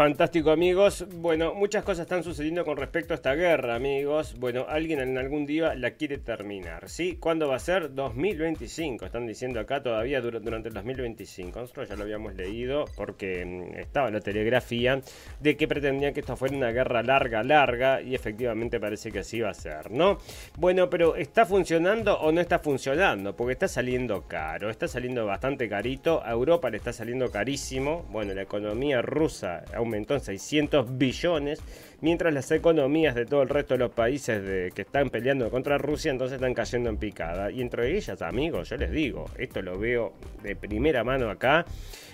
Fantástico 0.00 0.50
amigos. 0.50 1.04
Bueno, 1.16 1.52
muchas 1.52 1.84
cosas 1.84 2.04
están 2.04 2.24
sucediendo 2.24 2.64
con 2.64 2.78
respecto 2.78 3.12
a 3.12 3.16
esta 3.16 3.34
guerra, 3.34 3.74
amigos. 3.74 4.34
Bueno, 4.38 4.64
alguien 4.66 4.98
en 4.98 5.18
algún 5.18 5.44
día 5.44 5.74
la 5.74 5.90
quiere 5.90 6.16
terminar, 6.16 6.88
¿sí? 6.88 7.18
¿Cuándo 7.20 7.48
va 7.48 7.56
a 7.56 7.58
ser? 7.58 7.94
2025. 7.94 9.04
Están 9.04 9.26
diciendo 9.26 9.60
acá 9.60 9.82
todavía 9.82 10.22
durante 10.22 10.68
el 10.68 10.74
2025. 10.74 11.60
Nosotros 11.60 11.90
ya 11.90 11.96
lo 11.96 12.04
habíamos 12.04 12.34
leído 12.34 12.86
porque 12.96 13.44
mm, 13.44 13.78
estaba 13.78 14.10
la 14.10 14.20
telegrafía 14.20 15.02
de 15.38 15.58
que 15.58 15.68
pretendían 15.68 16.14
que 16.14 16.20
esto 16.20 16.34
fuera 16.34 16.56
una 16.56 16.70
guerra 16.70 17.02
larga, 17.02 17.42
larga 17.42 18.00
y 18.00 18.14
efectivamente 18.14 18.80
parece 18.80 19.12
que 19.12 19.18
así 19.18 19.42
va 19.42 19.50
a 19.50 19.54
ser, 19.54 19.90
¿no? 19.90 20.16
Bueno, 20.56 20.88
pero 20.88 21.14
¿está 21.14 21.44
funcionando 21.44 22.18
o 22.20 22.32
no 22.32 22.40
está 22.40 22.58
funcionando? 22.58 23.36
Porque 23.36 23.52
está 23.52 23.68
saliendo 23.68 24.26
caro, 24.26 24.70
está 24.70 24.88
saliendo 24.88 25.26
bastante 25.26 25.68
carito. 25.68 26.22
A 26.24 26.30
Europa 26.30 26.70
le 26.70 26.78
está 26.78 26.90
saliendo 26.90 27.30
carísimo. 27.30 28.06
Bueno, 28.08 28.32
la 28.32 28.40
economía 28.40 29.02
rusa 29.02 29.62
aumentó 29.74 29.89
en 29.94 30.20
600 30.20 30.86
billones, 30.98 31.60
mientras 32.00 32.32
las 32.32 32.50
economías 32.50 33.14
de 33.14 33.26
todo 33.26 33.42
el 33.42 33.48
resto 33.48 33.74
de 33.74 33.78
los 33.78 33.90
países 33.90 34.42
de, 34.42 34.72
que 34.74 34.82
están 34.82 35.10
peleando 35.10 35.50
contra 35.50 35.78
Rusia 35.78 36.10
entonces 36.10 36.36
están 36.36 36.54
cayendo 36.54 36.90
en 36.90 36.96
picada. 36.96 37.50
Y 37.50 37.60
entre 37.60 37.96
ellas, 37.96 38.22
amigos, 38.22 38.68
yo 38.68 38.76
les 38.76 38.90
digo, 38.90 39.26
esto 39.38 39.62
lo 39.62 39.78
veo 39.78 40.12
de 40.42 40.56
primera 40.56 41.04
mano 41.04 41.30
acá. 41.30 41.64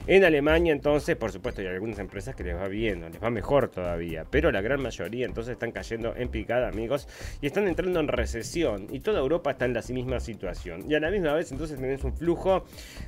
En 0.06 0.24
Alemania 0.24 0.72
entonces, 0.72 1.16
por 1.16 1.32
supuesto, 1.32 1.62
hay 1.62 1.66
algunas 1.66 1.98
empresas 1.98 2.36
que 2.36 2.44
les 2.44 2.54
va 2.54 2.68
bien, 2.68 3.00
les 3.10 3.22
va 3.22 3.28
mejor 3.30 3.68
todavía, 3.68 4.24
pero 4.30 4.52
la 4.52 4.60
gran 4.60 4.80
mayoría 4.80 5.26
entonces 5.26 5.54
están 5.54 5.72
cayendo 5.72 6.14
en 6.14 6.28
picada, 6.28 6.68
amigos, 6.68 7.08
y 7.40 7.46
están 7.46 7.66
entrando 7.66 7.98
en 7.98 8.06
recesión. 8.06 8.86
Y 8.90 9.00
toda 9.00 9.18
Europa 9.18 9.50
está 9.50 9.64
en 9.64 9.74
la 9.74 9.82
misma 9.88 10.20
situación. 10.20 10.84
Y 10.88 10.94
a 10.94 11.00
la 11.00 11.10
misma 11.10 11.32
vez 11.32 11.50
entonces 11.50 11.80
tenés 11.80 12.04
un 12.04 12.14
flujo 12.14 12.64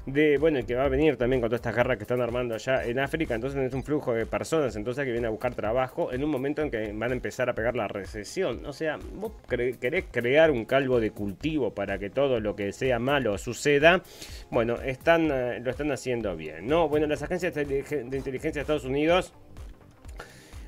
de, 0.06 0.38
bueno, 0.38 0.58
que 0.66 0.74
va 0.74 0.84
a 0.84 0.88
venir 0.88 1.16
también 1.16 1.40
con 1.40 1.50
todas 1.50 1.60
estas 1.60 1.76
guerras 1.76 1.98
que 1.98 2.04
están 2.04 2.20
armando 2.20 2.54
allá 2.54 2.84
en 2.84 2.98
África, 2.98 3.34
entonces 3.34 3.56
tenés 3.56 3.74
un 3.74 3.84
flujo 3.84 4.12
de 4.12 4.26
personas 4.26 4.74
entonces 4.74 5.04
que 5.04 5.12
vienen 5.12 5.26
a 5.26 5.30
buscar 5.30 5.54
trabajo 5.54 6.12
en 6.12 6.24
un 6.24 6.30
momento 6.30 6.62
en 6.62 6.67
que 6.70 6.92
van 6.92 7.10
a 7.10 7.14
empezar 7.14 7.48
a 7.48 7.54
pegar 7.54 7.76
la 7.76 7.88
recesión. 7.88 8.64
O 8.66 8.72
sea, 8.72 8.98
vos 9.14 9.32
querés 9.48 10.04
crear 10.10 10.50
un 10.50 10.64
calvo 10.64 11.00
de 11.00 11.10
cultivo 11.10 11.74
para 11.74 11.98
que 11.98 12.10
todo 12.10 12.40
lo 12.40 12.54
que 12.56 12.72
sea 12.72 12.98
malo 12.98 13.38
suceda. 13.38 14.02
Bueno, 14.50 14.76
están, 14.80 15.30
eh, 15.30 15.60
lo 15.60 15.70
están 15.70 15.90
haciendo 15.92 16.36
bien, 16.36 16.66
¿no? 16.66 16.88
bueno, 16.88 17.06
las 17.06 17.22
agencias 17.22 17.54
de 17.54 17.84
inteligencia 18.12 18.52
de 18.52 18.60
Estados 18.60 18.84
Unidos 18.84 19.32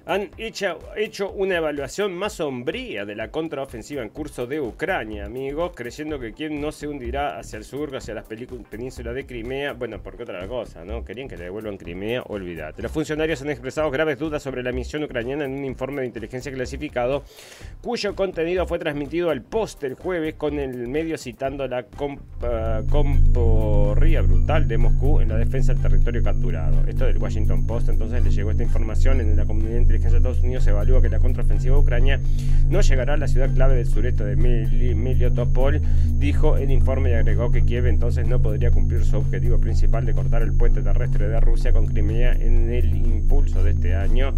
han 0.06 0.30
hecho, 0.38 0.78
hecho, 0.96 1.30
una 1.30 1.56
evaluación 1.56 2.14
más 2.14 2.34
sombría 2.34 3.04
de 3.04 3.14
la 3.14 3.30
contraofensiva 3.30 4.02
en 4.02 4.08
curso 4.08 4.46
de 4.46 4.60
Ucrania, 4.60 5.26
amigos, 5.26 5.72
creyendo 5.74 6.18
que 6.18 6.32
quien 6.32 6.60
no 6.60 6.72
se 6.72 6.88
hundirá 6.88 7.38
hacia 7.38 7.56
el 7.58 7.64
sur, 7.64 7.94
hacia 7.94 8.14
la 8.14 8.22
península 8.22 9.12
de 9.12 9.26
Crimea. 9.26 9.72
Bueno, 9.74 10.00
porque 10.02 10.22
otra 10.22 10.46
cosa, 10.48 10.84
¿no? 10.84 11.04
Querían 11.04 11.28
que 11.28 11.36
le 11.36 11.44
devuelvan 11.44 11.76
Crimea, 11.76 12.22
olvídate. 12.22 12.82
Los 12.82 12.92
funcionarios 12.92 13.42
han 13.42 13.50
expresado 13.50 13.90
graves 13.90 14.18
dudas 14.18 14.42
sobre 14.42 14.62
la 14.62 14.72
misión 14.72 15.04
ucraniana 15.04 15.44
en 15.44 15.52
un 15.52 15.64
informe 15.64 16.00
de 16.02 16.08
inteligencia 16.08 16.52
clasificado, 16.52 17.24
cuyo 17.82 18.14
contenido 18.14 18.66
fue 18.66 18.78
transmitido 18.78 19.30
al 19.30 19.42
post 19.42 19.84
el 19.84 19.94
jueves 19.94 20.34
con 20.34 20.58
el 20.58 20.88
medio 20.88 21.18
citando 21.18 21.66
la 21.66 21.84
comp 21.84 22.20
uh, 22.42 22.86
comporría 22.88 24.22
brutal 24.22 24.66
de 24.66 24.78
Moscú 24.78 25.20
en 25.20 25.28
la 25.28 25.36
defensa 25.36 25.72
del 25.72 25.82
territorio 25.82 26.22
capturado. 26.22 26.82
Esto 26.86 27.06
del 27.06 27.18
Washington 27.18 27.66
Post, 27.66 27.88
entonces 27.88 28.24
le 28.24 28.30
llegó 28.30 28.50
esta 28.50 28.62
información 28.62 29.20
en 29.20 29.36
la 29.36 29.44
comunidad 29.44 29.76
inteligencia 29.90 30.20
de 30.20 30.28
Estados 30.28 30.42
Unidos 30.42 30.66
evalúa 30.66 31.02
que 31.02 31.08
la 31.08 31.18
contraofensiva 31.18 31.76
Ucrania 31.76 32.20
no 32.68 32.80
llegará 32.80 33.14
a 33.14 33.16
la 33.16 33.26
ciudad 33.26 33.52
clave 33.52 33.76
del 33.76 33.86
sureste 33.86 34.24
de 34.24 34.36
Miliotopol, 34.36 35.80
dijo 36.14 36.56
el 36.56 36.70
informe 36.70 37.10
y 37.10 37.14
agregó 37.14 37.50
que 37.50 37.64
Kiev 37.64 37.86
entonces 37.86 38.28
no 38.28 38.40
podría 38.40 38.70
cumplir 38.70 39.04
su 39.04 39.16
objetivo 39.16 39.58
principal 39.58 40.06
de 40.06 40.14
cortar 40.14 40.42
el 40.42 40.52
puente 40.52 40.80
terrestre 40.82 41.28
de 41.28 41.40
Rusia 41.40 41.72
con 41.72 41.86
Crimea 41.86 42.32
en 42.32 42.70
el 42.70 42.94
impulso 42.94 43.64
de 43.64 43.72
este 43.72 43.94
año. 43.96 44.32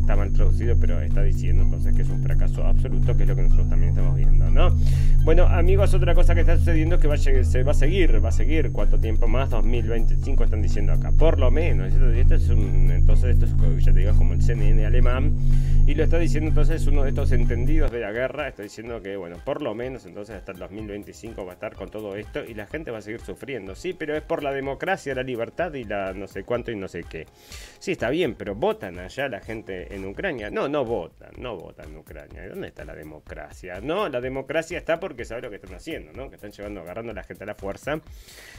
Está 0.00 0.16
mal 0.16 0.32
traducido, 0.32 0.76
pero 0.78 1.00
está 1.00 1.22
diciendo 1.22 1.62
entonces 1.62 1.94
que 1.94 2.02
es 2.02 2.08
un 2.08 2.22
fracaso 2.22 2.66
absoluto, 2.66 3.16
que 3.16 3.22
es 3.22 3.28
lo 3.28 3.36
que 3.36 3.42
nosotros 3.42 3.68
también 3.68 3.90
estamos 3.90 4.16
viendo, 4.16 4.50
¿no? 4.50 4.74
Bueno, 5.24 5.46
amigos, 5.46 5.92
otra 5.92 6.14
cosa 6.14 6.34
que 6.34 6.40
está 6.40 6.56
sucediendo 6.56 6.94
es 6.94 7.02
que 7.02 7.08
va 7.08 7.14
a, 7.14 7.18
se 7.18 7.62
va 7.62 7.72
a 7.72 7.74
seguir, 7.74 8.24
va 8.24 8.30
a 8.30 8.32
seguir. 8.32 8.70
¿Cuánto 8.72 8.98
tiempo 8.98 9.28
más? 9.28 9.50
2025 9.50 10.44
están 10.44 10.62
diciendo 10.62 10.92
acá, 10.92 11.12
por 11.12 11.38
lo 11.38 11.50
menos. 11.50 11.92
Esto, 11.92 12.34
es 12.34 12.48
un, 12.48 12.90
entonces, 12.90 13.36
esto 13.36 13.44
es, 13.44 13.84
ya 13.84 13.92
te 13.92 14.00
digo, 14.00 14.14
como 14.14 14.32
el 14.32 14.42
CNN 14.42 14.86
Y 15.88 15.94
lo 15.94 16.04
está 16.04 16.18
diciendo 16.18 16.50
entonces 16.50 16.86
uno 16.86 17.02
de 17.02 17.08
estos 17.08 17.32
entendidos 17.32 17.90
de 17.90 18.00
la 18.00 18.12
guerra, 18.12 18.46
está 18.46 18.62
diciendo 18.62 19.00
que, 19.00 19.16
bueno, 19.16 19.36
por 19.42 19.62
lo 19.62 19.74
menos 19.74 20.04
entonces 20.04 20.36
hasta 20.36 20.52
el 20.52 20.58
2025 20.58 21.46
va 21.46 21.52
a 21.52 21.54
estar 21.54 21.74
con 21.74 21.88
todo 21.88 22.14
esto 22.14 22.44
y 22.44 22.52
la 22.52 22.66
gente 22.66 22.90
va 22.90 22.98
a 22.98 23.00
seguir 23.00 23.22
sufriendo. 23.22 23.74
Sí, 23.74 23.94
pero 23.94 24.14
es 24.14 24.22
por 24.22 24.42
la 24.42 24.52
democracia, 24.52 25.14
la 25.14 25.22
libertad 25.22 25.72
y 25.72 25.84
la 25.84 26.12
no 26.12 26.28
sé 26.28 26.44
cuánto 26.44 26.70
y 26.70 26.76
no 26.76 26.88
sé 26.88 27.04
qué. 27.08 27.26
Sí, 27.78 27.92
está 27.92 28.10
bien, 28.10 28.34
pero 28.34 28.54
votan 28.54 28.98
allá 28.98 29.28
la 29.30 29.40
gente 29.40 29.94
en 29.94 30.04
Ucrania. 30.04 30.50
No, 30.50 30.68
no 30.68 30.84
votan, 30.84 31.30
no 31.38 31.56
votan 31.56 31.88
en 31.88 31.96
Ucrania. 31.96 32.46
¿Dónde 32.48 32.68
está 32.68 32.84
la 32.84 32.94
democracia? 32.94 33.80
No, 33.80 34.10
la 34.10 34.20
democracia 34.20 34.76
está 34.76 35.00
porque 35.00 35.24
sabe 35.24 35.40
lo 35.40 35.48
que 35.48 35.56
están 35.56 35.74
haciendo, 35.74 36.12
¿no? 36.12 36.28
Que 36.28 36.34
están 36.34 36.50
llevando, 36.50 36.82
agarrando 36.82 37.12
a 37.12 37.14
la 37.14 37.22
gente 37.22 37.44
a 37.44 37.46
la 37.46 37.54
fuerza 37.54 37.98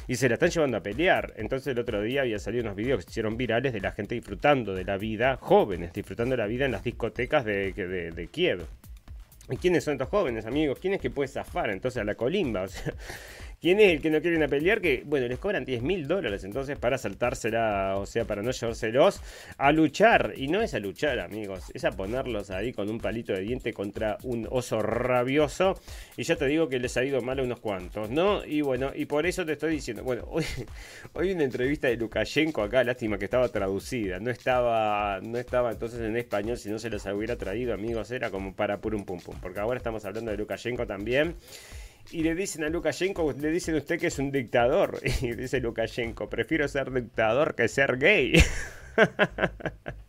y 0.07 0.15
se 0.15 0.29
la 0.29 0.33
están 0.33 0.49
llevando 0.49 0.77
a 0.77 0.81
pelear. 0.81 1.33
Entonces 1.37 1.67
el 1.67 1.77
otro 1.77 2.01
día 2.01 2.21
había 2.21 2.39
salido 2.39 2.63
unos 2.63 2.75
videos 2.75 2.97
que 2.97 3.03
se 3.03 3.11
hicieron 3.11 3.37
virales 3.37 3.71
de 3.71 3.81
la 3.81 3.91
gente 3.91 4.15
disfrutando 4.15 4.73
de 4.73 4.83
la 4.83 4.97
vida, 4.97 5.37
jóvenes 5.39 5.93
disfrutando 5.93 6.28
de 6.29 6.37
la 6.37 6.47
vida 6.47 6.65
en 6.65 6.71
las 6.71 6.83
discotecas 6.83 7.45
de, 7.45 7.73
de, 7.73 8.27
Kiev. 8.27 8.65
¿Y 9.49 9.57
quiénes 9.57 9.83
son 9.83 9.93
estos 9.93 10.09
jóvenes, 10.09 10.45
amigos? 10.45 10.77
¿Quién 10.79 10.93
es 10.93 11.01
que 11.01 11.09
puede 11.09 11.27
zafar 11.27 11.69
entonces 11.69 12.01
a 12.01 12.05
la 12.05 12.15
colimba? 12.15 12.63
O 12.63 12.67
sea, 12.67 12.93
¿Quién 13.61 13.81
es 13.81 13.91
el 13.91 14.01
que 14.01 14.09
no 14.09 14.21
quieren 14.21 14.41
a 14.41 14.47
pelear? 14.47 14.79
Que, 14.79 15.03
bueno, 15.05 15.27
les 15.27 15.37
cobran 15.37 15.65
10 15.65 15.81
mil 15.81 16.07
dólares 16.07 16.45
entonces 16.45 16.77
para 16.77 16.97
saltársela, 16.97 17.97
o 17.97 18.05
sea, 18.05 18.23
para 18.23 18.41
no 18.41 18.51
llevárselos 18.51 19.21
a 19.57 19.71
luchar. 19.73 20.33
Y 20.37 20.47
no 20.47 20.61
es 20.61 20.73
a 20.73 20.79
luchar, 20.79 21.19
amigos, 21.19 21.65
es 21.73 21.83
a 21.83 21.91
ponerlos 21.91 22.51
ahí 22.51 22.71
con 22.71 22.89
un 22.89 22.99
palito 22.99 23.33
de 23.33 23.41
diente 23.41 23.73
contra 23.73 24.17
un 24.23 24.47
oso 24.49 24.81
rabioso. 24.81 25.77
Y 26.15 26.23
ya 26.23 26.37
te 26.37 26.45
digo 26.47 26.69
que 26.69 26.79
les 26.79 26.95
ha 26.95 27.03
ido 27.03 27.21
mal 27.21 27.39
a 27.39 27.43
unos 27.43 27.59
cuantos, 27.59 28.09
¿no? 28.09 28.45
Y 28.45 28.61
bueno, 28.61 28.91
y 28.95 29.05
por 29.05 29.25
eso 29.25 29.45
te 29.45 29.53
estoy 29.53 29.73
diciendo, 29.73 30.03
bueno, 30.03 30.23
hoy, 30.29 30.45
hoy 31.13 31.33
una 31.33 31.43
entrevista 31.43 31.89
de 31.89 31.97
Lukashenko 31.97 32.63
acá, 32.63 32.85
lástima 32.85 33.17
que 33.17 33.25
estaba 33.25 33.49
traducida, 33.49 34.19
no 34.19 34.31
estaba, 34.31 35.19
no 35.21 35.37
estaba 35.37 35.71
entonces 35.71 35.99
en 35.99 36.15
español, 36.15 36.57
si 36.57 36.69
no 36.69 36.79
se 36.79 36.89
los 36.89 37.05
hubiera 37.07 37.35
traído, 37.35 37.73
amigos, 37.73 38.09
era 38.11 38.29
como 38.29 38.55
para 38.55 38.79
un 38.81 39.03
pum 39.03 39.19
pum. 39.19 39.35
Porque 39.41 39.59
ahora 39.59 39.77
estamos 39.77 40.05
hablando 40.05 40.31
de 40.31 40.37
Lukashenko 40.37 40.87
también 40.87 41.35
y 42.11 42.23
le 42.23 42.35
dicen 42.35 42.63
a 42.63 42.69
Lukashenko, 42.69 43.33
le 43.33 43.51
dicen 43.51 43.75
a 43.75 43.79
usted 43.79 43.99
que 43.99 44.07
es 44.07 44.19
un 44.19 44.31
dictador. 44.31 44.99
Y 45.21 45.33
dice 45.33 45.59
Lukashenko, 45.59 46.29
prefiero 46.29 46.67
ser 46.67 46.91
dictador 46.91 47.55
que 47.55 47.67
ser 47.67 47.97
gay. 47.97 48.33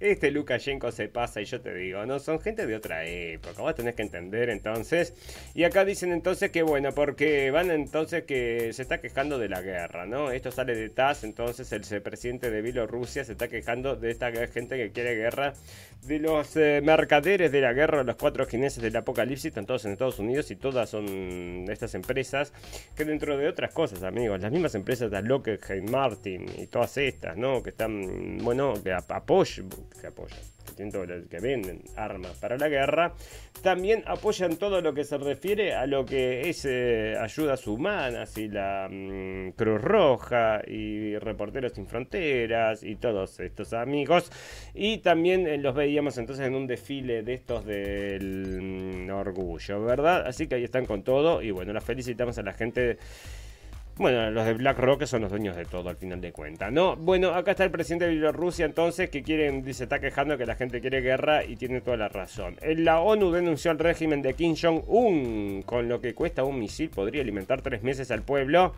Este 0.00 0.30
Lukashenko 0.30 0.90
se 0.90 1.08
pasa 1.08 1.40
y 1.40 1.44
yo 1.44 1.60
te 1.60 1.74
digo, 1.74 2.04
no, 2.06 2.18
son 2.18 2.40
gente 2.40 2.66
de 2.66 2.74
otra 2.74 3.04
época, 3.04 3.62
vos 3.62 3.74
tenés 3.74 3.94
que 3.94 4.02
entender 4.02 4.50
entonces. 4.50 5.14
Y 5.54 5.64
acá 5.64 5.84
dicen 5.84 6.12
entonces 6.12 6.50
que 6.50 6.62
bueno, 6.62 6.92
porque 6.92 7.50
van 7.50 7.70
entonces 7.70 8.24
que 8.24 8.72
se 8.72 8.82
está 8.82 9.00
quejando 9.00 9.38
de 9.38 9.48
la 9.48 9.60
guerra, 9.60 10.06
¿no? 10.06 10.30
Esto 10.30 10.50
sale 10.50 10.74
de 10.74 10.88
TAS, 10.88 11.24
entonces 11.24 11.70
el 11.72 12.02
presidente 12.02 12.50
de 12.50 12.62
Bielorrusia 12.62 13.24
se 13.24 13.32
está 13.32 13.48
quejando 13.48 13.96
de 13.96 14.10
esta 14.10 14.32
gente 14.48 14.76
que 14.76 14.90
quiere 14.90 15.14
guerra, 15.14 15.54
de 16.02 16.18
los 16.18 16.56
eh, 16.56 16.80
mercaderes 16.82 17.52
de 17.52 17.60
la 17.60 17.72
guerra, 17.72 18.02
los 18.02 18.16
cuatro 18.16 18.44
jineses 18.46 18.82
del 18.82 18.96
apocalipsis, 18.96 19.46
están 19.46 19.66
todos 19.66 19.84
en 19.84 19.92
Estados 19.92 20.18
Unidos 20.18 20.50
y 20.50 20.56
todas 20.56 20.90
son 20.90 21.66
estas 21.68 21.94
empresas 21.94 22.52
que 22.96 23.04
dentro 23.04 23.36
de 23.36 23.48
otras 23.48 23.72
cosas, 23.72 24.02
amigos, 24.02 24.40
las 24.40 24.50
mismas 24.50 24.74
empresas 24.74 25.10
de 25.10 25.22
Lockheed 25.22 25.88
Martin 25.90 26.46
y 26.58 26.66
todas 26.66 26.96
estas, 26.96 27.36
¿no? 27.36 27.62
Que 27.62 27.70
están, 27.70 28.38
bueno, 28.38 28.74
que 28.82 28.92
apoyan, 29.22 29.68
que 30.00 30.06
apoyan, 30.08 31.28
que 31.28 31.38
venden 31.40 31.82
armas 31.96 32.36
para 32.38 32.58
la 32.58 32.68
guerra, 32.68 33.14
también 33.62 34.02
apoyan 34.06 34.56
todo 34.56 34.80
lo 34.80 34.92
que 34.92 35.04
se 35.04 35.16
refiere 35.16 35.74
a 35.74 35.86
lo 35.86 36.04
que 36.04 36.48
es 36.48 36.64
eh, 36.64 37.14
ayudas 37.20 37.66
humanas 37.68 38.36
y 38.36 38.48
la 38.48 38.88
mm, 38.90 39.52
Cruz 39.52 39.80
Roja 39.80 40.60
y 40.66 41.16
Reporteros 41.18 41.72
Sin 41.72 41.86
Fronteras 41.86 42.82
y 42.82 42.96
todos 42.96 43.38
estos 43.38 43.72
amigos. 43.72 44.30
Y 44.74 44.98
también 44.98 45.46
eh, 45.46 45.58
los 45.58 45.74
veíamos 45.74 46.18
entonces 46.18 46.46
en 46.46 46.54
un 46.54 46.66
desfile 46.66 47.22
de 47.22 47.34
estos 47.34 47.64
del 47.64 49.06
mm, 49.06 49.10
orgullo, 49.10 49.84
¿verdad? 49.84 50.26
Así 50.26 50.48
que 50.48 50.56
ahí 50.56 50.64
están 50.64 50.86
con 50.86 51.04
todo 51.04 51.42
y 51.42 51.52
bueno, 51.52 51.72
las 51.72 51.84
felicitamos 51.84 52.38
a 52.38 52.42
la 52.42 52.52
gente. 52.52 52.98
Bueno, 53.96 54.30
los 54.30 54.46
de 54.46 54.54
BlackRock 54.54 55.04
son 55.04 55.22
los 55.22 55.30
dueños 55.30 55.54
de 55.54 55.66
todo 55.66 55.90
al 55.90 55.96
final 55.96 56.20
de 56.20 56.32
cuentas, 56.32 56.72
¿no? 56.72 56.96
Bueno, 56.96 57.34
acá 57.34 57.50
está 57.50 57.64
el 57.64 57.70
presidente 57.70 58.06
de 58.06 58.12
Bielorrusia 58.12 58.64
entonces 58.64 59.10
que 59.10 59.22
quieren, 59.22 59.62
dice, 59.62 59.84
está 59.84 60.00
quejando 60.00 60.38
que 60.38 60.46
la 60.46 60.54
gente 60.54 60.80
quiere 60.80 61.02
guerra 61.02 61.44
y 61.44 61.56
tiene 61.56 61.82
toda 61.82 61.98
la 61.98 62.08
razón. 62.08 62.56
La 62.62 63.00
ONU 63.00 63.30
denunció 63.30 63.70
al 63.70 63.78
régimen 63.78 64.22
de 64.22 64.34
Kim 64.34 64.56
Jong-un 64.60 65.62
con 65.66 65.88
lo 65.88 66.00
que 66.00 66.14
cuesta 66.14 66.42
un 66.42 66.58
misil 66.58 66.88
podría 66.88 67.22
alimentar 67.22 67.60
tres 67.60 67.82
meses 67.82 68.10
al 68.10 68.22
pueblo 68.22 68.72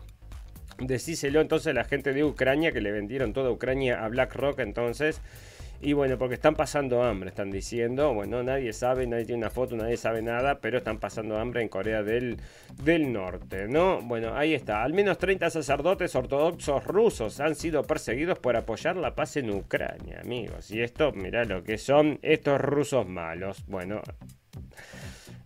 Decíselo 0.79 1.39
entonces 1.39 1.67
a 1.67 1.73
la 1.73 1.85
gente 1.85 2.11
de 2.11 2.23
Ucrania 2.25 2.71
que 2.71 2.81
le 2.81 2.91
vendieron 2.91 3.31
toda 3.31 3.49
Ucrania 3.49 4.03
a 4.03 4.09
BlackRock 4.09 4.59
entonces. 4.59 5.21
Y 5.81 5.93
bueno, 5.93 6.17
porque 6.17 6.35
están 6.35 6.55
pasando 6.55 7.03
hambre, 7.03 7.29
están 7.29 7.51
diciendo. 7.51 8.13
Bueno, 8.13 8.43
nadie 8.43 8.73
sabe, 8.73 9.07
nadie 9.07 9.25
tiene 9.25 9.39
una 9.39 9.49
foto, 9.49 9.75
nadie 9.75 9.97
sabe 9.97 10.21
nada, 10.21 10.59
pero 10.59 10.77
están 10.77 10.99
pasando 10.99 11.37
hambre 11.37 11.61
en 11.61 11.69
Corea 11.69 12.03
del, 12.03 12.37
del 12.83 13.11
Norte, 13.11 13.67
¿no? 13.67 14.01
Bueno, 14.01 14.35
ahí 14.35 14.53
está. 14.53 14.83
Al 14.83 14.93
menos 14.93 15.17
30 15.17 15.49
sacerdotes 15.49 16.15
ortodoxos 16.15 16.83
rusos 16.85 17.39
han 17.39 17.55
sido 17.55 17.83
perseguidos 17.83 18.39
por 18.39 18.55
apoyar 18.55 18.95
la 18.95 19.15
paz 19.15 19.37
en 19.37 19.51
Ucrania, 19.51 20.21
amigos. 20.21 20.71
Y 20.71 20.81
esto, 20.81 21.11
mirá 21.11 21.45
lo 21.45 21.63
que 21.63 21.77
son 21.77 22.19
estos 22.21 22.59
rusos 22.61 23.07
malos. 23.07 23.63
Bueno. 23.67 24.01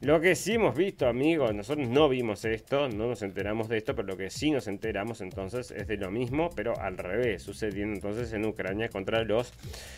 Lo 0.01 0.21
que 0.21 0.33
sí 0.35 0.53
hemos 0.53 0.77
visto, 0.77 1.07
amigos, 1.07 1.53
nosotros 1.53 1.89
no 1.89 2.07
vimos 2.07 2.45
esto, 2.45 2.87
no 2.87 3.07
nos 3.07 3.21
enteramos 3.21 3.67
de 3.67 3.79
esto, 3.79 3.93
pero 3.95 4.07
lo 4.07 4.15
que 4.15 4.29
sí 4.29 4.49
nos 4.49 4.69
enteramos 4.69 5.19
entonces 5.19 5.71
es 5.71 5.87
de 5.87 5.97
lo 5.97 6.09
mismo, 6.09 6.49
pero 6.55 6.79
al 6.79 6.97
revés, 6.97 7.43
sucediendo 7.43 7.95
entonces 7.95 8.31
en 8.31 8.45
Ucrania 8.45 8.87
contra 8.87 9.25
los 9.25 9.51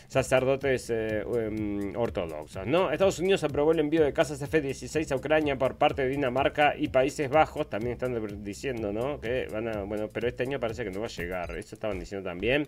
sacerdotes 0.08 0.90
eh, 0.90 1.20
em, 1.20 1.96
ortodoxos. 1.96 2.66
¿no? 2.66 2.90
Estados 2.90 3.20
Unidos 3.20 3.44
aprobó 3.44 3.74
el 3.74 3.80
envío 3.80 4.04
de 4.04 4.12
casas 4.12 4.42
F-16 4.42 5.12
a 5.12 5.18
Ucrania 5.18 5.56
por 5.56 5.76
parte 5.76 6.02
de 6.02 6.10
Dinamarca 6.10 6.74
y 6.76 6.88
Países 6.88 7.30
Bajos, 7.30 7.70
también 7.70 7.94
están 7.94 8.44
diciendo, 8.44 8.92
¿no? 8.92 9.22
Que 9.22 9.50
van 9.52 9.68
a, 9.68 9.84
bueno, 9.84 10.10
pero 10.12 10.28
este 10.28 10.42
año 10.44 10.60
parece 10.60 10.84
que 10.84 10.90
no 10.90 11.02
va 11.02 11.06
a 11.06 11.10
llegar, 11.10 11.56
eso 11.56 11.76
estaban 11.76 12.00
diciendo 12.00 12.28
también. 12.28 12.68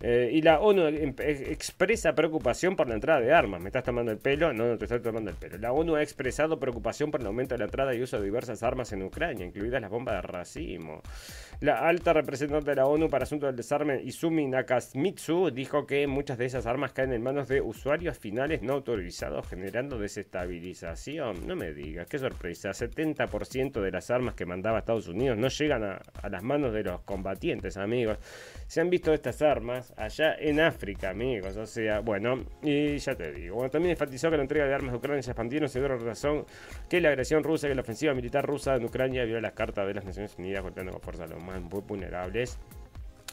Eh, 0.00 0.30
y 0.32 0.42
la 0.42 0.60
ONU 0.60 0.86
em, 0.88 1.14
expresa 1.18 2.14
preocupación 2.14 2.76
por 2.76 2.88
la 2.88 2.94
entrada 2.94 3.20
de 3.20 3.32
armas. 3.32 3.60
¿Me 3.60 3.68
estás 3.68 3.84
tomando 3.84 4.12
el 4.12 4.18
pelo? 4.18 4.52
No, 4.52 4.66
no 4.66 4.78
te 4.78 4.84
estoy 4.84 5.00
tomando 5.00 5.30
el 5.30 5.36
pelo. 5.36 5.56
La 5.58 5.72
ONU 5.72 5.96
ha 5.96 6.02
expresado 6.02 6.58
preocupación 6.58 7.10
por 7.10 7.20
el 7.20 7.26
aumento 7.26 7.54
de 7.54 7.58
la 7.58 7.64
entrada 7.64 7.94
y 7.94 8.02
uso 8.02 8.18
de 8.18 8.24
diversas 8.24 8.62
armas 8.62 8.92
en 8.92 9.02
Ucrania, 9.02 9.46
incluidas 9.46 9.80
las 9.80 9.90
bombas 9.90 10.16
de 10.16 10.22
racimo. 10.22 11.02
La 11.60 11.88
alta 11.88 12.12
representante 12.12 12.70
de 12.70 12.76
la 12.76 12.86
ONU 12.86 13.08
para 13.08 13.24
Asuntos 13.24 13.48
del 13.48 13.56
Desarme, 13.56 14.02
Izumi 14.02 14.46
Nakamitsu, 14.46 15.50
dijo 15.50 15.86
que 15.86 16.06
muchas 16.06 16.36
de 16.36 16.44
esas 16.44 16.66
armas 16.66 16.92
caen 16.92 17.12
en 17.12 17.22
manos 17.22 17.48
de 17.48 17.60
usuarios 17.62 18.18
finales 18.18 18.60
no 18.62 18.74
autorizados, 18.74 19.48
generando 19.48 19.98
desestabilización. 19.98 21.46
No 21.46 21.56
me 21.56 21.72
digas, 21.72 22.06
qué 22.06 22.18
sorpresa. 22.18 22.70
70% 22.70 23.80
de 23.80 23.90
las 23.90 24.10
armas 24.10 24.34
que 24.34 24.44
mandaba 24.44 24.80
Estados 24.80 25.08
Unidos 25.08 25.38
no 25.38 25.48
llegan 25.48 25.82
a 25.84 26.28
las 26.28 26.42
manos 26.42 26.72
de 26.74 26.82
los 26.82 27.00
combatientes, 27.02 27.76
amigos. 27.76 28.18
Se 28.66 28.80
han 28.80 28.90
visto 28.90 29.14
estas 29.14 29.40
armas 29.40 29.85
allá 29.96 30.36
en 30.38 30.60
África, 30.60 31.10
amigos. 31.10 31.56
O 31.56 31.66
sea, 31.66 32.00
bueno, 32.00 32.44
y 32.62 32.98
ya 32.98 33.14
te 33.14 33.32
digo. 33.32 33.56
Bueno, 33.56 33.70
también 33.70 33.92
enfatizó 33.92 34.30
que 34.30 34.36
la 34.36 34.42
entrega 34.42 34.66
de 34.66 34.74
armas 34.74 34.92
de 34.92 34.98
Ucrania 34.98 35.22
se 35.22 35.30
expandió 35.30 35.66
se 35.68 35.78
dio 35.78 35.88
razón 35.88 36.44
que 36.88 37.00
la 37.00 37.08
agresión 37.08 37.42
rusa 37.42 37.68
y 37.68 37.74
la 37.74 37.80
ofensiva 37.80 38.14
militar 38.14 38.44
rusa 38.44 38.76
en 38.76 38.84
Ucrania 38.84 39.24
viola 39.24 39.40
las 39.40 39.52
cartas 39.52 39.86
de 39.86 39.94
las 39.94 40.04
Naciones 40.04 40.34
Unidas 40.38 40.62
golpeando 40.62 40.92
con 40.92 41.00
fuerza 41.00 41.24
a 41.24 41.26
los 41.26 41.42
más 41.42 41.60
vulnerables. 41.62 42.58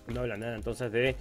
No 0.07 0.21
habla 0.21 0.37
nada 0.37 0.55
entonces 0.55 0.91
de 0.91 1.15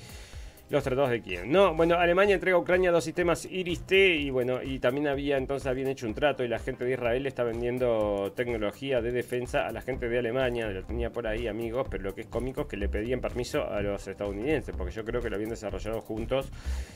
los 0.72 0.82
tratados 0.82 1.10
de 1.10 1.20
Kiev. 1.20 1.44
No, 1.46 1.74
bueno, 1.74 1.96
Alemania 1.96 2.34
entrega 2.34 2.56
a 2.56 2.60
Ucrania 2.60 2.90
dos 2.90 3.04
sistemas 3.04 3.44
Iris-T 3.44 4.16
y 4.16 4.30
bueno, 4.30 4.62
y 4.62 4.78
también 4.78 5.06
había 5.06 5.36
entonces 5.36 5.66
habían 5.66 5.88
hecho 5.88 6.06
un 6.06 6.14
trato 6.14 6.44
y 6.44 6.48
la 6.48 6.58
gente 6.58 6.86
de 6.86 6.92
Israel 6.92 7.26
está 7.26 7.44
vendiendo 7.44 8.32
tecnología 8.34 9.02
de 9.02 9.12
defensa 9.12 9.66
a 9.66 9.70
la 9.70 9.82
gente 9.82 10.08
de 10.08 10.18
Alemania, 10.18 10.66
lo 10.68 10.82
tenía 10.82 11.10
por 11.10 11.26
ahí 11.26 11.46
amigos, 11.46 11.86
pero 11.90 12.04
lo 12.04 12.14
que 12.14 12.22
es 12.22 12.26
cómico 12.26 12.62
es 12.62 12.68
que 12.68 12.78
le 12.78 12.88
pedían 12.88 13.20
permiso 13.20 13.70
a 13.70 13.82
los 13.82 14.08
estadounidenses, 14.08 14.74
porque 14.74 14.94
yo 14.94 15.04
creo 15.04 15.20
que 15.20 15.28
lo 15.28 15.36
habían 15.36 15.50
desarrollado 15.50 16.00
juntos 16.00 16.50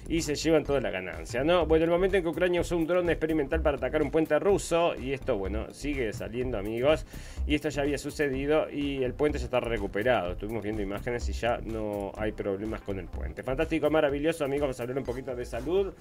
y 0.09 0.23
se 0.23 0.37
llevan 0.37 0.65
toda 0.65 0.81
la 0.81 0.91
ganancia, 0.91 1.45
¿no? 1.45 1.67
Bueno, 1.67 1.85
el 1.85 1.91
momento 1.91 2.17
en 2.17 2.23
que 2.23 2.31
Ucrania 2.31 2.63
usó 2.63 2.79
un 2.79 2.87
dron 2.87 3.11
experimental 3.11 3.61
para 3.61 3.77
atacar 3.77 4.03
un 4.03 4.11
puente 4.11 4.39
ruso 4.39 4.95
y 4.97 5.13
esto, 5.13 5.37
bueno, 5.37 5.71
sigue 5.71 6.15
saliendo 6.15 6.57
amigos 6.57 7.05
y 7.47 7.55
esto 7.55 7.69
ya 7.69 7.83
había 7.83 7.99
sucedido 7.99 8.71
y 8.71 9.05
el 9.05 9.13
puente 9.13 9.39
ya 9.39 9.45
está 9.45 9.61
recuperado, 9.61 10.33
estuvimos 10.33 10.63
viendo 10.63 10.81
imágenes 10.81 11.29
y 11.29 11.35
ya 11.35 11.59
no 11.63 12.11
hay 12.17 12.33
problemas 12.33 12.81
con 12.81 12.99
el 12.99 13.09
puente. 13.09 13.43
Fantástico 13.43 13.66
maravilloso, 13.91 14.45
amigos. 14.45 14.63
Vamos 14.63 14.81
a 14.81 14.83
hablar 14.83 14.99
un 14.99 15.05
poquito 15.05 15.35
de 15.35 15.45
salud. 15.45 15.93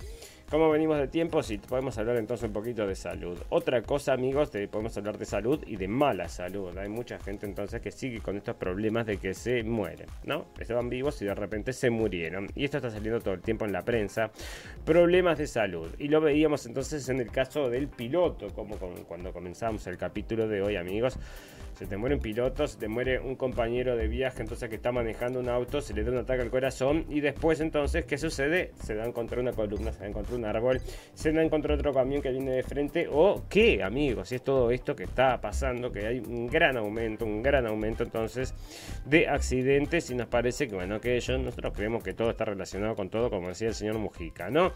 ¿Cómo 0.50 0.70
venimos 0.70 0.98
de 1.00 1.08
tiempo? 1.08 1.42
Sí, 1.42 1.58
podemos 1.58 1.98
hablar 1.98 2.18
entonces 2.18 2.48
un 2.48 2.54
poquito 2.54 2.86
de 2.86 2.96
salud. 2.96 3.38
Otra 3.50 3.82
cosa, 3.82 4.14
amigos, 4.14 4.52
podemos 4.70 4.96
hablar 4.98 5.18
de 5.18 5.26
salud 5.26 5.64
y 5.66 5.76
de 5.76 5.88
mala 5.88 6.28
salud. 6.28 6.78
Hay 6.78 6.90
mucha 6.90 7.18
gente 7.20 7.48
entonces 7.48 7.82
que 7.82 7.92
sigue 7.92 8.20
con 8.20 8.38
estos 8.38 8.56
problemas 8.56 9.08
de 9.08 9.18
que 9.18 9.34
se 9.34 9.64
mueren, 9.64 10.08
¿no? 10.24 10.46
Estaban 10.60 10.90
vivos 10.90 11.20
y 11.22 11.26
de 11.26 11.34
repente 11.34 11.74
se 11.74 11.90
murieron. 11.90 12.48
Y 12.56 12.66
esto 12.66 12.78
está 12.78 12.92
saliendo 12.92 13.20
todo 13.20 13.34
el 13.34 13.42
tiempo 13.42 13.66
en 13.66 13.72
la 13.72 13.82
prensa. 13.82 14.30
Problemas 14.86 15.40
de 15.40 15.48
salud. 15.48 15.90
Y 15.98 16.08
lo 16.08 16.22
veíamos 16.22 16.66
entonces 16.68 17.10
en 17.10 17.20
el 17.20 17.32
caso 17.32 17.70
del 17.70 17.88
piloto, 17.88 18.48
como 18.54 18.78
cuando 18.78 19.34
comenzamos 19.34 19.88
el 19.88 19.98
capítulo 19.98 20.48
de 20.48 20.62
hoy, 20.62 20.76
amigos 20.76 21.18
se 21.76 21.86
te 21.86 21.98
muere 21.98 22.16
un 22.16 22.22
piloto, 22.22 22.68
se 22.68 22.78
te 22.78 22.88
muere 22.88 23.20
un 23.20 23.36
compañero 23.36 23.98
de 23.98 24.08
viaje, 24.08 24.42
entonces 24.42 24.70
que 24.70 24.76
está 24.76 24.92
manejando 24.94 25.40
un 25.40 25.50
auto, 25.50 25.82
se 25.82 25.94
le 25.94 26.04
da 26.04 26.12
un 26.12 26.18
ataque 26.20 26.42
al 26.42 26.50
corazón 26.50 27.06
y 27.10 27.20
después 27.20 27.55
entonces, 27.60 28.06
¿qué 28.06 28.18
sucede? 28.18 28.72
Se 28.84 28.96
dan 28.96 29.12
contra 29.12 29.40
una 29.40 29.52
columna, 29.52 29.92
se 29.92 30.04
dan 30.04 30.14
contra 30.14 30.36
un 30.36 30.46
árbol, 30.46 30.82
se 31.14 31.32
dan 31.32 31.50
contra 31.50 31.76
otro 31.76 31.94
camión 31.94 32.22
que 32.22 32.32
viene 32.32 32.52
de 32.52 32.64
frente 32.64 33.08
o 33.12 33.44
qué, 33.50 33.84
amigos, 33.84 34.32
y 34.32 34.36
es 34.36 34.44
todo 34.44 34.72
esto 34.72 34.96
que 34.96 35.04
está 35.04 35.40
pasando, 35.42 35.92
que 35.92 36.06
hay 36.06 36.20
un 36.20 36.48
gran 36.48 36.78
aumento, 36.78 37.26
un 37.26 37.42
gran 37.42 37.66
aumento 37.66 38.04
entonces 38.04 38.54
de 39.06 39.28
accidentes 39.28 40.10
y 40.10 40.16
nos 40.16 40.28
parece 40.28 40.68
que 40.68 40.76
bueno, 40.76 41.00
que 41.00 41.16
ellos, 41.16 41.40
nosotros 41.40 41.74
creemos 41.76 42.04
que 42.04 42.14
todo 42.14 42.30
está 42.30 42.46
relacionado 42.46 42.96
con 42.96 43.10
todo, 43.10 43.30
como 43.30 43.50
decía 43.50 43.70
el 43.70 43.76
señor 43.76 43.98
Mujica, 43.98 44.50
¿no? 44.50 44.74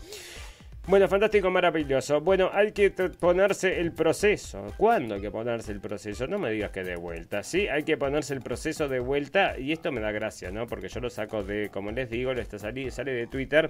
Bueno, 0.87 1.07
fantástico, 1.07 1.51
maravilloso. 1.51 2.19
Bueno, 2.19 2.49
hay 2.51 2.71
que 2.71 2.89
ponerse 2.89 3.79
el 3.79 3.91
proceso. 3.91 4.73
¿Cuándo 4.75 5.15
hay 5.15 5.21
que 5.21 5.29
ponerse 5.29 5.71
el 5.71 5.79
proceso? 5.79 6.25
No 6.25 6.39
me 6.39 6.49
digas 6.49 6.71
que 6.71 6.83
de 6.83 6.95
vuelta. 6.95 7.43
Sí, 7.43 7.67
hay 7.67 7.83
que 7.83 7.95
ponerse 7.95 8.33
el 8.33 8.41
proceso 8.41 8.87
de 8.87 8.99
vuelta. 8.99 9.59
Y 9.59 9.71
esto 9.71 9.91
me 9.91 10.01
da 10.01 10.11
gracia, 10.11 10.49
¿no? 10.49 10.65
Porque 10.65 10.89
yo 10.89 10.99
lo 10.99 11.11
saco 11.11 11.43
de, 11.43 11.69
como 11.69 11.91
les 11.91 12.09
digo, 12.09 12.33
lo 12.33 12.41
está 12.41 12.57
sale, 12.57 12.89
sale 12.89 13.11
de 13.11 13.27
Twitter. 13.27 13.69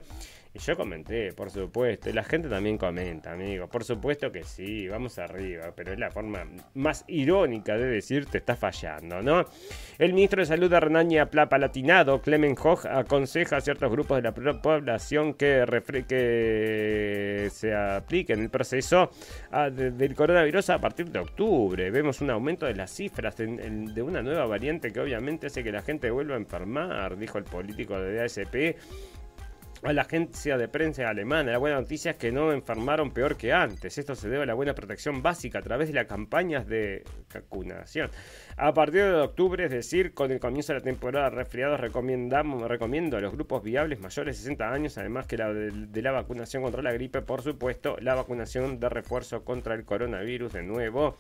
Y 0.54 0.60
yo 0.60 0.78
comenté, 0.78 1.34
por 1.34 1.52
supuesto. 1.52 2.10
Y 2.10 2.14
la 2.14 2.24
gente 2.24 2.48
también 2.48 2.78
comenta, 2.78 3.34
amigo. 3.34 3.68
Por 3.68 3.84
supuesto 3.84 4.32
que 4.32 4.46
sí, 4.46 4.88
vamos 4.88 5.20
arriba. 5.20 5.74
Pero 5.76 5.92
es 5.92 6.00
la 6.00 6.12
forma 6.12 6.48
más 6.74 7.04
irónica 7.08 7.78
de 7.78 7.86
decir 7.86 8.28
te 8.28 8.38
está 8.38 8.56
fallando, 8.56 9.22
¿no? 9.22 9.46
El 9.98 10.14
ministro 10.14 10.42
de 10.42 10.46
Salud 10.46 10.70
de 10.70 10.80
Renania 10.80 11.30
Palatinado, 11.30 12.22
Clemen 12.22 12.56
Hoch, 12.64 12.86
aconseja 12.86 13.58
a 13.58 13.62
ciertos 13.62 13.92
grupos 13.92 14.24
de 14.24 14.24
la 14.24 14.62
población 14.62 15.34
que, 15.34 15.66
que 16.08 17.09
se 17.52 17.76
aplique 17.76 18.34
en 18.34 18.42
el 18.42 18.50
proceso 18.50 19.12
ah, 19.52 19.70
del 19.70 20.16
coronavirus 20.16 20.70
a 20.72 20.80
partir 20.80 21.10
de 21.10 21.20
octubre. 21.20 21.92
Vemos 21.92 22.22
un 22.22 22.30
aumento 22.30 22.66
de 22.66 22.76
las 22.76 22.92
cifras 22.92 23.36
de 23.38 24.02
una 24.02 24.22
nueva 24.22 24.46
variante 24.46 24.92
que 24.92 25.00
obviamente 25.00 25.48
hace 25.48 25.64
que 25.64 25.72
la 25.72 25.82
gente 25.82 26.10
vuelva 26.12 26.36
a 26.36 26.38
enfermar, 26.38 27.18
dijo 27.18 27.38
el 27.38 27.44
político 27.44 28.00
de 28.00 28.16
DASP 28.16 28.76
a 29.84 29.94
la 29.94 30.02
agencia 30.02 30.58
de 30.58 30.68
prensa 30.68 31.10
alemana. 31.10 31.52
La 31.52 31.58
buena 31.58 31.80
noticia 31.80 32.12
es 32.12 32.18
que 32.18 32.32
no 32.32 32.52
enfermaron 32.52 33.12
peor 33.12 33.38
que 33.38 33.54
antes. 33.54 33.98
Esto 33.98 34.16
se 34.16 34.30
debe 34.30 34.44
a 34.44 34.46
la 34.46 34.54
buena 34.54 34.76
protección 34.76 35.22
básica 35.22 35.60
a 35.60 35.62
través 35.62 35.88
de 35.90 35.94
las 35.94 36.06
campañas 36.06 36.68
de 36.68 37.04
vacunación. 37.34 38.10
A 38.58 38.74
partir 38.74 39.04
de 39.04 39.14
octubre, 39.14 39.66
es 39.66 39.72
decir, 39.72 40.14
con 40.14 40.32
el 40.32 40.40
comienzo 40.40 40.74
de 40.74 40.80
la 40.80 40.84
temporada 40.84 41.30
de 41.30 41.36
resfriados, 41.38 41.80
recomendamos, 41.80 42.68
recomiendo 42.68 43.18
a 43.18 43.22
los 43.22 43.32
grupos 43.32 43.64
viables 43.64 44.00
mayores 44.00 44.38
de 44.38 44.44
60 44.44 44.72
años, 44.72 44.98
además 44.98 45.28
que 45.28 45.38
la 45.38 45.54
de, 45.54 46.02
la 46.02 46.12
vacunación 46.12 46.64
contra 46.64 46.82
la 46.82 46.92
gripe, 46.92 47.22
por 47.22 47.42
supuesto, 47.42 47.98
la 48.02 48.16
vacunación 48.16 48.80
de 48.80 48.90
refuerzo 48.90 49.44
contra 49.44 49.76
el 49.76 49.86
coronavirus 49.86 50.54
de 50.54 50.64
nuevo. 50.64 51.18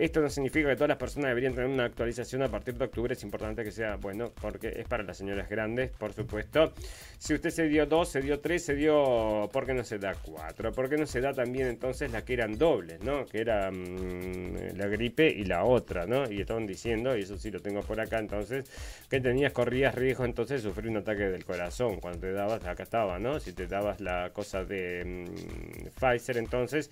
Esto 0.00 0.22
no 0.22 0.30
significa 0.30 0.66
que 0.66 0.76
todas 0.76 0.88
las 0.88 0.96
personas 0.96 1.28
deberían 1.28 1.54
tener 1.54 1.68
una 1.68 1.84
actualización 1.84 2.42
a 2.42 2.48
partir 2.48 2.74
de 2.74 2.86
octubre. 2.86 3.12
Es 3.12 3.22
importante 3.22 3.62
que 3.62 3.70
sea 3.70 3.96
bueno, 3.96 4.32
porque 4.40 4.68
es 4.68 4.88
para 4.88 5.02
las 5.02 5.18
señoras 5.18 5.46
grandes, 5.50 5.90
por 5.90 6.14
supuesto. 6.14 6.72
Si 7.18 7.34
usted 7.34 7.50
se 7.50 7.68
dio 7.68 7.84
dos, 7.84 8.08
se 8.08 8.22
dio 8.22 8.40
tres, 8.40 8.64
se 8.64 8.74
dio. 8.74 9.50
¿Por 9.52 9.66
qué 9.66 9.74
no 9.74 9.84
se 9.84 9.98
da 9.98 10.14
cuatro? 10.14 10.72
¿Por 10.72 10.88
qué 10.88 10.96
no 10.96 11.04
se 11.04 11.20
da 11.20 11.34
también 11.34 11.66
entonces 11.66 12.10
las 12.10 12.22
que 12.22 12.32
eran 12.32 12.56
dobles, 12.56 13.02
¿no? 13.02 13.26
Que 13.26 13.42
era 13.42 13.70
mm, 13.70 14.78
la 14.78 14.86
gripe 14.86 15.28
y 15.28 15.44
la 15.44 15.64
otra, 15.64 16.06
¿no? 16.06 16.30
Y 16.30 16.40
estaban 16.40 16.66
diciendo, 16.66 17.14
y 17.14 17.20
eso 17.20 17.36
sí 17.36 17.50
lo 17.50 17.60
tengo 17.60 17.82
por 17.82 18.00
acá, 18.00 18.18
entonces, 18.20 18.64
que 19.10 19.20
tenías, 19.20 19.52
corrías 19.52 19.94
riesgo 19.94 20.24
entonces 20.24 20.62
de 20.62 20.70
sufrir 20.70 20.90
un 20.90 20.96
ataque 20.96 21.24
del 21.24 21.44
corazón. 21.44 22.00
Cuando 22.00 22.20
te 22.20 22.32
dabas, 22.32 22.64
acá 22.64 22.84
estaba, 22.84 23.18
¿no? 23.18 23.38
Si 23.38 23.52
te 23.52 23.66
dabas 23.66 24.00
la 24.00 24.30
cosa 24.32 24.64
de 24.64 25.04
mm, 25.04 26.00
Pfizer, 26.00 26.38
entonces 26.38 26.90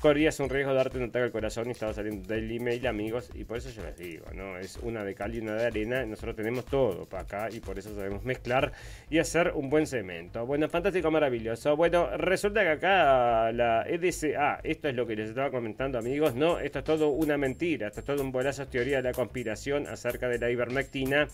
corrías 0.00 0.38
un 0.38 0.50
riesgo 0.50 0.70
de 0.70 0.76
darte 0.76 0.98
un 0.98 1.04
ataque 1.04 1.24
al 1.24 1.32
corazón 1.32 1.68
y 1.68 1.70
estaba 1.72 1.92
saliendo 1.92 2.28
del 2.28 2.43
email, 2.50 2.86
amigos, 2.86 3.30
y 3.34 3.44
por 3.44 3.58
eso 3.58 3.70
yo 3.70 3.82
les 3.82 3.96
digo, 3.96 4.26
¿no? 4.34 4.58
Es 4.58 4.76
una 4.82 5.04
de 5.04 5.14
cal 5.14 5.34
y 5.34 5.40
una 5.40 5.54
de 5.54 5.66
arena, 5.66 6.04
nosotros 6.04 6.36
tenemos 6.36 6.64
todo 6.64 7.06
para 7.06 7.22
acá 7.22 7.48
y 7.52 7.60
por 7.60 7.78
eso 7.78 7.94
sabemos 7.94 8.24
mezclar 8.24 8.72
y 9.10 9.18
hacer 9.18 9.52
un 9.54 9.70
buen 9.70 9.86
cemento. 9.86 10.46
Bueno, 10.46 10.68
fantástico, 10.68 11.10
maravilloso. 11.10 11.76
Bueno, 11.76 12.16
resulta 12.16 12.62
que 12.62 12.70
acá 12.70 13.52
la 13.52 13.84
EDCA, 13.88 14.60
esto 14.62 14.88
es 14.88 14.94
lo 14.94 15.06
que 15.06 15.16
les 15.16 15.30
estaba 15.30 15.50
comentando, 15.50 15.98
amigos, 15.98 16.34
no, 16.34 16.58
esto 16.58 16.80
es 16.80 16.84
todo 16.84 17.08
una 17.10 17.36
mentira, 17.36 17.88
esto 17.88 18.00
es 18.00 18.06
todo 18.06 18.22
un 18.22 18.32
bolazo 18.32 18.66
teoría 18.66 18.96
de 18.98 19.02
la 19.04 19.12
conspiración 19.12 19.86
acerca 19.86 20.28
de 20.28 20.38
la 20.38 20.50
ivermectina. 20.50 21.28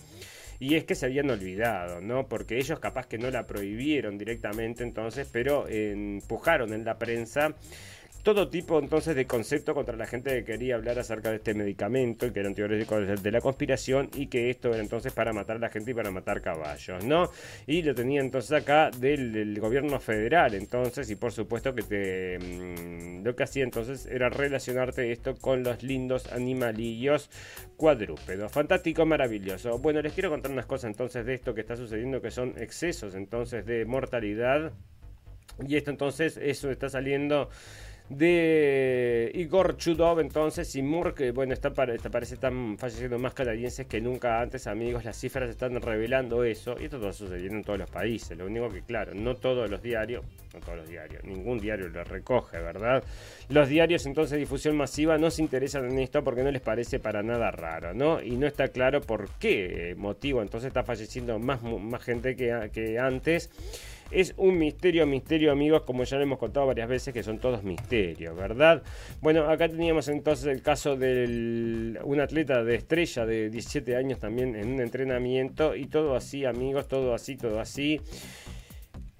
Y 0.59 0.75
es 0.75 0.83
que 0.83 0.93
se 0.93 1.07
habían 1.07 1.27
olvidado, 1.31 2.01
¿no? 2.01 2.27
Porque 2.27 2.59
ellos 2.59 2.79
capaz 2.79 3.07
que 3.07 3.17
no 3.17 3.31
la 3.31 3.47
prohibieron 3.47 4.19
directamente 4.19 4.83
entonces, 4.83 5.27
pero 5.31 5.67
empujaron 5.67 6.71
en 6.71 6.85
la 6.85 6.99
prensa 6.99 7.55
todo 8.23 8.49
tipo 8.49 8.79
entonces 8.79 9.15
de 9.15 9.25
concepto 9.25 9.73
contra 9.73 9.95
la 9.95 10.05
gente 10.05 10.31
que 10.31 10.43
quería 10.43 10.75
hablar 10.75 10.99
acerca 10.99 11.29
de 11.29 11.37
este 11.37 11.53
medicamento 11.53 12.25
y 12.25 12.31
que 12.31 12.39
eran 12.39 12.53
teóricos 12.53 13.21
de 13.21 13.31
la 13.31 13.41
conspiración 13.41 14.09
y 14.15 14.27
que 14.27 14.49
esto 14.49 14.69
era 14.69 14.79
entonces 14.79 15.11
para 15.13 15.33
matar 15.33 15.57
a 15.57 15.59
la 15.59 15.69
gente 15.69 15.91
y 15.91 15.93
para 15.93 16.11
matar 16.11 16.41
caballos, 16.41 17.03
¿no? 17.03 17.29
Y 17.67 17.81
lo 17.81 17.95
tenía 17.95 18.21
entonces 18.21 18.51
acá 18.51 18.91
del, 18.91 19.59
gobierno 19.59 19.99
federal, 19.99 20.53
entonces, 20.53 21.09
y 21.09 21.15
por 21.15 21.31
supuesto 21.31 21.73
que 21.73 21.83
te 21.83 22.39
mm, 22.39 23.23
lo 23.23 23.35
que 23.35 23.43
hacía 23.43 23.63
entonces 23.63 24.05
era 24.05 24.29
relacionarte 24.29 25.11
esto 25.11 25.35
con 25.35 25.63
los 25.63 25.83
lindos 25.83 26.31
animalillos 26.31 27.29
cuadrúpedos. 27.77 28.51
Fantástico, 28.51 29.05
maravilloso. 29.05 29.77
Bueno, 29.79 30.01
les 30.01 30.13
quiero 30.13 30.29
contar 30.29 30.51
unas 30.51 30.65
cosas 30.65 30.91
entonces 30.91 31.25
de 31.25 31.33
esto 31.33 31.53
que 31.53 31.61
está 31.61 31.75
sucediendo, 31.75 32.21
que 32.21 32.31
son 32.31 32.53
excesos 32.57 33.15
entonces 33.15 33.65
de 33.65 33.85
mortalidad. 33.85 34.73
Y 35.67 35.75
esto 35.75 35.91
entonces, 35.91 36.37
eso 36.37 36.71
está 36.71 36.89
saliendo 36.89 37.49
de 38.11 39.31
Igor 39.35 39.77
Chudov 39.77 40.19
entonces 40.19 40.75
y 40.75 40.81
Moore 40.81 41.13
que 41.13 41.31
bueno 41.31 41.53
está, 41.53 41.73
parece 41.73 42.33
están 42.33 42.77
falleciendo 42.77 43.17
más 43.17 43.33
canadienses 43.33 43.87
que 43.87 44.01
nunca 44.01 44.41
antes 44.41 44.67
amigos 44.67 45.05
las 45.05 45.17
cifras 45.17 45.49
están 45.49 45.81
revelando 45.81 46.43
eso 46.43 46.75
y 46.77 46.85
esto 46.85 46.97
está 46.97 47.13
sucediendo 47.13 47.55
en 47.55 47.63
todos 47.63 47.79
los 47.79 47.89
países 47.89 48.37
lo 48.37 48.47
único 48.47 48.67
que 48.67 48.81
claro 48.81 49.13
no 49.13 49.35
todos 49.35 49.69
los 49.69 49.81
diarios 49.81 50.25
no 50.53 50.59
todos 50.59 50.79
los 50.79 50.89
diarios 50.89 51.23
ningún 51.23 51.59
diario 51.59 51.87
lo 51.87 52.03
recoge 52.03 52.59
verdad 52.59 53.01
los 53.47 53.69
diarios 53.69 54.05
entonces 54.05 54.31
de 54.31 54.39
difusión 54.39 54.75
masiva 54.75 55.17
no 55.17 55.31
se 55.31 55.41
interesan 55.41 55.89
en 55.89 55.99
esto 55.99 56.21
porque 56.21 56.43
no 56.43 56.51
les 56.51 56.61
parece 56.61 56.99
para 56.99 57.23
nada 57.23 57.49
raro 57.49 57.93
no 57.93 58.21
y 58.21 58.31
no 58.31 58.45
está 58.45 58.67
claro 58.67 58.99
por 58.99 59.29
qué 59.39 59.95
motivo 59.97 60.41
entonces 60.41 60.67
está 60.67 60.83
falleciendo 60.83 61.39
más, 61.39 61.63
más 61.63 62.03
gente 62.03 62.35
que, 62.35 62.69
que 62.73 62.99
antes 62.99 63.49
es 64.11 64.33
un 64.37 64.57
misterio, 64.57 65.05
misterio 65.07 65.51
amigos, 65.51 65.83
como 65.83 66.03
ya 66.03 66.17
lo 66.17 66.23
hemos 66.23 66.39
contado 66.39 66.67
varias 66.67 66.89
veces, 66.89 67.13
que 67.13 67.23
son 67.23 67.39
todos 67.39 67.63
misterios, 67.63 68.35
¿verdad? 68.35 68.83
Bueno, 69.21 69.49
acá 69.49 69.69
teníamos 69.69 70.07
entonces 70.07 70.47
el 70.47 70.61
caso 70.61 70.95
de 70.95 71.97
un 72.03 72.19
atleta 72.19 72.63
de 72.63 72.75
estrella 72.75 73.25
de 73.25 73.49
17 73.49 73.95
años 73.95 74.19
también 74.19 74.55
en 74.55 74.73
un 74.73 74.81
entrenamiento 74.81 75.75
y 75.75 75.85
todo 75.85 76.15
así 76.15 76.45
amigos, 76.45 76.87
todo 76.87 77.13
así, 77.13 77.37
todo 77.37 77.59
así. 77.59 78.01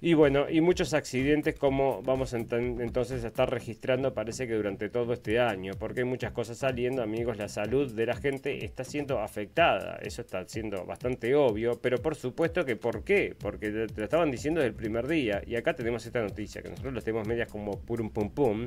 Y 0.04 0.14
bueno, 0.14 0.50
y 0.50 0.60
muchos 0.60 0.94
accidentes 0.94 1.54
como 1.54 2.02
vamos 2.02 2.32
entonces 2.32 3.22
a 3.22 3.28
estar 3.28 3.48
registrando 3.48 4.12
parece 4.12 4.48
que 4.48 4.54
durante 4.54 4.88
todo 4.88 5.12
este 5.12 5.38
año, 5.38 5.74
porque 5.78 6.00
hay 6.00 6.06
muchas 6.06 6.32
cosas 6.32 6.58
saliendo, 6.58 7.04
amigos, 7.04 7.36
la 7.36 7.46
salud 7.46 7.88
de 7.88 8.06
la 8.06 8.16
gente 8.16 8.64
está 8.64 8.82
siendo 8.82 9.20
afectada, 9.20 10.00
eso 10.02 10.22
está 10.22 10.44
siendo 10.48 10.84
bastante 10.84 11.36
obvio, 11.36 11.80
pero 11.80 11.98
por 11.98 12.16
supuesto 12.16 12.64
que 12.64 12.74
¿por 12.74 13.04
qué? 13.04 13.36
Porque 13.38 13.70
te 13.70 13.94
lo 13.96 14.02
estaban 14.02 14.32
diciendo 14.32 14.58
desde 14.58 14.70
el 14.70 14.74
primer 14.74 15.06
día, 15.06 15.40
y 15.46 15.54
acá 15.54 15.72
tenemos 15.74 16.04
esta 16.04 16.20
noticia, 16.20 16.62
que 16.62 16.70
nosotros 16.70 16.94
lo 16.94 17.00
tenemos 17.00 17.28
medias 17.28 17.48
como 17.48 17.78
purum 17.78 18.10
pum 18.10 18.28
pum, 18.30 18.66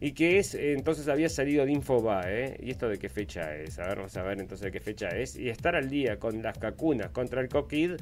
y 0.00 0.12
que 0.12 0.38
es, 0.38 0.54
entonces 0.54 1.08
había 1.08 1.28
salido 1.28 1.64
de 1.64 1.72
Infobae, 1.72 2.56
¿y 2.60 2.70
esto 2.70 2.88
de 2.88 2.98
qué 2.98 3.08
fecha 3.08 3.54
es? 3.56 3.78
A 3.78 3.88
ver, 3.88 3.96
vamos 3.96 4.16
a 4.16 4.22
ver 4.22 4.40
entonces 4.40 4.64
de 4.66 4.70
qué 4.70 4.80
fecha 4.80 5.08
es, 5.08 5.36
y 5.36 5.48
estar 5.48 5.74
al 5.74 5.88
día 5.88 6.18
con 6.18 6.40
las 6.42 6.56
cacunas 6.58 7.10
contra 7.10 7.40
el 7.40 7.48
COVID 7.48 7.92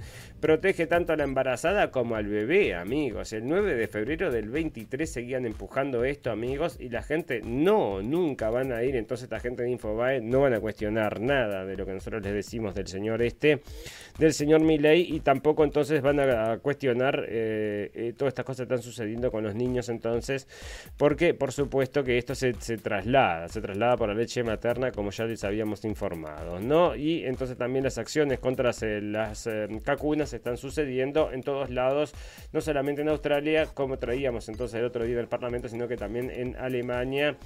protege 0.40 0.86
tanto 0.86 1.12
a 1.12 1.16
la 1.16 1.24
embarazada 1.24 1.90
como 1.90 2.16
al 2.16 2.26
bebé, 2.26 2.74
amigos. 2.74 3.32
El 3.32 3.46
9 3.46 3.74
de 3.74 3.88
febrero 3.88 4.30
del 4.30 4.50
23 4.50 5.10
seguían 5.10 5.46
empujando 5.46 6.04
esto, 6.04 6.30
amigos, 6.30 6.76
y 6.78 6.90
la 6.90 7.02
gente 7.02 7.40
no, 7.42 8.02
nunca 8.02 8.50
van 8.50 8.72
a 8.72 8.82
ir, 8.82 8.94
entonces 8.96 9.24
esta 9.24 9.40
gente 9.40 9.62
de 9.62 9.70
Infobae 9.70 10.20
no 10.20 10.42
van 10.42 10.52
a 10.54 10.60
cuestionar 10.60 11.20
nada 11.20 11.64
de 11.64 11.76
lo 11.76 11.86
que 11.86 11.92
nosotros 11.92 12.22
les 12.22 12.34
decimos 12.34 12.74
del 12.74 12.88
señor 12.88 13.22
este, 13.22 13.62
del 14.18 14.34
señor 14.34 14.60
Milley, 14.60 15.14
y 15.14 15.20
tampoco 15.20 15.64
entonces 15.64 16.02
van 16.02 16.20
a 16.20 16.58
cuestionar 16.58 17.24
eh, 17.28 17.90
eh, 17.94 18.12
todas 18.16 18.32
estas 18.32 18.44
cosas 18.44 18.66
que 18.66 18.74
están 18.74 18.82
sucediendo 18.82 19.30
con 19.30 19.44
los 19.44 19.54
niños 19.54 19.88
entonces, 19.88 20.46
porque 20.98 21.32
por 21.32 21.52
supuesto 21.52 21.85
que 21.90 22.18
esto 22.18 22.34
se, 22.34 22.52
traslada, 22.52 23.48
se 23.48 23.60
traslada 23.60 23.96
por 23.96 24.08
la 24.08 24.14
leche 24.14 24.42
materna 24.42 24.90
como 24.92 25.10
ya 25.10 25.24
les 25.24 25.44
habíamos 25.44 25.84
informado, 25.84 26.60
¿no? 26.60 26.94
Y 26.94 27.24
entonces 27.24 27.56
también 27.56 27.84
las 27.84 27.98
acciones 27.98 28.38
contra 28.38 28.72
las 28.82 29.46
eh, 29.46 29.68
cacunas 29.84 30.32
están 30.32 30.56
sucediendo 30.56 31.32
en 31.32 31.42
todos 31.42 31.70
lados, 31.70 32.12
no 32.52 32.60
solamente 32.60 33.02
en 33.02 33.08
Australia, 33.08 33.66
como 33.72 33.98
traíamos 33.98 34.48
entonces 34.48 34.78
el 34.78 34.84
otro 34.86 35.04
día 35.04 35.16
del 35.16 35.28
Parlamento, 35.28 35.68
sino 35.68 35.88
que 35.88 35.96
también 35.96 36.30
en 36.30 36.56
Alemania. 36.56 37.36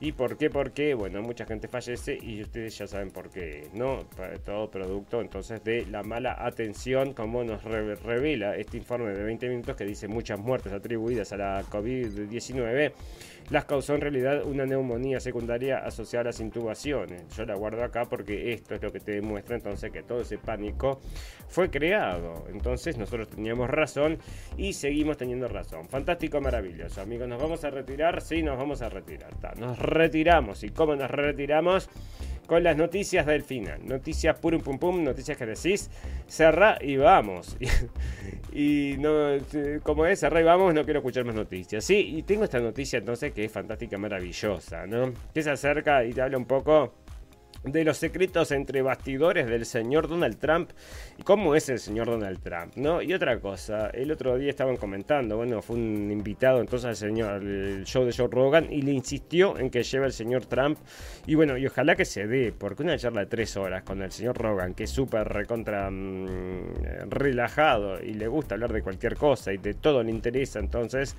¿Y 0.00 0.12
por 0.12 0.38
qué? 0.38 0.48
Porque, 0.48 0.94
bueno, 0.94 1.20
mucha 1.22 1.44
gente 1.44 1.68
fallece 1.68 2.18
y 2.20 2.42
ustedes 2.42 2.78
ya 2.78 2.86
saben 2.86 3.10
por 3.10 3.30
qué, 3.30 3.68
¿no? 3.74 4.06
Todo 4.44 4.70
producto 4.70 5.20
entonces 5.20 5.62
de 5.62 5.84
la 5.86 6.02
mala 6.02 6.36
atención, 6.38 7.12
como 7.12 7.44
nos 7.44 7.62
revela 7.62 8.56
este 8.56 8.78
informe 8.78 9.10
de 9.10 9.22
20 9.22 9.48
minutos 9.48 9.76
que 9.76 9.84
dice 9.84 10.08
muchas 10.08 10.38
muertes 10.38 10.72
atribuidas 10.72 11.32
a 11.32 11.36
la 11.36 11.62
COVID-19 11.64 12.92
las 13.48 13.64
causó 13.64 13.94
en 13.94 14.00
realidad 14.00 14.44
una 14.44 14.66
neumonía 14.66 15.20
secundaria 15.20 15.78
asociada 15.78 16.22
a 16.22 16.24
las 16.26 16.40
intubaciones. 16.40 17.24
Yo 17.36 17.44
la 17.44 17.54
guardo 17.54 17.82
acá 17.82 18.04
porque 18.04 18.52
esto 18.52 18.74
es 18.74 18.82
lo 18.82 18.92
que 18.92 19.00
te 19.00 19.12
demuestra 19.12 19.56
entonces 19.56 19.90
que 19.90 20.02
todo 20.02 20.20
ese 20.20 20.38
pánico 20.38 21.00
fue 21.48 21.70
creado. 21.70 22.46
Entonces 22.52 22.96
nosotros 22.98 23.28
teníamos 23.28 23.68
razón 23.70 24.18
y 24.56 24.72
seguimos 24.72 25.16
teniendo 25.16 25.48
razón. 25.48 25.88
Fantástico, 25.88 26.40
maravilloso. 26.40 27.00
Amigos, 27.00 27.28
nos 27.28 27.40
vamos 27.40 27.64
a 27.64 27.70
retirar. 27.70 28.20
Sí, 28.20 28.42
nos 28.42 28.58
vamos 28.58 28.82
a 28.82 28.88
retirar. 28.88 29.30
Nos 29.58 29.78
retiramos. 29.78 30.62
¿Y 30.62 30.70
cómo 30.70 30.94
nos 30.94 31.10
retiramos? 31.10 31.88
Con 32.50 32.64
las 32.64 32.76
noticias 32.76 33.24
del 33.26 33.44
final. 33.44 33.78
Noticias 33.86 34.36
purum 34.36 34.60
pum 34.60 34.76
pum, 34.76 35.04
noticias 35.04 35.38
que 35.38 35.46
decís, 35.46 35.88
y 36.80 36.96
vamos. 36.96 37.56
y 38.52 38.96
no, 38.98 39.36
como 39.84 40.04
es, 40.04 40.18
cerra 40.18 40.40
y 40.40 40.42
vamos, 40.42 40.74
no 40.74 40.82
quiero 40.82 40.98
escuchar 40.98 41.24
más 41.24 41.36
noticias. 41.36 41.84
Sí, 41.84 42.16
y 42.16 42.24
tengo 42.24 42.42
esta 42.42 42.58
noticia 42.58 42.98
entonces 42.98 43.32
que 43.32 43.44
es 43.44 43.52
fantástica, 43.52 43.98
maravillosa, 43.98 44.84
¿no? 44.88 45.12
Que 45.32 45.44
se 45.44 45.50
acerca 45.52 46.04
y 46.04 46.12
te 46.12 46.22
habla 46.22 46.38
un 46.38 46.44
poco 46.44 46.94
de 47.64 47.84
los 47.84 47.98
secretos 47.98 48.52
entre 48.52 48.80
bastidores 48.80 49.46
del 49.46 49.66
señor 49.66 50.08
Donald 50.08 50.38
Trump 50.38 50.70
y 51.18 51.22
cómo 51.22 51.54
es 51.54 51.68
el 51.68 51.78
señor 51.78 52.06
Donald 52.06 52.40
Trump, 52.42 52.72
¿no? 52.76 53.02
Y 53.02 53.12
otra 53.12 53.38
cosa, 53.38 53.90
el 53.90 54.10
otro 54.10 54.38
día 54.38 54.48
estaban 54.48 54.78
comentando, 54.78 55.36
bueno, 55.36 55.60
fue 55.60 55.76
un 55.76 56.10
invitado 56.10 56.60
entonces 56.60 56.88
al 56.88 56.96
señor 56.96 57.30
al 57.32 57.84
show 57.84 58.04
de 58.04 58.12
Joe 58.12 58.28
Rogan 58.30 58.72
y 58.72 58.80
le 58.80 58.92
insistió 58.92 59.58
en 59.58 59.68
que 59.68 59.82
lleve 59.82 60.06
el 60.06 60.12
señor 60.12 60.46
Trump 60.46 60.78
y 61.26 61.34
bueno, 61.34 61.58
y 61.58 61.66
ojalá 61.66 61.96
que 61.96 62.06
se 62.06 62.26
dé, 62.26 62.52
porque 62.56 62.82
una 62.82 62.96
charla 62.96 63.20
de 63.20 63.26
tres 63.26 63.54
horas 63.58 63.82
con 63.82 64.00
el 64.00 64.10
señor 64.10 64.38
Rogan, 64.38 64.72
que 64.72 64.84
es 64.84 64.90
súper 64.90 65.28
recontra 65.28 65.90
mm, 65.90 67.10
relajado 67.10 68.02
y 68.02 68.14
le 68.14 68.26
gusta 68.26 68.54
hablar 68.54 68.72
de 68.72 68.82
cualquier 68.82 69.16
cosa 69.16 69.52
y 69.52 69.58
de 69.58 69.74
todo 69.74 70.02
le 70.02 70.10
interesa, 70.10 70.60
entonces, 70.60 71.14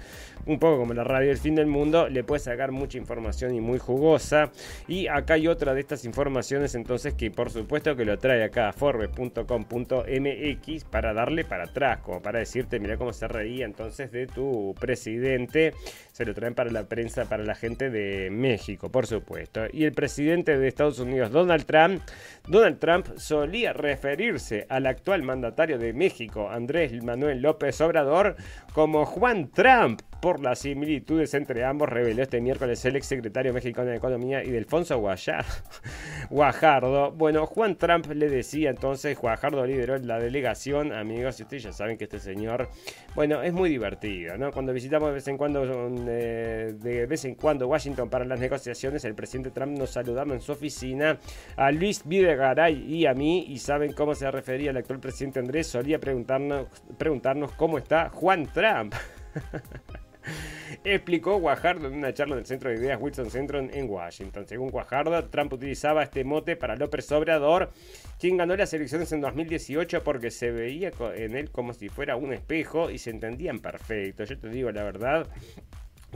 un 0.48 0.58
poco 0.58 0.80
como 0.80 0.96
la 0.96 1.04
radio 1.04 1.28
del 1.28 1.38
fin 1.38 1.54
del 1.54 1.68
mundo, 1.68 2.10
le 2.10 2.24
puede 2.24 2.40
sacar 2.40 2.72
mucha 2.72 2.98
información 2.98 3.54
y 3.54 3.62
muy 3.62 3.78
jugosa 3.78 4.52
y 4.88 5.06
acá 5.06 5.36
hay 5.36 5.48
otra 5.48 5.76
de 5.76 5.82
estas 5.82 6.04
informaciones 6.04 6.31
entonces 6.76 7.14
que 7.14 7.32
por 7.32 7.50
supuesto 7.50 7.96
que 7.96 8.06
lo 8.06 8.18
trae 8.18 8.44
acá 8.44 8.70
a 8.70 8.74
forbes.com.mx 8.74 10.84
para 10.86 11.14
darle 11.14 11.44
para 11.44 11.66
atrás, 11.66 12.00
como 12.00 12.22
para 12.22 12.40
decirte, 12.40 12.80
mira 12.80 12.98
cómo 12.98 13.14
se 13.14 13.28
reía 13.28 13.66
entonces 13.66 14.12
de 14.12 14.28
tu 14.28 14.76
presidente. 14.80 15.74
Se 16.12 16.26
lo 16.26 16.34
traen 16.34 16.54
para 16.54 16.72
la 16.72 16.84
prensa, 16.84 17.26
para 17.26 17.44
la 17.44 17.56
gente 17.56 17.90
de 17.90 18.30
México, 18.32 18.90
por 18.90 19.08
supuesto. 19.08 19.62
Y 19.72 19.86
el 19.86 19.94
presidente 19.94 20.58
de 20.58 20.68
Estados 20.68 21.00
Unidos, 21.00 21.32
Donald 21.32 21.66
Trump, 21.66 22.02
Donald 22.48 22.80
Trump 22.80 23.08
solía 23.18 23.74
referirse 23.74 24.66
al 24.70 24.86
actual 24.86 25.24
mandatario 25.24 25.78
de 25.78 25.94
México, 25.94 26.50
Andrés 26.50 26.92
Manuel 27.04 27.42
López 27.42 27.80
Obrador, 27.82 28.36
como 28.74 29.06
Juan 29.06 29.50
Trump 29.52 30.02
por 30.22 30.40
las 30.40 30.60
similitudes 30.60 31.34
entre 31.34 31.66
ambos, 31.66 31.90
reveló 31.90 32.22
este 32.22 32.40
miércoles 32.40 32.86
el 32.86 32.96
ex 32.96 33.08
secretario 33.08 33.54
mexicano 33.54 33.90
de 33.90 33.98
Economía 33.98 34.44
y 34.44 34.52
Delfonso 34.52 35.00
Guajardo. 36.30 37.12
Bueno, 37.12 37.48
Juan 37.48 37.76
Trump 37.76 38.06
le 38.14 38.30
decía 38.30 38.70
entonces, 38.70 39.18
Guajardo 39.18 39.66
lideró 39.66 39.98
la 39.98 40.20
delegación, 40.20 40.94
amigos, 40.94 41.40
y 41.40 41.44
ustedes 41.44 41.64
ya 41.64 41.74
saben 41.74 41.98
que 41.98 42.04
este 42.04 42.20
señor, 42.20 42.70
bueno, 43.16 43.42
es 43.42 43.52
muy 43.52 43.70
divertido, 43.70 44.38
¿no? 44.38 44.52
Cuando 44.52 44.72
visitamos 44.74 45.10
de 45.10 45.16
vez 45.16 45.28
en 45.28 45.38
cuando, 45.38 45.64
eh, 46.08 46.76
de 46.78 47.06
vez 47.08 47.26
en 47.26 47.34
cuando 47.34 47.68
Washington 47.68 48.08
para 48.10 48.24
las 48.24 48.40
negociaciones, 48.40 49.04
el 49.06 49.16
presidente 49.16 49.50
Trump 49.50 49.76
nos 49.78 49.90
saludaba 49.90 50.36
en 50.36 50.42
su 50.42 50.52
oficina 50.52 51.18
a 51.58 51.72
Luis 51.72 52.04
Videgaray 52.06 52.76
y 52.76 53.08
a 53.08 53.16
mí, 53.16 53.46
y 53.48 53.58
saben 53.58 53.92
cómo 53.94 54.14
se 54.14 54.30
refería 54.30 54.70
el 54.70 54.78
actual 54.78 55.00
presidente 55.00 55.40
Andrés, 55.40 55.66
solía 55.66 56.00
preguntarnos, 56.00 56.68
preguntarnos 57.00 57.54
cómo 57.54 57.80
está 57.80 58.10
Juan 58.10 58.44
Trump. 58.44 58.61
Explicó 60.84 61.40
Guajardo 61.40 61.88
en 61.88 61.96
una 61.96 62.14
charla 62.14 62.36
del 62.36 62.46
Centro 62.46 62.70
de 62.70 62.78
Ideas 62.78 63.00
Wilson 63.02 63.32
Centrum 63.32 63.70
en 63.74 63.90
Washington. 63.90 64.48
Según 64.48 64.70
Guajardo, 64.70 65.30
Trump 65.30 65.54
utilizaba 65.54 66.04
este 66.04 66.24
mote 66.24 66.56
para 66.56 66.76
López 66.76 67.12
Obrador, 67.12 67.72
quien 68.20 68.38
ganó 68.38 68.56
las 68.56 68.74
elecciones 68.74 69.12
en 69.12 69.22
2018 69.22 70.04
porque 70.04 70.32
se 70.32 70.52
veía 70.52 70.92
en 71.16 71.36
él 71.36 71.52
como 71.52 71.74
si 71.74 71.90
fuera 71.90 72.16
un 72.16 72.34
espejo 72.34 72.90
y 72.90 72.98
se 72.98 73.10
entendían 73.10 73.60
perfecto. 73.60 74.24
Yo 74.24 74.38
te 74.38 74.50
digo 74.50 74.72
la 74.72 74.84
verdad, 74.84 75.28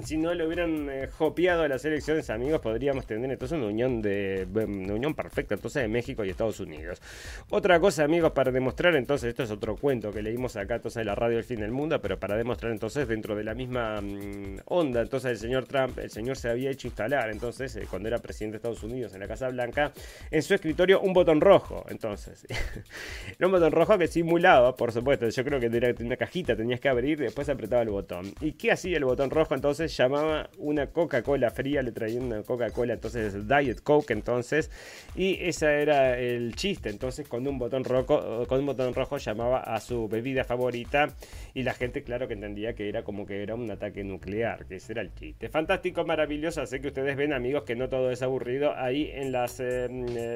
si 0.03 0.17
no 0.17 0.33
le 0.33 0.45
hubieran 0.45 0.89
eh, 0.89 1.09
a 1.49 1.67
las 1.67 1.85
elecciones, 1.85 2.29
amigos, 2.29 2.61
podríamos 2.61 3.05
tener 3.05 3.31
entonces 3.31 3.57
una 3.57 3.67
unión 3.67 4.01
de 4.01 4.47
una 4.53 4.93
unión 4.93 5.13
perfecta 5.13 5.55
entonces 5.55 5.83
de 5.83 5.87
México 5.87 6.25
y 6.25 6.29
Estados 6.29 6.59
Unidos. 6.59 7.01
Otra 7.49 7.79
cosa, 7.79 8.03
amigos, 8.03 8.31
para 8.31 8.51
demostrar 8.51 8.95
entonces, 8.95 9.29
esto 9.29 9.43
es 9.43 9.51
otro 9.51 9.75
cuento 9.75 10.11
que 10.11 10.21
leímos 10.21 10.55
acá 10.55 10.75
entonces 10.75 11.01
en 11.01 11.07
la 11.07 11.15
radio 11.15 11.37
del 11.37 11.45
fin 11.45 11.59
del 11.59 11.71
mundo, 11.71 12.01
pero 12.01 12.19
para 12.19 12.35
demostrar 12.35 12.71
entonces 12.71 13.07
dentro 13.07 13.35
de 13.35 13.43
la 13.43 13.53
misma 13.53 14.01
mm, 14.01 14.61
onda, 14.65 15.01
entonces 15.01 15.31
el 15.31 15.37
señor 15.37 15.65
Trump, 15.65 15.97
el 15.99 16.09
señor 16.09 16.37
se 16.37 16.49
había 16.49 16.69
hecho 16.71 16.87
instalar 16.87 17.29
entonces 17.29 17.75
eh, 17.75 17.87
cuando 17.89 18.07
era 18.07 18.17
presidente 18.17 18.53
de 18.53 18.57
Estados 18.57 18.83
Unidos 18.83 19.13
en 19.13 19.21
la 19.21 19.27
Casa 19.27 19.49
Blanca, 19.49 19.93
en 20.29 20.41
su 20.41 20.53
escritorio 20.53 21.01
un 21.01 21.13
botón 21.13 21.41
rojo, 21.41 21.85
entonces. 21.89 22.45
un 23.39 23.51
botón 23.51 23.71
rojo 23.71 23.97
que 23.97 24.07
simulaba, 24.07 24.75
por 24.75 24.91
supuesto, 24.91 25.29
yo 25.29 25.43
creo 25.43 25.59
que 25.59 25.67
era 25.67 25.93
una 25.99 26.17
cajita, 26.17 26.55
tenías 26.55 26.79
que 26.79 26.89
abrir 26.89 27.19
y 27.19 27.23
después 27.23 27.47
apretaba 27.49 27.81
el 27.81 27.89
botón. 27.89 28.33
¿Y 28.41 28.53
qué 28.53 28.71
hacía 28.71 28.97
el 28.97 29.05
botón 29.05 29.29
rojo 29.29 29.55
entonces? 29.55 29.84
Llamaba 29.87 30.49
una 30.57 30.87
Coca-Cola 30.87 31.49
fría, 31.49 31.81
le 31.81 31.91
traían 31.91 32.23
una 32.23 32.43
Coca-Cola, 32.43 32.93
entonces 32.93 33.47
Diet 33.47 33.81
Coke 33.81 34.11
entonces, 34.11 34.69
y 35.15 35.37
ese 35.41 35.81
era 35.81 36.17
el 36.19 36.55
chiste, 36.55 36.89
entonces 36.89 37.27
con 37.27 37.47
un 37.47 37.57
botón 37.57 37.83
rojo, 37.83 38.45
con 38.47 38.59
un 38.59 38.65
botón 38.65 38.93
rojo 38.93 39.17
llamaba 39.17 39.59
a 39.59 39.79
su 39.79 40.07
bebida 40.07 40.43
favorita 40.43 41.07
y 41.53 41.63
la 41.63 41.73
gente 41.73 42.03
claro 42.03 42.27
que 42.27 42.33
entendía 42.33 42.73
que 42.73 42.89
era 42.89 43.03
como 43.03 43.25
que 43.25 43.41
era 43.41 43.55
un 43.55 43.69
ataque 43.71 44.03
nuclear, 44.03 44.65
que 44.65 44.75
ese 44.75 44.93
era 44.93 45.01
el 45.01 45.13
chiste. 45.13 45.49
Fantástico, 45.49 46.05
maravilloso, 46.05 46.65
sé 46.65 46.81
que 46.81 46.89
ustedes 46.89 47.15
ven 47.15 47.33
amigos 47.33 47.63
que 47.63 47.75
no 47.75 47.89
todo 47.89 48.11
es 48.11 48.21
aburrido 48.21 48.75
ahí 48.75 49.11
en 49.13 49.31
las 49.31 49.59
eh, 49.59 49.87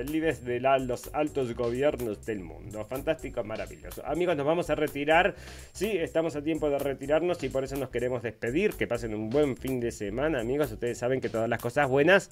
líderes 0.07 0.43
de 0.43 0.59
los 0.59 1.13
altos 1.13 1.55
gobiernos 1.55 2.25
del 2.25 2.41
mundo. 2.41 2.83
Fantástico, 2.85 3.43
maravilloso. 3.43 4.05
Amigos, 4.05 4.35
nos 4.35 4.45
vamos 4.45 4.69
a 4.69 4.75
retirar. 4.75 5.35
Sí, 5.71 5.91
estamos 5.97 6.35
a 6.35 6.41
tiempo 6.41 6.69
de 6.69 6.79
retirarnos 6.79 7.43
y 7.43 7.49
por 7.49 7.63
eso 7.63 7.75
nos 7.77 7.89
queremos 7.89 8.21
despedir. 8.21 8.73
Que 8.73 8.87
pasen 8.87 9.13
un 9.13 9.29
buen 9.29 9.38
buen 9.39 9.55
fin 9.55 9.79
de 9.79 9.91
semana, 9.91 10.41
amigos. 10.41 10.71
Ustedes 10.71 10.97
saben 10.97 11.21
que 11.21 11.29
todas 11.29 11.47
las 11.47 11.61
cosas 11.61 11.87
buenas 11.87 12.29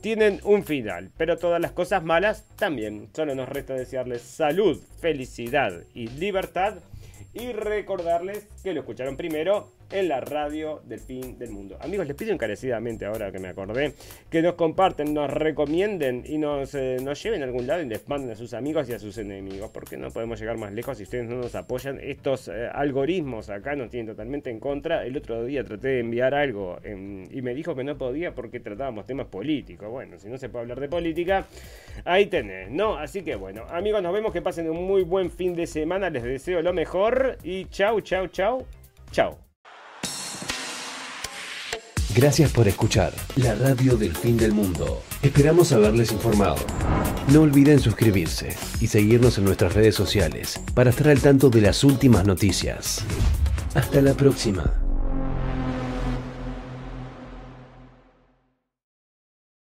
tienen 0.00 0.40
un 0.44 0.64
final, 0.64 1.10
pero 1.16 1.36
todas 1.36 1.60
las 1.60 1.72
cosas 1.72 2.04
malas 2.04 2.44
también. 2.56 3.08
Solo 3.12 3.34
nos 3.34 3.48
resta 3.48 3.74
desearles 3.74 4.22
salud, 4.22 4.80
felicidad 5.00 5.82
y 5.94 6.08
libertad 6.08 6.76
y 7.32 7.50
recordarles 7.50 8.46
que 8.62 8.72
lo 8.72 8.80
escucharon 8.80 9.16
primero 9.16 9.68
en 9.90 10.08
la 10.08 10.20
radio 10.20 10.80
del 10.84 11.00
fin 11.00 11.38
del 11.38 11.50
mundo. 11.50 11.76
Amigos, 11.80 12.06
les 12.06 12.16
pido 12.16 12.32
encarecidamente, 12.32 13.06
ahora 13.06 13.30
que 13.30 13.38
me 13.38 13.48
acordé, 13.48 13.94
que 14.30 14.42
nos 14.42 14.54
comparten, 14.54 15.14
nos 15.14 15.30
recomienden 15.30 16.24
y 16.26 16.38
nos, 16.38 16.74
eh, 16.74 16.96
nos 17.02 17.22
lleven 17.22 17.42
a 17.42 17.44
algún 17.44 17.66
lado 17.66 17.82
y 17.82 17.86
les 17.86 18.08
manden 18.08 18.30
a 18.30 18.34
sus 18.34 18.54
amigos 18.54 18.88
y 18.88 18.92
a 18.92 18.98
sus 18.98 19.18
enemigos, 19.18 19.70
porque 19.72 19.96
no 19.96 20.10
podemos 20.10 20.40
llegar 20.40 20.56
más 20.56 20.72
lejos 20.72 20.98
si 20.98 21.04
ustedes 21.04 21.28
no 21.28 21.36
nos 21.36 21.54
apoyan. 21.54 22.00
Estos 22.00 22.48
eh, 22.48 22.68
algoritmos 22.72 23.50
acá 23.50 23.76
nos 23.76 23.90
tienen 23.90 24.08
totalmente 24.08 24.50
en 24.50 24.60
contra. 24.60 25.04
El 25.04 25.16
otro 25.16 25.44
día 25.44 25.64
traté 25.64 25.88
de 25.88 26.00
enviar 26.00 26.34
algo 26.34 26.78
y 26.84 27.42
me 27.42 27.54
dijo 27.54 27.74
que 27.74 27.84
no 27.84 27.96
podía 27.96 28.34
porque 28.34 28.60
tratábamos 28.60 29.06
temas 29.06 29.26
políticos. 29.26 29.88
Bueno, 29.90 30.18
si 30.18 30.28
no 30.28 30.38
se 30.38 30.48
puede 30.48 30.62
hablar 30.62 30.80
de 30.80 30.88
política, 30.88 31.46
ahí 32.04 32.26
tenés, 32.26 32.70
¿no? 32.70 32.96
Así 32.96 33.22
que 33.22 33.36
bueno, 33.36 33.64
amigos, 33.70 34.02
nos 34.02 34.12
vemos 34.12 34.32
que 34.32 34.42
pasen 34.42 34.68
un 34.70 34.86
muy 34.86 35.02
buen 35.02 35.30
fin 35.30 35.54
de 35.54 35.66
semana. 35.66 36.10
Les 36.10 36.22
deseo 36.22 36.62
lo 36.62 36.72
mejor 36.72 37.38
y 37.42 37.66
chau, 37.66 38.00
chau, 38.00 38.28
chau, 38.28 38.66
chau. 39.10 39.43
Gracias 42.12 42.52
por 42.52 42.68
escuchar 42.68 43.12
la 43.36 43.54
radio 43.54 43.96
del 43.96 44.14
fin 44.14 44.36
del 44.36 44.52
mundo. 44.52 45.02
Esperamos 45.22 45.72
haberles 45.72 46.12
informado. 46.12 46.56
No 47.32 47.40
olviden 47.42 47.80
suscribirse 47.80 48.54
y 48.80 48.86
seguirnos 48.88 49.38
en 49.38 49.44
nuestras 49.44 49.74
redes 49.74 49.94
sociales 49.94 50.60
para 50.74 50.90
estar 50.90 51.08
al 51.08 51.20
tanto 51.20 51.50
de 51.50 51.62
las 51.62 51.82
últimas 51.82 52.26
noticias. 52.26 53.04
Hasta 53.74 54.00
la 54.00 54.14
próxima. 54.14 54.83